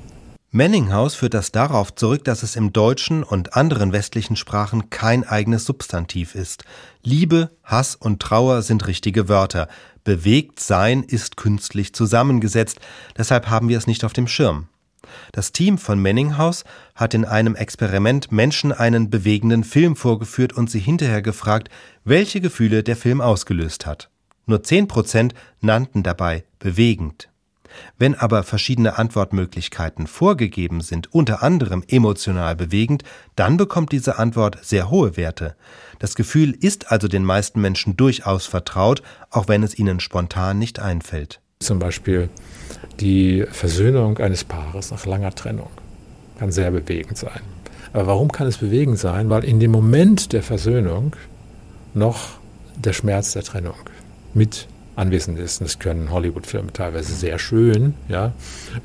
Menninghaus 0.56 1.16
führt 1.16 1.34
das 1.34 1.52
darauf 1.52 1.94
zurück, 1.94 2.24
dass 2.24 2.42
es 2.42 2.56
im 2.56 2.72
Deutschen 2.72 3.24
und 3.24 3.58
anderen 3.58 3.92
westlichen 3.92 4.38
Sprachen 4.38 4.90
kein 4.90 5.28
eigenes 5.28 5.66
Substantiv 5.66 6.34
ist. 6.34 6.64
Liebe, 7.04 7.52
Hass 7.62 7.96
und 7.96 8.22
Trauer 8.22 8.62
sind 8.62 8.88
richtige 8.88 9.28
Wörter. 9.28 9.68
Bewegt 10.06 10.62
sein 10.62 11.04
ist 11.04 11.36
künstlich 11.36 11.94
zusammengesetzt, 11.94 12.80
deshalb 13.18 13.50
haben 13.50 13.68
wir 13.68 13.78
es 13.78 13.86
nicht 13.86 14.06
auf 14.06 14.14
dem 14.14 14.30
Schirm. 14.30 14.70
Das 15.34 15.52
Team 15.52 15.78
von 15.78 16.00
Menninghaus 16.00 16.64
hat 16.96 17.14
in 17.14 17.26
einem 17.26 17.56
Experiment 17.56 18.32
Menschen 18.32 18.72
einen 18.72 19.10
bewegenden 19.10 19.66
Film 19.66 19.98
vorgeführt 19.98 20.54
und 20.54 20.72
sie 20.72 20.80
hinterher 20.80 21.22
gefragt, 21.22 21.70
welche 22.06 22.40
Gefühle 22.40 22.82
der 22.82 22.96
Film 22.96 23.20
ausgelöst 23.20 23.86
hat. 23.86 24.10
Nur 24.46 24.64
10 24.64 24.88
Prozent 24.88 25.34
nannten 25.62 26.04
dabei 26.04 26.44
bewegend. 26.60 27.30
Wenn 27.98 28.16
aber 28.16 28.44
verschiedene 28.44 28.98
Antwortmöglichkeiten 28.98 30.08
vorgegeben 30.08 30.82
sind, 30.82 31.14
unter 31.14 31.44
anderem 31.44 31.84
emotional 31.88 32.56
bewegend, 32.56 33.04
dann 33.36 33.58
bekommt 33.58 33.92
diese 33.92 34.18
Antwort 34.18 34.60
sehr 34.62 34.90
hohe 34.90 35.18
Werte. 35.18 35.56
Das 36.00 36.16
Gefühl 36.16 36.52
ist 36.52 36.92
also 36.92 37.08
den 37.08 37.24
meisten 37.24 37.62
Menschen 37.62 37.98
durchaus 37.98 38.46
vertraut, 38.46 39.02
auch 39.30 39.48
wenn 39.48 39.64
es 39.64 39.78
ihnen 39.78 40.00
spontan 40.00 40.60
nicht 40.60 40.80
einfällt. 40.80 41.42
Zum 41.60 41.80
Beispiel 41.80 42.30
die 43.00 43.46
Versöhnung 43.50 44.18
eines 44.18 44.44
Paares 44.44 44.92
nach 44.92 45.06
langer 45.06 45.34
Trennung 45.34 45.70
kann 46.38 46.52
sehr 46.52 46.72
bewegend 46.72 47.18
sein. 47.18 47.42
Aber 47.94 48.08
warum 48.08 48.32
kann 48.32 48.48
es 48.48 48.58
bewegend 48.58 49.00
sein? 49.00 49.30
Weil 49.30 49.46
in 49.46 49.60
dem 49.60 49.72
Moment 49.72 50.34
der 50.34 50.44
Versöhnung 50.44 51.16
noch 51.94 52.32
der 52.76 52.92
Schmerz 52.92 53.32
der 53.32 53.44
Trennung 53.44 53.76
mit 54.36 54.68
anwesend 54.96 55.40
ist. 55.40 55.62
Das 55.62 55.80
können 55.80 56.12
Hollywood-Filme 56.12 56.72
teilweise 56.72 57.14
sehr 57.14 57.40
schön. 57.40 57.96
Ja. 58.08 58.34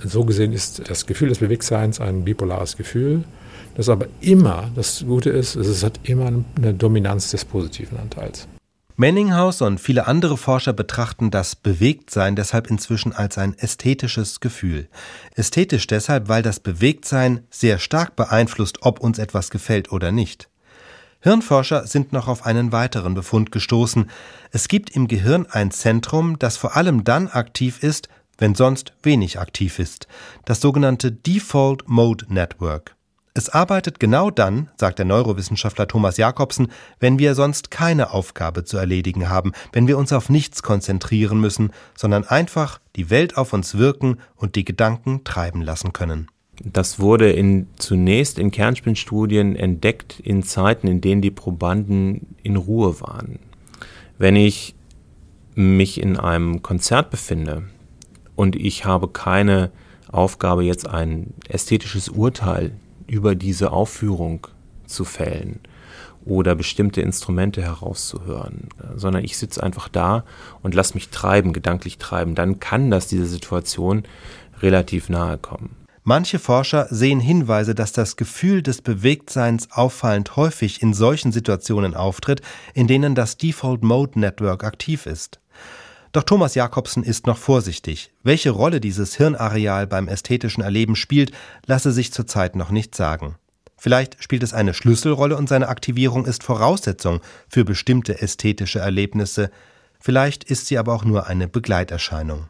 So 0.05 0.25
gesehen 0.25 0.53
ist 0.53 0.89
das 0.89 1.07
Gefühl 1.07 1.29
des 1.29 1.39
Bewegtseins 1.39 2.01
ein 2.01 2.25
bipolares 2.25 2.77
Gefühl, 2.77 3.25
das 3.77 3.89
aber 3.89 4.07
immer, 4.21 4.71
das 4.75 5.05
Gute 5.07 5.31
ist, 5.31 5.55
es 5.57 5.85
hat 5.85 6.01
immer 6.03 6.33
eine 6.57 6.75
Dominanz 6.75 7.31
des 7.31 7.45
positiven 7.45 7.99
Anteils. 7.99 8.49
Menninghaus 8.97 9.63
und 9.63 9.81
viele 9.81 10.07
andere 10.07 10.37
Forscher 10.37 10.75
betrachten 10.75 11.31
das 11.31 11.57
Bewegtsein 11.57 12.37
deshalb 12.37 12.69
inzwischen 12.69 13.15
als 13.15 13.39
ein 13.39 13.57
ästhetisches 13.57 14.41
Gefühl. 14.41 14.89
Ästhetisch 15.35 15.87
deshalb, 15.87 16.29
weil 16.29 16.43
das 16.43 16.61
Bewegtsein 16.61 17.41
sehr 17.49 17.79
stark 17.79 18.15
beeinflusst, 18.15 18.83
ob 18.83 19.01
uns 19.01 19.19
etwas 19.19 19.49
gefällt 19.49 19.91
oder 19.91 20.13
nicht. 20.13 20.50
Hirnforscher 21.23 21.87
sind 21.87 22.13
noch 22.15 22.29
auf 22.29 22.47
einen 22.47 22.73
weiteren 22.73 23.13
Befund 23.15 23.53
gestoßen. 23.53 24.11
Es 24.53 24.69
gibt 24.69 24.97
im 24.97 25.07
Gehirn 25.07 25.47
ein 25.51 25.71
Zentrum, 25.71 26.39
das 26.39 26.57
vor 26.57 26.77
allem 26.77 27.05
dann 27.05 27.29
aktiv 27.29 27.83
ist, 27.83 28.09
wenn 28.39 28.55
sonst 28.55 28.95
wenig 29.03 29.39
aktiv 29.39 29.79
ist, 29.79 30.09
das 30.47 30.63
sogenannte 30.63 31.13
Default 31.13 31.89
Mode 31.89 32.25
Network. 32.33 32.97
Es 33.35 33.49
arbeitet 33.49 34.01
genau 34.01 34.31
dann, 34.31 34.71
sagt 34.77 34.99
der 34.99 35.07
Neurowissenschaftler 35.07 35.87
Thomas 35.87 36.17
Jakobsen, 36.17 36.73
wenn 36.99 37.19
wir 37.19 37.35
sonst 37.35 37.71
keine 37.71 38.13
Aufgabe 38.13 38.65
zu 38.65 38.77
erledigen 38.77 39.29
haben, 39.29 39.53
wenn 39.73 39.87
wir 39.87 39.99
uns 39.99 40.13
auf 40.13 40.31
nichts 40.31 40.63
konzentrieren 40.63 41.39
müssen, 41.39 41.71
sondern 41.95 42.25
einfach 42.25 42.81
die 42.97 43.11
Welt 43.11 43.37
auf 43.37 43.53
uns 43.53 43.77
wirken 43.77 44.19
und 44.35 44.57
die 44.57 44.65
Gedanken 44.65 45.23
treiben 45.23 45.63
lassen 45.63 45.93
können. 45.93 46.29
Das 46.63 47.01
wurde 47.01 47.31
in, 47.31 47.69
zunächst 47.77 48.39
in 48.39 48.51
Kernspinstudien 48.51 49.57
entdeckt 49.57 50.21
in 50.21 50.43
Zeiten, 50.43 50.89
in 50.89 51.01
denen 51.01 51.23
die 51.23 51.31
Probanden 51.31 52.37
in 52.43 52.57
Ruhe 52.57 53.01
waren. 53.01 53.39
Wenn 54.19 54.37
ich 54.37 54.75
mich 55.55 56.01
in 56.01 56.19
einem 56.19 56.63
Konzert 56.63 57.11
befinde 57.11 57.63
und 58.37 58.57
ich 58.57 58.85
habe 58.85 59.09
keine 59.09 59.71
Aufgabe, 60.13 60.63
jetzt 60.63 60.87
ein 60.87 61.33
ästhetisches 61.49 62.11
Urteil 62.11 62.73
über 63.07 63.35
diese 63.35 63.73
Aufführung 63.73 64.47
zu 64.85 65.05
fällen 65.05 65.61
oder 66.27 66.55
bestimmte 66.55 67.01
Instrumente 67.01 67.63
herauszuhören, 67.63 68.69
sondern 68.97 69.25
ich 69.25 69.39
sitze 69.39 69.63
einfach 69.63 69.89
da 69.89 70.25
und 70.63 70.75
lasse 70.75 70.95
mich 70.95 71.09
treiben, 71.09 71.55
gedanklich 71.55 71.97
treiben, 71.97 72.35
dann 72.35 72.61
kann 72.61 72.91
das 72.91 73.07
dieser 73.07 73.25
Situation 73.27 74.05
relativ 74.61 75.09
nahe 75.09 75.39
kommen. 75.39 75.80
Manche 76.03 76.39
Forscher 76.39 76.87
sehen 76.91 77.21
Hinweise, 77.21 77.75
dass 77.75 77.93
das 77.93 78.17
Gefühl 78.17 78.63
des 78.63 78.81
Bewegtseins 78.81 79.71
auffallend 79.71 80.37
häufig 80.37 80.81
in 80.83 80.95
solchen 80.95 81.31
Situationen 81.31 81.95
auftritt, 81.95 82.41
in 82.73 82.87
denen 82.87 83.15
das 83.15 83.37
Default 83.37 83.85
Mode 83.85 84.19
Network 84.19 84.65
aktiv 84.65 85.07
ist. 85.07 85.41
Doch 86.13 86.25
Thomas 86.25 86.55
Jakobsen 86.55 87.05
ist 87.05 87.27
noch 87.27 87.37
vorsichtig. 87.37 88.13
Welche 88.23 88.51
Rolle 88.51 88.81
dieses 88.81 89.15
Hirnareal 89.15 89.87
beim 89.87 90.09
ästhetischen 90.09 90.63
Erleben 90.63 90.97
spielt, 90.97 91.33
lasse 91.67 91.93
sich 91.93 92.13
zurzeit 92.13 92.57
noch 92.57 92.71
nicht 92.71 92.95
sagen. 92.95 93.37
Vielleicht 93.77 94.23
spielt 94.23 94.43
es 94.43 94.53
eine 94.53 94.75
Schlüsselrolle 94.75 95.37
und 95.37 95.49
seine 95.49 95.69
Aktivierung 95.69 96.27
ist 96.27 96.43
Voraussetzung 96.43 97.21
für 97.49 97.65
bestimmte 97.65 98.21
ästhetische 98.21 98.81
Erlebnisse. 98.81 99.51
Vielleicht 100.01 100.45
ist 100.45 100.67
sie 100.67 100.79
aber 100.79 100.95
auch 100.95 101.05
nur 101.05 101.29
eine 101.29 101.47
Begleiterscheinung. 101.47 102.49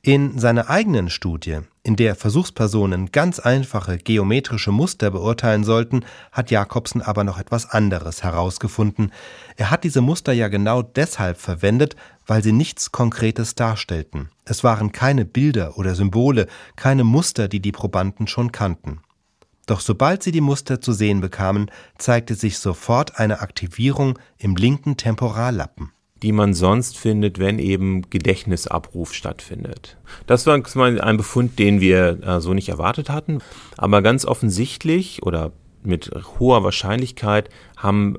In 0.00 0.38
seiner 0.38 0.70
eigenen 0.70 1.10
Studie, 1.10 1.60
in 1.84 1.96
der 1.96 2.14
Versuchspersonen 2.14 3.10
ganz 3.10 3.40
einfache 3.40 3.98
geometrische 3.98 4.70
Muster 4.70 5.10
beurteilen 5.10 5.64
sollten, 5.64 6.04
hat 6.30 6.50
Jakobsen 6.50 7.02
aber 7.02 7.24
noch 7.24 7.38
etwas 7.38 7.68
anderes 7.70 8.22
herausgefunden. 8.22 9.12
Er 9.56 9.70
hat 9.70 9.82
diese 9.82 10.00
Muster 10.00 10.32
ja 10.32 10.48
genau 10.48 10.82
deshalb 10.82 11.38
verwendet, 11.38 11.96
weil 12.26 12.42
sie 12.42 12.52
nichts 12.52 12.92
Konkretes 12.92 13.56
darstellten. 13.56 14.30
Es 14.44 14.62
waren 14.62 14.92
keine 14.92 15.24
Bilder 15.24 15.76
oder 15.76 15.96
Symbole, 15.96 16.46
keine 16.76 17.02
Muster, 17.02 17.48
die 17.48 17.60
die 17.60 17.72
Probanden 17.72 18.28
schon 18.28 18.52
kannten. 18.52 19.00
Doch 19.66 19.80
sobald 19.80 20.22
sie 20.22 20.32
die 20.32 20.40
Muster 20.40 20.80
zu 20.80 20.92
sehen 20.92 21.20
bekamen, 21.20 21.70
zeigte 21.98 22.34
sich 22.34 22.58
sofort 22.58 23.18
eine 23.18 23.40
Aktivierung 23.40 24.18
im 24.38 24.54
linken 24.54 24.96
Temporallappen 24.96 25.92
die 26.22 26.32
man 26.32 26.54
sonst 26.54 26.96
findet, 26.96 27.38
wenn 27.38 27.58
eben 27.58 28.08
Gedächtnisabruf 28.10 29.12
stattfindet. 29.12 29.96
Das 30.26 30.46
war 30.46 30.54
ein 30.54 31.16
Befund, 31.16 31.58
den 31.58 31.80
wir 31.80 32.22
äh, 32.22 32.40
so 32.40 32.54
nicht 32.54 32.68
erwartet 32.68 33.10
hatten, 33.10 33.38
aber 33.76 34.02
ganz 34.02 34.24
offensichtlich 34.24 35.22
oder 35.22 35.52
mit 35.82 36.10
hoher 36.38 36.62
Wahrscheinlichkeit 36.62 37.48
haben 37.76 38.18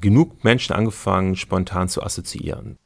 genug 0.00 0.44
Menschen 0.44 0.74
angefangen, 0.74 1.36
spontan 1.36 1.88
zu 1.88 2.02
assoziieren. 2.02 2.76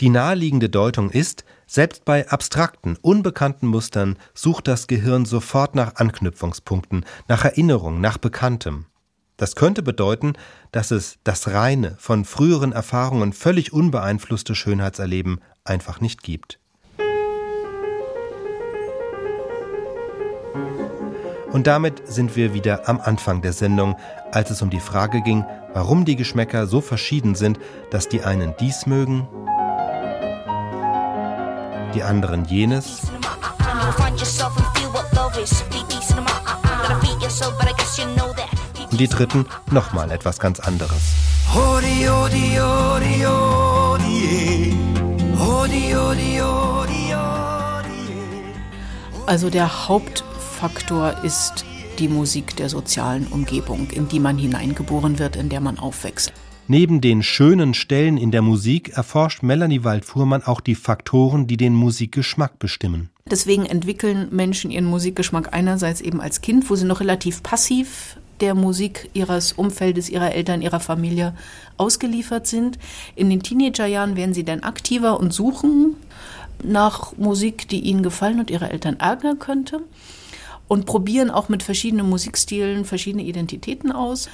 Die 0.00 0.10
naheliegende 0.10 0.68
Deutung 0.68 1.10
ist, 1.10 1.44
selbst 1.66 2.04
bei 2.04 2.28
abstrakten, 2.28 2.96
unbekannten 3.00 3.66
Mustern 3.66 4.18
sucht 4.34 4.66
das 4.66 4.86
Gehirn 4.86 5.24
sofort 5.24 5.74
nach 5.74 5.96
Anknüpfungspunkten, 5.96 7.04
nach 7.28 7.44
Erinnerung, 7.44 8.00
nach 8.00 8.18
Bekanntem. 8.18 8.86
Das 9.40 9.56
könnte 9.56 9.82
bedeuten, 9.82 10.34
dass 10.70 10.90
es 10.90 11.16
das 11.24 11.48
reine, 11.48 11.96
von 11.98 12.26
früheren 12.26 12.72
Erfahrungen 12.72 13.32
völlig 13.32 13.72
unbeeinflusste 13.72 14.54
Schönheitserleben 14.54 15.40
einfach 15.64 16.02
nicht 16.02 16.22
gibt. 16.22 16.58
Und 21.52 21.66
damit 21.66 22.02
sind 22.06 22.36
wir 22.36 22.52
wieder 22.52 22.86
am 22.86 23.00
Anfang 23.00 23.40
der 23.40 23.54
Sendung, 23.54 23.96
als 24.30 24.50
es 24.50 24.60
um 24.60 24.68
die 24.68 24.78
Frage 24.78 25.22
ging, 25.22 25.46
warum 25.72 26.04
die 26.04 26.16
Geschmäcker 26.16 26.66
so 26.66 26.82
verschieden 26.82 27.34
sind, 27.34 27.58
dass 27.90 28.10
die 28.10 28.22
einen 28.22 28.54
dies 28.60 28.84
mögen 28.84 29.26
die 31.94 32.02
anderen 32.02 32.44
jenes. 32.44 33.02
Und 38.90 39.00
die 39.00 39.08
dritten 39.08 39.46
nochmal 39.70 40.10
etwas 40.10 40.38
ganz 40.38 40.60
anderes. 40.60 41.00
Also 49.26 49.50
der 49.50 49.88
Hauptfaktor 49.88 51.22
ist 51.22 51.64
die 51.98 52.08
Musik 52.08 52.56
der 52.56 52.68
sozialen 52.68 53.26
Umgebung, 53.28 53.90
in 53.90 54.08
die 54.08 54.18
man 54.18 54.38
hineingeboren 54.38 55.18
wird, 55.18 55.36
in 55.36 55.48
der 55.48 55.60
man 55.60 55.78
aufwächst. 55.78 56.32
Neben 56.66 57.00
den 57.00 57.24
schönen 57.24 57.74
Stellen 57.74 58.16
in 58.16 58.30
der 58.30 58.42
Musik 58.42 58.90
erforscht 58.90 59.42
Melanie 59.42 59.82
Waldfuhrmann 59.82 60.44
auch 60.44 60.60
die 60.60 60.76
Faktoren, 60.76 61.48
die 61.48 61.56
den 61.56 61.74
Musikgeschmack 61.74 62.60
bestimmen. 62.60 63.10
Deswegen 63.28 63.66
entwickeln 63.66 64.28
Menschen 64.30 64.70
ihren 64.70 64.84
Musikgeschmack 64.84 65.52
einerseits 65.52 66.00
eben 66.00 66.20
als 66.20 66.40
Kind, 66.40 66.70
wo 66.70 66.76
sie 66.76 66.86
noch 66.86 67.00
relativ 67.00 67.42
passiv 67.42 68.16
der 68.40 68.54
Musik 68.54 69.10
ihres 69.12 69.52
Umfeldes, 69.52 70.08
ihrer 70.08 70.32
Eltern, 70.32 70.62
ihrer 70.62 70.80
Familie 70.80 71.34
ausgeliefert 71.76 72.46
sind. 72.46 72.78
In 73.14 73.30
den 73.30 73.42
Teenagerjahren 73.42 74.16
werden 74.16 74.34
sie 74.34 74.44
dann 74.44 74.62
aktiver 74.62 75.20
und 75.20 75.32
suchen 75.32 75.96
nach 76.62 77.16
Musik, 77.16 77.68
die 77.68 77.80
ihnen 77.80 78.02
gefallen 78.02 78.40
und 78.40 78.50
ihre 78.50 78.70
Eltern 78.70 78.98
ärgern 79.00 79.38
könnte 79.38 79.80
und 80.68 80.86
probieren 80.86 81.30
auch 81.30 81.48
mit 81.48 81.62
verschiedenen 81.62 82.08
Musikstilen 82.08 82.84
verschiedene 82.84 83.24
Identitäten 83.24 83.90
aus. 83.90 84.28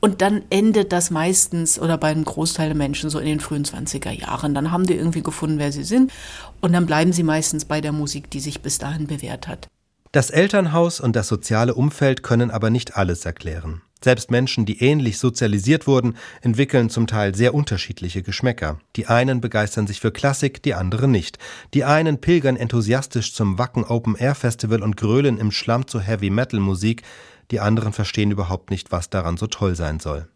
Und 0.00 0.22
dann 0.22 0.42
endet 0.48 0.92
das 0.92 1.10
meistens 1.10 1.78
oder 1.80 1.98
bei 1.98 2.08
einem 2.08 2.24
Großteil 2.24 2.68
der 2.68 2.76
Menschen 2.76 3.10
so 3.10 3.18
in 3.18 3.26
den 3.26 3.40
frühen 3.40 3.64
20er 3.64 4.12
Jahren. 4.12 4.54
Dann 4.54 4.70
haben 4.70 4.86
die 4.86 4.94
irgendwie 4.94 5.22
gefunden, 5.22 5.58
wer 5.58 5.72
sie 5.72 5.84
sind. 5.84 6.12
Und 6.60 6.72
dann 6.72 6.86
bleiben 6.86 7.12
sie 7.12 7.24
meistens 7.24 7.64
bei 7.64 7.80
der 7.80 7.92
Musik, 7.92 8.30
die 8.30 8.40
sich 8.40 8.62
bis 8.62 8.78
dahin 8.78 9.08
bewährt 9.08 9.48
hat. 9.48 9.68
Das 10.12 10.30
Elternhaus 10.30 10.98
und 10.98 11.14
das 11.14 11.28
soziale 11.28 11.74
Umfeld 11.74 12.24
können 12.24 12.50
aber 12.50 12.68
nicht 12.68 12.96
alles 12.96 13.24
erklären. 13.24 13.82
Selbst 14.02 14.32
Menschen, 14.32 14.66
die 14.66 14.82
ähnlich 14.82 15.18
sozialisiert 15.18 15.86
wurden, 15.86 16.16
entwickeln 16.40 16.90
zum 16.90 17.06
Teil 17.06 17.36
sehr 17.36 17.54
unterschiedliche 17.54 18.22
Geschmäcker. 18.22 18.80
Die 18.96 19.06
einen 19.06 19.40
begeistern 19.40 19.86
sich 19.86 20.00
für 20.00 20.10
Klassik, 20.10 20.64
die 20.64 20.74
anderen 20.74 21.12
nicht. 21.12 21.38
Die 21.74 21.84
einen 21.84 22.20
pilgern 22.20 22.56
enthusiastisch 22.56 23.34
zum 23.34 23.58
Wacken 23.58 23.84
Open 23.84 24.16
Air 24.16 24.34
Festival 24.34 24.82
und 24.82 24.96
grölen 24.96 25.38
im 25.38 25.52
Schlamm 25.52 25.86
zu 25.86 26.00
Heavy 26.00 26.30
Metal 26.30 26.58
Musik, 26.58 27.02
die 27.50 27.60
anderen 27.60 27.92
verstehen 27.92 28.30
überhaupt 28.30 28.70
nicht, 28.70 28.92
was 28.92 29.10
daran 29.10 29.36
so 29.36 29.46
toll 29.46 29.74
sein 29.74 29.98
soll. 29.98 30.28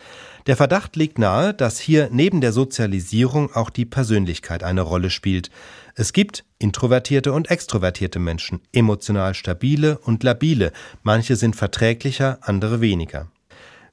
Der 0.46 0.56
Verdacht 0.56 0.96
liegt 0.96 1.18
nahe, 1.18 1.54
dass 1.54 1.78
hier 1.78 2.08
neben 2.12 2.40
der 2.40 2.52
Sozialisierung 2.52 3.52
auch 3.54 3.70
die 3.70 3.86
Persönlichkeit 3.86 4.62
eine 4.62 4.82
Rolle 4.82 5.10
spielt. 5.10 5.50
Es 5.96 6.12
gibt 6.12 6.44
introvertierte 6.58 7.32
und 7.32 7.50
extrovertierte 7.50 8.18
Menschen, 8.18 8.60
emotional 8.72 9.34
stabile 9.34 9.98
und 9.98 10.24
labile, 10.24 10.72
manche 11.04 11.36
sind 11.36 11.54
verträglicher, 11.54 12.38
andere 12.42 12.80
weniger. 12.80 13.28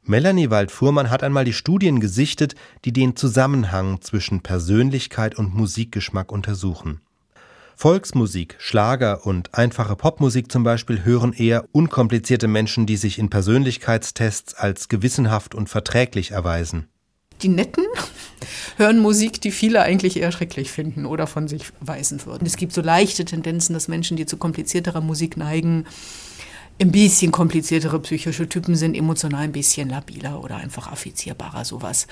Melanie 0.04 0.50
Wald-Fuhrmann 0.50 1.12
hat 1.12 1.22
einmal 1.22 1.46
die 1.46 1.54
Studien 1.54 2.00
gesichtet, 2.00 2.56
die 2.86 2.92
den 2.92 3.16
Zusammenhang 3.16 4.02
zwischen 4.02 4.42
Persönlichkeit 4.42 5.38
und 5.38 5.54
Musikgeschmack 5.54 6.32
untersuchen. 6.32 7.02
Volksmusik, 7.76 8.56
Schlager 8.58 9.26
und 9.28 9.54
einfache 9.54 9.96
Popmusik 9.96 10.52
zum 10.52 10.64
Beispiel 10.64 11.06
hören 11.06 11.34
eher 11.34 11.66
unkomplizierte 11.72 12.48
Menschen, 12.48 12.88
die 12.88 12.98
sich 12.98 13.20
in 13.20 13.30
Persönlichkeitstests 13.30 14.56
als 14.56 14.88
gewissenhaft 14.88 15.54
und 15.54 15.70
verträglich 15.70 16.32
erweisen. 16.32 16.88
Die 17.44 17.50
Netten 17.50 17.86
hören 18.78 19.00
Musik, 19.00 19.42
die 19.42 19.52
viele 19.52 19.82
eigentlich 19.82 20.18
eher 20.18 20.32
schrecklich 20.32 20.72
finden 20.72 21.06
oder 21.06 21.28
von 21.28 21.48
sich 21.48 21.66
weisen 21.80 22.26
würden. 22.26 22.46
Es 22.46 22.58
gibt 22.58 22.74
so 22.74 22.82
leichte 22.82 23.26
Tendenzen, 23.26 23.74
dass 23.74 23.88
Menschen, 23.88 24.18
die 24.18 24.26
zu 24.26 24.38
komplizierterer 24.38 25.02
Musik 25.02 25.38
neigen, 25.38 25.86
ein 26.82 26.92
bisschen 26.92 27.32
kompliziertere 27.32 28.00
psychische 28.00 28.50
Typen 28.50 28.76
sind, 28.76 28.96
emotional 28.96 29.44
ein 29.44 29.52
bisschen 29.52 29.90
labiler 29.90 30.44
oder 30.44 30.58
einfach 30.58 30.92
affizierbarer, 30.92 31.64
sowas. 31.64 32.08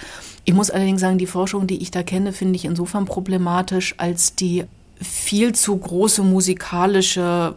Ich 0.46 0.54
muss 0.54 0.70
allerdings 0.70 1.02
sagen, 1.02 1.18
die 1.18 1.26
Forschung, 1.26 1.66
die 1.66 1.82
ich 1.82 1.92
da 1.92 2.04
kenne, 2.04 2.34
finde 2.34 2.56
ich 2.56 2.66
insofern 2.66 3.06
problematisch, 3.06 3.96
als 3.98 4.36
die 4.36 4.66
viel 5.02 5.56
zu 5.56 5.76
große 5.76 6.22
musikalische 6.22 7.56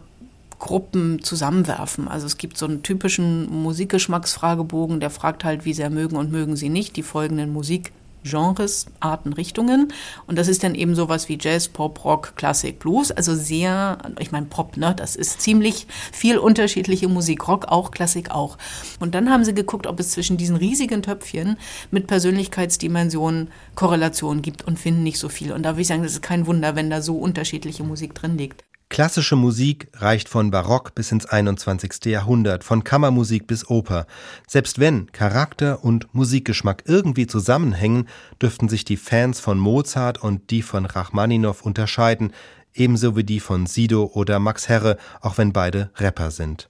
Gruppen 0.58 1.22
zusammenwerfen. 1.22 2.06
Also 2.08 2.26
es 2.26 2.38
gibt 2.38 2.56
so 2.56 2.66
einen 2.66 2.82
typischen 2.82 3.50
Musikgeschmacksfragebogen, 3.50 5.00
der 5.00 5.10
fragt 5.10 5.44
halt, 5.44 5.64
wie 5.64 5.74
sehr 5.74 5.90
mögen 5.90 6.16
und 6.16 6.30
mögen 6.30 6.56
sie 6.56 6.68
nicht 6.68 6.96
die 6.96 7.02
folgenden 7.02 7.52
Musik 7.52 7.92
Genres, 8.24 8.86
Arten, 9.00 9.32
Richtungen. 9.32 9.92
Und 10.26 10.38
das 10.38 10.48
ist 10.48 10.62
dann 10.62 10.74
eben 10.74 10.94
sowas 10.94 11.28
wie 11.28 11.38
Jazz, 11.40 11.68
Pop, 11.68 12.04
Rock, 12.04 12.34
Klassik, 12.36 12.78
Blues. 12.78 13.10
Also 13.10 13.34
sehr, 13.34 13.98
ich 14.18 14.32
meine 14.32 14.46
Pop, 14.46 14.76
ne, 14.76 14.94
das 14.96 15.16
ist 15.16 15.40
ziemlich 15.40 15.86
viel 16.12 16.38
unterschiedliche 16.38 17.08
Musik. 17.08 17.46
Rock 17.48 17.66
auch, 17.66 17.90
Klassik 17.90 18.30
auch. 18.30 18.58
Und 19.00 19.14
dann 19.14 19.30
haben 19.30 19.44
sie 19.44 19.54
geguckt, 19.54 19.86
ob 19.86 20.00
es 20.00 20.10
zwischen 20.10 20.36
diesen 20.36 20.56
riesigen 20.56 21.02
Töpfchen 21.02 21.56
mit 21.90 22.06
Persönlichkeitsdimensionen 22.06 23.48
Korrelationen 23.74 24.42
gibt 24.42 24.66
und 24.66 24.78
finden 24.78 25.02
nicht 25.02 25.18
so 25.18 25.28
viel. 25.28 25.52
Und 25.52 25.62
da 25.62 25.70
würde 25.70 25.82
ich 25.82 25.88
sagen, 25.88 26.02
das 26.02 26.12
ist 26.12 26.22
kein 26.22 26.46
Wunder, 26.46 26.76
wenn 26.76 26.90
da 26.90 27.02
so 27.02 27.16
unterschiedliche 27.16 27.84
Musik 27.84 28.14
drin 28.14 28.38
liegt. 28.38 28.64
Klassische 28.92 29.36
Musik 29.36 29.88
reicht 29.94 30.28
von 30.28 30.50
Barock 30.50 30.94
bis 30.94 31.12
ins 31.12 31.24
21. 31.24 32.04
Jahrhundert, 32.04 32.62
von 32.62 32.84
Kammermusik 32.84 33.46
bis 33.46 33.70
Oper. 33.70 34.06
Selbst 34.46 34.78
wenn 34.80 35.10
Charakter 35.12 35.82
und 35.82 36.14
Musikgeschmack 36.14 36.82
irgendwie 36.84 37.26
zusammenhängen, 37.26 38.06
dürften 38.42 38.68
sich 38.68 38.84
die 38.84 38.98
Fans 38.98 39.40
von 39.40 39.58
Mozart 39.58 40.22
und 40.22 40.50
die 40.50 40.60
von 40.60 40.84
Rachmaninow 40.84 41.62
unterscheiden, 41.62 42.34
ebenso 42.74 43.16
wie 43.16 43.24
die 43.24 43.40
von 43.40 43.64
Sido 43.64 44.10
oder 44.12 44.38
Max 44.38 44.68
Herre, 44.68 44.98
auch 45.22 45.38
wenn 45.38 45.54
beide 45.54 45.90
Rapper 45.96 46.30
sind. 46.30 46.68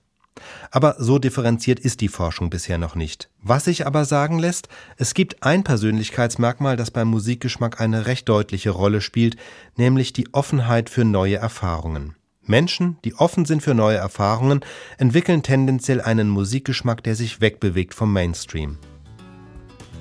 Aber 0.70 0.96
so 0.98 1.18
differenziert 1.18 1.80
ist 1.80 2.00
die 2.00 2.08
Forschung 2.08 2.50
bisher 2.50 2.78
noch 2.78 2.94
nicht. 2.94 3.28
Was 3.42 3.64
sich 3.64 3.86
aber 3.86 4.04
sagen 4.04 4.38
lässt, 4.38 4.68
es 4.96 5.14
gibt 5.14 5.42
ein 5.42 5.64
Persönlichkeitsmerkmal, 5.64 6.76
das 6.76 6.90
beim 6.90 7.08
Musikgeschmack 7.08 7.80
eine 7.80 8.06
recht 8.06 8.28
deutliche 8.28 8.70
Rolle 8.70 9.00
spielt, 9.00 9.36
nämlich 9.76 10.12
die 10.12 10.32
Offenheit 10.32 10.90
für 10.90 11.04
neue 11.04 11.36
Erfahrungen. 11.36 12.16
Menschen, 12.44 12.98
die 13.04 13.14
offen 13.14 13.44
sind 13.44 13.62
für 13.62 13.74
neue 13.74 13.98
Erfahrungen, 13.98 14.60
entwickeln 14.98 15.42
tendenziell 15.42 16.00
einen 16.00 16.28
Musikgeschmack, 16.28 17.02
der 17.02 17.14
sich 17.14 17.40
wegbewegt 17.40 17.94
vom 17.94 18.12
Mainstream. 18.12 18.78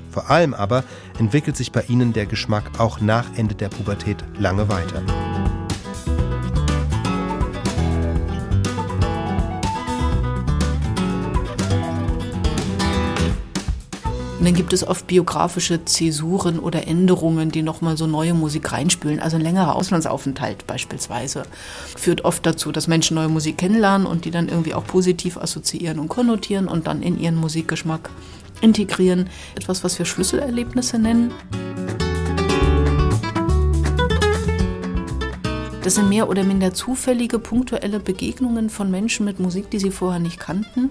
Vor 0.09 0.29
allem 0.29 0.53
aber 0.53 0.83
entwickelt 1.19 1.55
sich 1.55 1.71
bei 1.71 1.83
ihnen 1.83 2.13
der 2.13 2.25
Geschmack 2.25 2.79
auch 2.79 2.99
nach 2.99 3.25
Ende 3.37 3.55
der 3.55 3.69
Pubertät 3.69 4.23
lange 4.37 4.67
weiter. 4.67 5.03
Und 14.41 14.45
dann 14.45 14.55
gibt 14.55 14.73
es 14.73 14.87
oft 14.87 15.05
biografische 15.05 15.85
Zäsuren 15.85 16.57
oder 16.57 16.87
Änderungen, 16.87 17.51
die 17.51 17.61
nochmal 17.61 17.95
so 17.95 18.07
neue 18.07 18.33
Musik 18.33 18.71
reinspülen. 18.71 19.19
Also 19.19 19.37
ein 19.37 19.43
längerer 19.43 19.75
Auslandsaufenthalt 19.75 20.65
beispielsweise 20.65 21.43
führt 21.95 22.25
oft 22.25 22.43
dazu, 22.43 22.71
dass 22.71 22.87
Menschen 22.87 23.13
neue 23.13 23.29
Musik 23.29 23.59
kennenlernen 23.59 24.07
und 24.07 24.25
die 24.25 24.31
dann 24.31 24.49
irgendwie 24.49 24.73
auch 24.73 24.87
positiv 24.87 25.37
assoziieren 25.37 25.99
und 25.99 26.07
konnotieren 26.07 26.67
und 26.67 26.87
dann 26.87 27.03
in 27.03 27.19
ihren 27.19 27.35
Musikgeschmack 27.35 28.09
integrieren. 28.61 29.29
Etwas, 29.53 29.83
was 29.83 29.99
wir 29.99 30.07
Schlüsselerlebnisse 30.07 30.97
nennen. 30.97 31.31
Das 35.83 35.95
sind 35.95 36.09
mehr 36.09 36.29
oder 36.29 36.43
minder 36.43 36.75
zufällige, 36.75 37.39
punktuelle 37.39 37.99
Begegnungen 37.99 38.69
von 38.69 38.91
Menschen 38.91 39.25
mit 39.25 39.39
Musik, 39.39 39.71
die 39.71 39.79
sie 39.79 39.89
vorher 39.89 40.19
nicht 40.19 40.39
kannten, 40.39 40.89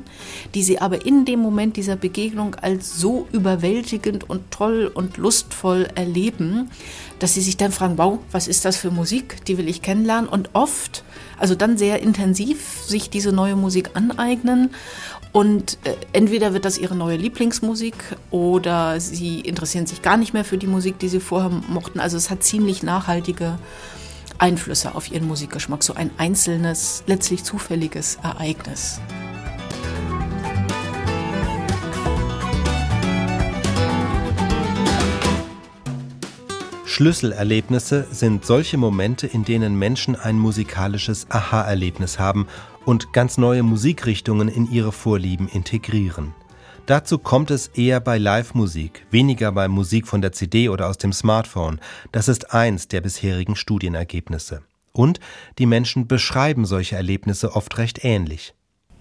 die 0.52 0.64
sie 0.64 0.80
aber 0.80 1.06
in 1.06 1.24
dem 1.24 1.38
Moment 1.38 1.76
dieser 1.76 1.94
Begegnung 1.94 2.56
als 2.56 2.98
so 2.98 3.28
überwältigend 3.30 4.28
und 4.28 4.50
toll 4.50 4.90
und 4.92 5.16
lustvoll 5.16 5.86
erleben, 5.94 6.72
dass 7.20 7.34
sie 7.34 7.40
sich 7.40 7.56
dann 7.56 7.70
fragen, 7.70 7.98
wow, 7.98 8.18
was 8.32 8.48
ist 8.48 8.64
das 8.64 8.76
für 8.76 8.90
Musik, 8.90 9.44
die 9.44 9.58
will 9.58 9.68
ich 9.68 9.80
kennenlernen. 9.80 10.28
Und 10.28 10.50
oft, 10.54 11.04
also 11.38 11.54
dann 11.54 11.78
sehr 11.78 12.02
intensiv 12.02 12.80
sich 12.84 13.10
diese 13.10 13.30
neue 13.30 13.54
Musik 13.54 13.90
aneignen. 13.94 14.70
Und 15.30 15.78
äh, 15.84 15.94
entweder 16.12 16.52
wird 16.52 16.64
das 16.64 16.78
ihre 16.78 16.96
neue 16.96 17.16
Lieblingsmusik 17.16 17.94
oder 18.32 18.98
sie 18.98 19.38
interessieren 19.38 19.86
sich 19.86 20.02
gar 20.02 20.16
nicht 20.16 20.34
mehr 20.34 20.44
für 20.44 20.58
die 20.58 20.66
Musik, 20.66 20.98
die 20.98 21.08
sie 21.08 21.20
vorher 21.20 21.50
mochten. 21.68 22.00
Also 22.00 22.16
es 22.16 22.28
hat 22.28 22.42
ziemlich 22.42 22.82
nachhaltige 22.82 23.56
Einflüsse 24.40 24.94
auf 24.94 25.10
ihren 25.12 25.28
Musikgeschmack, 25.28 25.82
so 25.82 25.94
ein 25.94 26.10
einzelnes, 26.16 27.04
letztlich 27.06 27.44
zufälliges 27.44 28.18
Ereignis. 28.22 29.00
Schlüsselerlebnisse 37.00 38.06
sind 38.10 38.44
solche 38.44 38.76
Momente, 38.76 39.26
in 39.26 39.44
denen 39.44 39.78
Menschen 39.78 40.16
ein 40.16 40.38
musikalisches 40.38 41.30
Aha-Erlebnis 41.30 42.18
haben 42.18 42.46
und 42.84 43.12
ganz 43.12 43.38
neue 43.38 43.62
Musikrichtungen 43.62 44.48
in 44.48 44.70
ihre 44.70 44.92
Vorlieben 44.92 45.48
integrieren. 45.48 46.34
Dazu 46.86 47.18
kommt 47.18 47.50
es 47.50 47.68
eher 47.68 48.00
bei 48.00 48.18
Live-Musik, 48.18 49.06
weniger 49.10 49.52
bei 49.52 49.68
Musik 49.68 50.08
von 50.08 50.20
der 50.20 50.32
CD 50.32 50.68
oder 50.68 50.88
aus 50.88 50.98
dem 50.98 51.12
Smartphone. 51.12 51.80
Das 52.12 52.28
ist 52.28 52.52
eins 52.52 52.88
der 52.88 53.00
bisherigen 53.00 53.54
Studienergebnisse. 53.54 54.62
Und 54.92 55.20
die 55.58 55.66
Menschen 55.66 56.08
beschreiben 56.08 56.64
solche 56.64 56.96
Erlebnisse 56.96 57.54
oft 57.54 57.78
recht 57.78 58.04
ähnlich. 58.04 58.54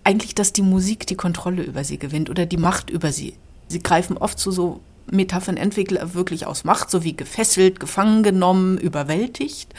Eigentlich, 0.03 0.35
dass 0.35 0.53
die 0.53 0.61
Musik 0.61 1.07
die 1.07 1.15
Kontrolle 1.15 1.63
über 1.63 1.83
sie 1.83 1.97
gewinnt 1.97 2.29
oder 2.29 2.45
die 2.45 2.57
Macht 2.57 2.89
über 2.89 3.11
sie. 3.11 3.35
Sie 3.67 3.79
greifen 3.79 4.17
oft 4.17 4.39
zu 4.39 4.51
so 4.51 4.81
Metaphern 5.11 5.57
entwickle 5.57 6.13
wirklich 6.13 6.45
aus 6.45 6.63
Macht, 6.63 6.89
so 6.89 7.03
wie 7.03 7.15
gefesselt, 7.15 7.79
gefangen 7.79 8.23
genommen, 8.23 8.77
überwältigt, 8.77 9.73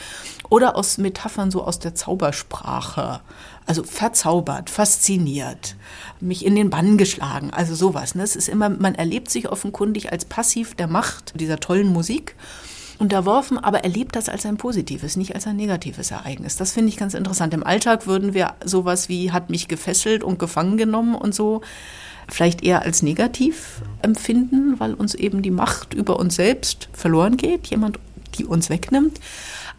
oder 0.49 0.75
aus 0.75 0.97
Metaphern 0.97 1.51
so 1.51 1.63
aus 1.63 1.79
der 1.79 1.95
Zaubersprache, 1.95 3.21
also 3.65 3.83
verzaubert, 3.83 4.69
fasziniert, 4.69 5.75
mich 6.19 6.45
in 6.45 6.55
den 6.55 6.69
Bann 6.69 6.97
geschlagen, 6.97 7.51
also 7.51 7.75
sowas. 7.75 8.15
Ne? 8.15 8.23
Es 8.23 8.35
ist 8.35 8.49
immer, 8.49 8.69
man 8.69 8.95
erlebt 8.95 9.29
sich 9.29 9.49
offenkundig 9.49 10.11
als 10.11 10.25
passiv 10.25 10.75
der 10.75 10.87
Macht 10.87 11.39
dieser 11.39 11.59
tollen 11.59 11.87
Musik 11.87 12.35
unterworfen, 13.01 13.57
aber 13.57 13.83
erlebt 13.83 14.15
das 14.15 14.29
als 14.29 14.45
ein 14.45 14.57
positives, 14.57 15.17
nicht 15.17 15.33
als 15.33 15.47
ein 15.47 15.55
negatives 15.55 16.11
Ereignis. 16.11 16.55
Das 16.55 16.71
finde 16.71 16.89
ich 16.89 16.97
ganz 16.97 17.15
interessant. 17.15 17.53
Im 17.53 17.65
Alltag 17.65 18.05
würden 18.05 18.33
wir 18.33 18.53
sowas 18.63 19.09
wie 19.09 19.31
hat 19.31 19.49
mich 19.49 19.67
gefesselt 19.67 20.23
und 20.23 20.37
gefangen 20.37 20.77
genommen 20.77 21.15
und 21.15 21.33
so 21.33 21.61
vielleicht 22.31 22.63
eher 22.63 22.81
als 22.81 23.03
negativ 23.03 23.81
empfinden, 24.01 24.79
weil 24.79 24.93
uns 24.93 25.13
eben 25.13 25.41
die 25.41 25.51
Macht 25.51 25.93
über 25.93 26.19
uns 26.19 26.35
selbst 26.35 26.89
verloren 26.93 27.37
geht, 27.37 27.67
jemand, 27.67 27.99
die 28.37 28.45
uns 28.45 28.69
wegnimmt. 28.69 29.19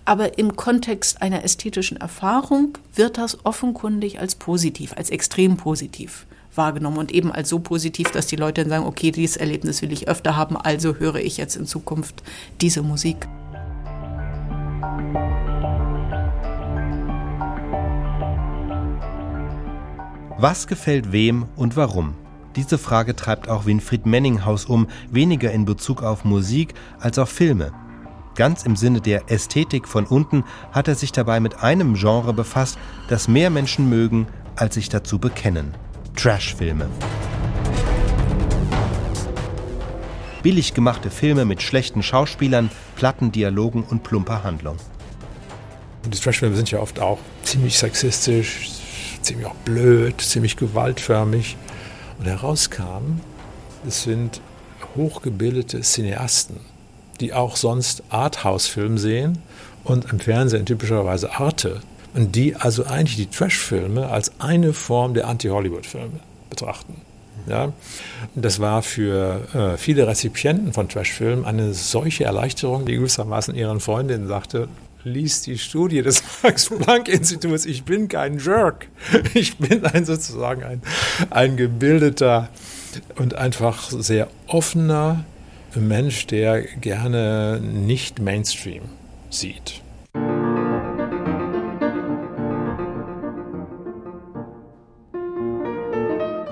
Aber 0.05 0.38
im 0.38 0.57
Kontext 0.57 1.22
einer 1.22 1.44
ästhetischen 1.44 1.96
Erfahrung 1.96 2.78
wird 2.94 3.18
das 3.18 3.44
offenkundig 3.44 4.20
als 4.20 4.34
positiv, 4.34 4.92
als 4.96 5.11
extrem 5.11 5.57
positiv 5.57 6.26
wahrgenommen 6.55 6.98
und 6.98 7.12
eben 7.12 7.32
als 7.32 7.48
so 7.48 7.61
positiv, 7.61 8.11
dass 8.11 8.26
die 8.26 8.36
Leute 8.36 8.61
dann 8.62 8.70
sagen, 8.70 8.84
okay, 8.84 9.11
dieses 9.11 9.38
Erlebnis 9.38 9.80
will 9.80 9.92
ich 9.92 10.09
öfter 10.09 10.36
haben, 10.36 10.57
also 10.57 10.96
höre 10.96 11.16
ich 11.16 11.38
jetzt 11.38 11.57
in 11.57 11.66
Zukunft 11.66 12.22
diese 12.61 12.82
Musik. 12.82 13.26
Was 20.36 20.66
gefällt 20.66 21.12
wem 21.12 21.46
und 21.57 21.76
warum? 21.76 22.16
Diese 22.57 22.76
Frage 22.76 23.16
treibt 23.16 23.48
auch 23.48 23.64
Winfried 23.64 24.05
Menninghaus 24.05 24.66
um, 24.66 24.88
weniger 25.11 25.50
in 25.53 25.64
Bezug 25.64 26.03
auf 26.03 26.24
Musik 26.24 26.74
als 27.00 27.18
auf 27.18 27.30
Filme. 27.30 27.72
Ganz 28.34 28.64
im 28.64 28.76
Sinne 28.76 29.00
der 29.00 29.30
Ästhetik 29.30 29.88
von 29.88 30.07
unten 30.07 30.44
hat 30.70 30.88
er 30.88 30.94
sich 30.94 31.12
dabei 31.12 31.40
mit 31.40 31.62
einem 31.62 31.94
Genre 31.94 32.34
befasst, 32.34 32.78
das 33.09 33.26
mehr 33.26 33.50
Menschen 33.50 33.88
mögen, 33.88 34.26
als 34.57 34.74
sich 34.74 34.90
dazu 34.90 35.18
bekennen. 35.18 35.74
Trash-Filme. 36.16 36.88
Billig 40.42 40.74
gemachte 40.74 41.11
Filme 41.11 41.44
mit 41.44 41.62
schlechten 41.62 42.03
Schauspielern, 42.03 42.70
platten 42.96 43.32
Dialogen 43.32 43.82
und 43.82 44.03
plumper 44.03 44.44
Handlung. 44.44 44.76
Die 46.05 46.18
Trash-Filme 46.18 46.57
sind 46.57 46.70
ja 46.70 46.80
oft 46.80 47.00
auch 47.00 47.18
ziemlich 47.44 47.78
sexistisch, 47.78 48.68
ziemlich 49.22 49.46
auch 49.46 49.55
blöd, 49.64 50.20
ziemlich 50.20 50.57
gewaltförmig. 50.57 51.57
Und 52.23 52.29
herauskam, 52.29 53.18
es 53.85 54.05
sind 54.05 54.41
hochgebildete 54.95 55.81
Cineasten, 55.81 56.61
die 57.18 57.33
auch 57.33 57.57
sonst 57.57 58.05
Arthouse-Film 58.11 58.97
sehen 58.97 59.39
und 59.83 60.05
im 60.12 60.20
Fernsehen 60.20 60.64
typischerweise 60.64 61.33
Arte. 61.33 61.81
Und 62.14 62.37
die 62.37 62.55
also 62.55 62.85
eigentlich 62.85 63.16
die 63.16 63.27
Trash-Filme 63.27 64.09
als 64.09 64.31
eine 64.39 64.73
Form 64.73 65.14
der 65.14 65.27
Anti-Hollywood-Filme 65.27 66.20
betrachten. 66.49 66.95
Ja, 67.49 67.73
das 68.37 68.61
war 68.61 68.83
für 68.83 69.41
äh, 69.53 69.77
viele 69.77 70.07
Rezipienten 70.07 70.73
von 70.73 70.89
Trash-Filmen 70.89 71.45
eine 71.45 71.75
solche 71.75 72.23
Erleichterung, 72.23 72.87
die 72.87 72.95
gewissermaßen 72.95 73.57
ihren 73.57 73.81
Freundinnen 73.81 74.29
sagte, 74.29 74.68
liest 75.05 75.46
die 75.46 75.59
Studie 75.59 76.03
des 76.03 76.22
Max-Planck-Instituts. 76.42 77.66
Ich 77.66 77.84
bin 77.84 78.09
kein 78.09 78.38
Jerk. 78.38 78.88
Ich 79.34 79.57
bin 79.59 79.84
ein 79.84 80.05
sozusagen 80.05 80.62
ein, 80.62 80.82
ein 81.30 81.57
gebildeter 81.57 82.48
und 83.16 83.34
einfach 83.34 83.90
sehr 83.90 84.28
offener 84.46 85.24
Mensch, 85.74 86.26
der 86.26 86.62
gerne 86.62 87.61
nicht 87.61 88.20
Mainstream 88.20 88.82
sieht. 89.30 89.80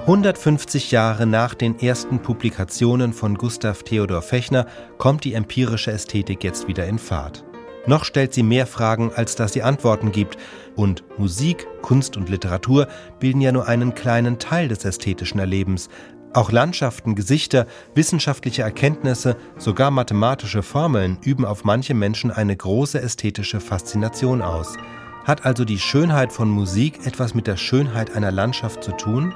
»150 0.06 0.90
Jahre 0.90 1.26
nach 1.26 1.54
den 1.54 1.78
ersten 1.78 2.20
Publikationen 2.20 3.12
von 3.12 3.36
Gustav 3.36 3.84
Theodor 3.84 4.22
Fechner 4.22 4.66
kommt 4.98 5.22
die 5.24 5.34
empirische 5.34 5.92
Ästhetik 5.92 6.42
jetzt 6.42 6.66
wieder 6.66 6.86
in 6.86 6.98
Fahrt. 6.98 7.44
Noch 7.86 8.04
stellt 8.04 8.34
sie 8.34 8.42
mehr 8.42 8.66
Fragen, 8.66 9.10
als 9.14 9.36
dass 9.36 9.52
sie 9.52 9.62
Antworten 9.62 10.12
gibt. 10.12 10.36
Und 10.76 11.02
Musik, 11.18 11.66
Kunst 11.82 12.16
und 12.16 12.28
Literatur 12.28 12.88
bilden 13.18 13.40
ja 13.40 13.52
nur 13.52 13.66
einen 13.66 13.94
kleinen 13.94 14.38
Teil 14.38 14.68
des 14.68 14.84
ästhetischen 14.84 15.40
Erlebens. 15.40 15.88
Auch 16.32 16.52
Landschaften, 16.52 17.16
Gesichter, 17.16 17.66
wissenschaftliche 17.94 18.62
Erkenntnisse, 18.62 19.36
sogar 19.58 19.90
mathematische 19.90 20.62
Formeln 20.62 21.18
üben 21.24 21.44
auf 21.44 21.64
manche 21.64 21.94
Menschen 21.94 22.30
eine 22.30 22.56
große 22.56 23.00
ästhetische 23.00 23.60
Faszination 23.60 24.40
aus. 24.40 24.76
Hat 25.24 25.44
also 25.44 25.64
die 25.64 25.78
Schönheit 25.78 26.32
von 26.32 26.48
Musik 26.48 27.04
etwas 27.04 27.34
mit 27.34 27.46
der 27.46 27.56
Schönheit 27.56 28.14
einer 28.14 28.30
Landschaft 28.30 28.84
zu 28.84 28.92
tun? 28.92 29.34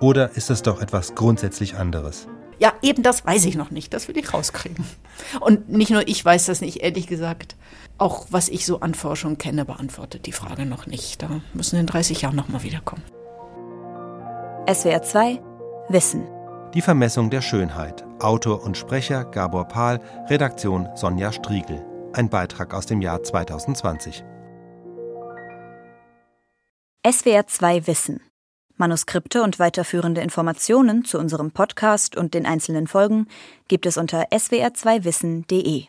Oder 0.00 0.36
ist 0.36 0.50
es 0.50 0.62
doch 0.62 0.82
etwas 0.82 1.14
grundsätzlich 1.14 1.76
anderes? 1.76 2.26
Ja, 2.58 2.72
eben 2.82 3.02
das 3.02 3.24
weiß 3.24 3.44
ich 3.46 3.56
noch 3.56 3.70
nicht. 3.70 3.94
Das 3.94 4.08
will 4.08 4.16
ich 4.16 4.32
rauskriegen. 4.32 4.84
Und 5.40 5.68
nicht 5.68 5.90
nur 5.90 6.06
ich 6.06 6.24
weiß 6.24 6.46
das 6.46 6.60
nicht, 6.60 6.78
ehrlich 6.82 7.06
gesagt. 7.06 7.56
Auch 8.02 8.26
was 8.30 8.48
ich 8.48 8.66
so 8.66 8.80
an 8.80 8.94
Forschung 8.94 9.38
kenne, 9.38 9.64
beantwortet 9.64 10.26
die 10.26 10.32
Frage 10.32 10.66
noch 10.66 10.88
nicht. 10.88 11.22
Da 11.22 11.40
müssen 11.54 11.78
in 11.78 11.86
30 11.86 12.22
Jahren 12.22 12.34
nochmal 12.34 12.64
wiederkommen. 12.64 13.04
SWR 14.68 15.02
2 15.02 15.40
Wissen. 15.88 16.26
Die 16.74 16.80
Vermessung 16.80 17.30
der 17.30 17.42
Schönheit. 17.42 18.04
Autor 18.18 18.64
und 18.64 18.76
Sprecher 18.76 19.24
Gabor 19.24 19.68
Pahl, 19.68 20.00
Redaktion 20.26 20.88
Sonja 20.96 21.30
Striegel. 21.30 21.86
Ein 22.12 22.28
Beitrag 22.28 22.74
aus 22.74 22.86
dem 22.86 23.02
Jahr 23.02 23.22
2020. 23.22 24.24
SWR 27.08 27.46
2 27.46 27.86
Wissen. 27.86 28.20
Manuskripte 28.78 29.44
und 29.44 29.60
weiterführende 29.60 30.22
Informationen 30.22 31.04
zu 31.04 31.20
unserem 31.20 31.52
Podcast 31.52 32.16
und 32.16 32.34
den 32.34 32.46
einzelnen 32.46 32.88
Folgen 32.88 33.28
gibt 33.68 33.86
es 33.86 33.96
unter 33.96 34.24
swr2wissen.de. 34.32 35.84